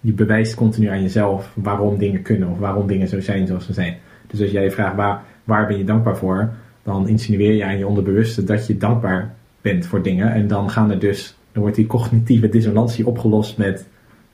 [0.00, 3.72] je bewijst continu aan jezelf waarom dingen kunnen of waarom dingen zo zijn zoals ze
[3.72, 3.96] zijn.
[4.26, 6.52] Dus als jij je vraagt waar, waar ben je dankbaar voor,
[6.82, 9.34] dan insinueer je aan je onderbewuste dat je dankbaar
[9.64, 10.32] bent voor dingen.
[10.32, 13.86] En dan gaan er dus, dan wordt die cognitieve dissonantie opgelost met,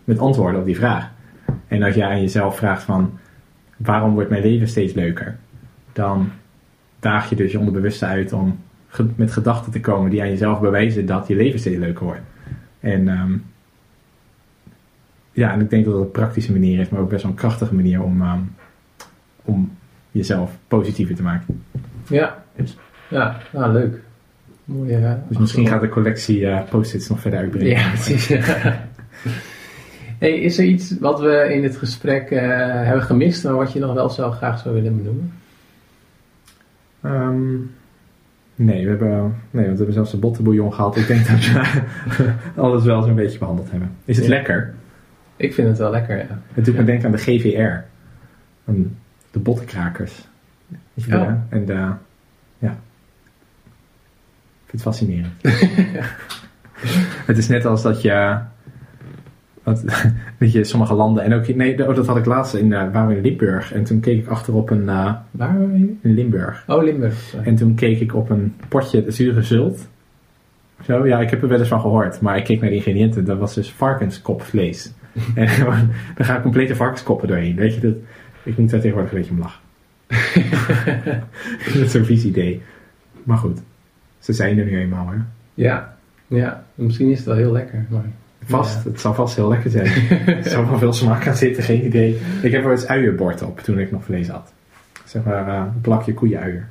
[0.05, 1.11] met antwoorden op die vraag.
[1.69, 3.19] En als jij aan jezelf vraagt van
[3.77, 5.37] waarom wordt mijn leven steeds leuker,
[5.93, 6.31] dan
[7.01, 8.59] daag je dus je onderbewuste uit om
[8.89, 12.21] ge- met gedachten te komen die aan jezelf bewijzen dat je leven steeds leuker wordt.
[12.81, 13.33] En ehm,
[15.33, 17.37] ja, en ik denk dat dat een praktische manier is, maar ook best wel een
[17.39, 18.41] krachtige manier om, ehm,
[19.45, 19.77] om
[20.11, 21.63] jezelf positiever te maken.
[22.09, 22.43] Ja.
[22.57, 22.77] Dus.
[23.09, 24.01] Ja, nou leuk.
[24.71, 25.17] Mooie.
[25.29, 27.77] Dus misschien gaat de collectie eh, post-its nog verder uitbreiden.
[27.79, 28.29] Ja, precies.
[30.19, 32.41] hey, is er iets wat we in dit gesprek eh,
[32.85, 35.33] hebben gemist, maar wat je nog wel zo graag zou willen benoemen?
[37.03, 37.53] Ehm,
[38.55, 40.97] nee, we hebben, nee, want we hebben zelfs de bottenbouillon gehad.
[40.97, 42.33] Ik denk dat we
[42.63, 43.91] alles wel zo'n beetje behandeld hebben.
[44.05, 44.31] Is het Ja.
[44.33, 44.75] lekker?
[45.37, 46.41] Ik vind het wel lekker, ja.
[46.55, 46.87] Het doet me Ja.
[46.87, 47.85] denken aan de GVR.
[48.71, 48.97] Aan
[49.31, 50.29] de bottenkrakers.
[50.99, 51.05] Oh.
[51.07, 51.39] wel?
[51.49, 52.01] En de, ja.
[54.71, 55.33] Vind het fascinerend.
[57.31, 58.39] het is net als dat je,
[59.63, 59.85] wat,
[60.39, 63.09] weet je, sommige landen en ook, nee, oh, dat had ik laatst in, eh, waren
[63.09, 65.91] we in Limburg en toen keek ik achter op een, eh, Waar waren we hier?
[66.03, 66.65] in Limburg.
[66.67, 67.15] Oh, Limburg.
[67.15, 67.47] Sorry.
[67.47, 69.89] En toen keek ik op een potje zure zult.
[70.85, 73.25] Zo, ja, ik heb er wel eens van gehoord, maar ik keek naar de ingrediënten.
[73.25, 74.93] Dat was dus varkenskopvlees.
[75.35, 75.49] en
[76.15, 77.57] daar gaan complete varkenskoppen doorheen.
[77.57, 77.95] Weet je, dat,
[78.43, 79.61] ik moet daar tegenwoordig een beetje om lachen.
[81.65, 82.63] dat is zo'n vies idee.
[83.25, 83.61] Maar goed,
[84.21, 85.17] ze zijn er nu eenmaal, hè.
[85.55, 86.65] Ja, ja.
[86.75, 88.05] Misschien is het wel heel lekker, maar...
[88.45, 88.91] Vast, Ja.
[88.91, 89.87] het zal vast heel lekker zijn.
[90.27, 92.21] er zal wel veel smaak aan zitten, geen idee.
[92.43, 94.53] Ik heb er eens uienbord op toen ik nog vlees had.
[95.05, 96.69] Zeg maar eh, een plakje koeienuier.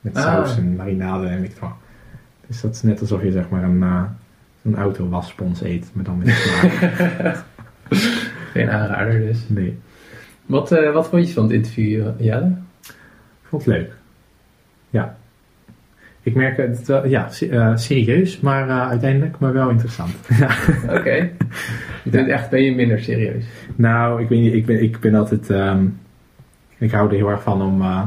[0.00, 0.22] Met Ah.
[0.22, 1.72] saus en marinade en weet ik wat.
[2.46, 4.02] Dus dat is net alsof je zeg maar een, eh
[4.62, 7.44] een autowasspons eet, maar dan met smaak.
[8.52, 9.38] Geen aanrader dus.
[9.46, 9.78] nee,
[10.46, 12.52] Wat, eh, wat vond je van het interview, Jelle?
[12.82, 12.94] ik
[13.48, 13.92] vond het leuk.
[14.90, 15.17] Ja.
[16.28, 20.14] Ik merk het wel, ja, eh, serieus, maar eh, uiteindelijk maar wel interessant.
[20.38, 20.50] ja.
[20.88, 21.30] Oké.
[22.04, 23.44] Bent echt, ben je minder serieus?
[23.76, 25.86] Nou, ik weet niet, ik ben, ik ben altijd, ehm,
[26.78, 28.04] ik hou er heel erg van om eh,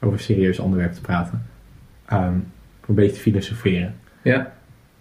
[0.00, 1.46] over serieuze onderwerpen te praten.
[2.06, 2.34] Ehm,
[2.86, 3.94] een beetje te filosoferen.
[4.22, 4.52] Ja.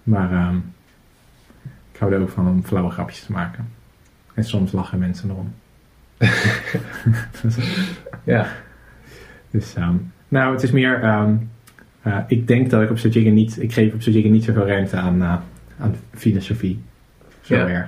[0.04, 0.56] Maar ehm,
[1.91, 3.68] ik hou er ook van om flauwe grapjes te maken.
[4.34, 5.54] En soms lachen mensen erom.
[8.24, 8.48] Ja.
[9.52, 9.76] dus,
[10.28, 11.04] nou, het is meer,
[12.03, 14.97] eh, ik denk dat ik op Sojiggen niet, ik geef op Sojiggen niet zoveel ruimte
[14.97, 15.35] aan, eh,
[15.80, 16.80] aan filosofie.
[17.41, 17.67] Zo Ja.
[17.67, 17.88] erg.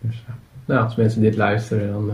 [0.00, 0.34] Dus, eh,
[0.64, 2.10] Nou, als mensen dit luisteren, dan,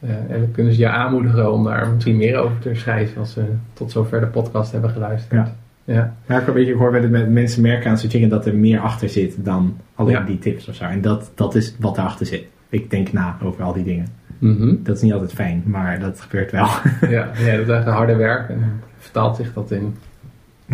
[0.00, 3.44] en dan kunnen ze je aanmoedigen om daar misschien meer over te schrijven als ze
[3.72, 5.32] tot zover de podcast hebben geluisterd.
[5.46, 5.54] Ja.
[5.94, 6.14] Ja.
[6.28, 8.80] Ja, ik, weet je, ik hoor dat met- mensen merken aan Sojiggen dat er meer
[8.80, 10.20] achter zit dan alleen Ja.
[10.22, 10.84] die tips of zo.
[10.84, 12.44] En dat, dat is wat daarachter zit.
[12.68, 14.06] Ik denk na over al die dingen.
[14.38, 14.74] Mhm.
[14.82, 16.66] Dat is niet altijd fijn, maar dat gebeurt wel.
[17.00, 17.30] ja.
[17.46, 19.94] ja, dat is echt harde werk en vertaalt zich dat in.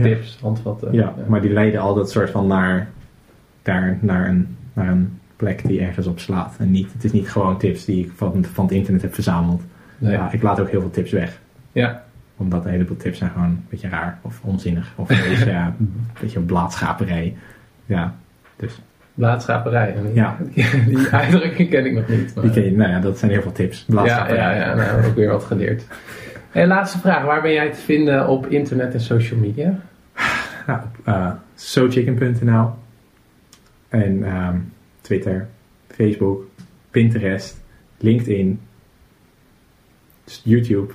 [0.03, 0.93] Tips, handvatten.
[0.93, 2.89] Ja, maar die leiden altijd soort van naar,
[3.63, 6.55] daar, naar, een, naar een plek die ergens op slaat.
[6.59, 9.63] En niet, het is niet gewoon tips die ik van, van het internet heb verzameld.
[9.99, 10.13] Nee.
[10.13, 11.41] Ja, ik laat ook heel veel tips weg.
[11.73, 12.05] Ja.
[12.37, 14.93] Omdat een heleboel tips zijn gewoon een beetje raar of onzinnig.
[14.97, 17.37] Of een beetje, ja, een beetje blaadschaperij.
[17.87, 18.15] Ja,
[18.57, 18.81] dus
[19.15, 19.95] Blaadschaperij.
[20.13, 20.37] Ja.
[20.87, 22.35] Die uitdrukking ken ik nog niet.
[22.35, 22.45] Maar...
[22.45, 23.85] die ken je, nou ja, dat zijn heel veel tips.
[23.89, 25.85] Ja, ja, ja, nou, ook weer wat geleerd.
[26.55, 29.79] En laatste vraag, waar ben jij te vinden op internet en social media?
[30.67, 32.71] Nou, op uh, sochicken.nl
[33.89, 34.57] en ehm,
[35.01, 35.49] Twitter,
[35.89, 36.47] Facebook,
[36.91, 37.61] Pinterest,
[37.99, 38.61] LinkedIn,
[40.43, 40.93] YouTube,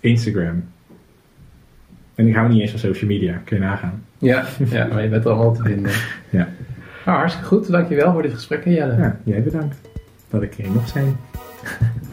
[0.00, 0.64] Instagram
[2.14, 4.04] En ik hou niet eens van social media, kun je nagaan.
[4.18, 5.92] Ja, ja maar je bent er allemaal te vinden.
[6.30, 6.48] Ja.
[7.04, 7.70] Nou, hartstikke goed.
[7.70, 8.96] Dankjewel voor dit gesprek, Jelle.
[8.96, 9.80] ja, jij bedankt
[10.30, 11.16] dat ik er mocht zijn.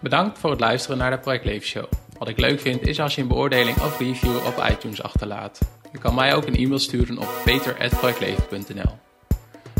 [0.00, 1.84] Bedankt voor het luisteren naar de Project Leven Show.
[2.18, 5.58] Wat ik leuk vind is als je een beoordeling of review op iTunes achterlaat.
[5.92, 8.98] Je kan mij ook een e-mail sturen op peter.projectleven.nl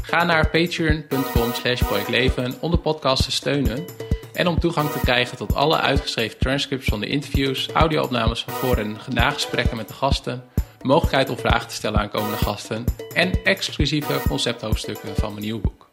[0.03, 3.85] Ga naar patreon.com slash projectleven om de podcast te steunen
[4.33, 8.77] en om toegang te krijgen tot alle uitgeschreven transcripts van de interviews, audio-opnames van voor-
[8.77, 10.45] en nagesprekken met de gasten,
[10.83, 12.85] mogelijkheid om vragen te stellen aan komende gasten
[13.15, 15.89] en exclusieve concepthoofdstukken van mijn nieuwe boek.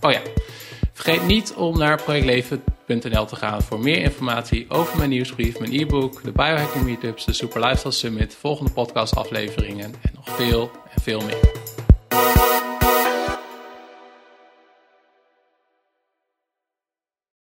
[0.00, 0.20] Oh ja,
[0.94, 6.22] vergeet niet om naar projectleven.nl te gaan voor meer informatie over mijn nieuwsbrief, mijn e-book,
[6.22, 12.53] de biohacking meetups, de Super Lifestyle Summit, volgende podcastafleveringen en nog veel en veel meer.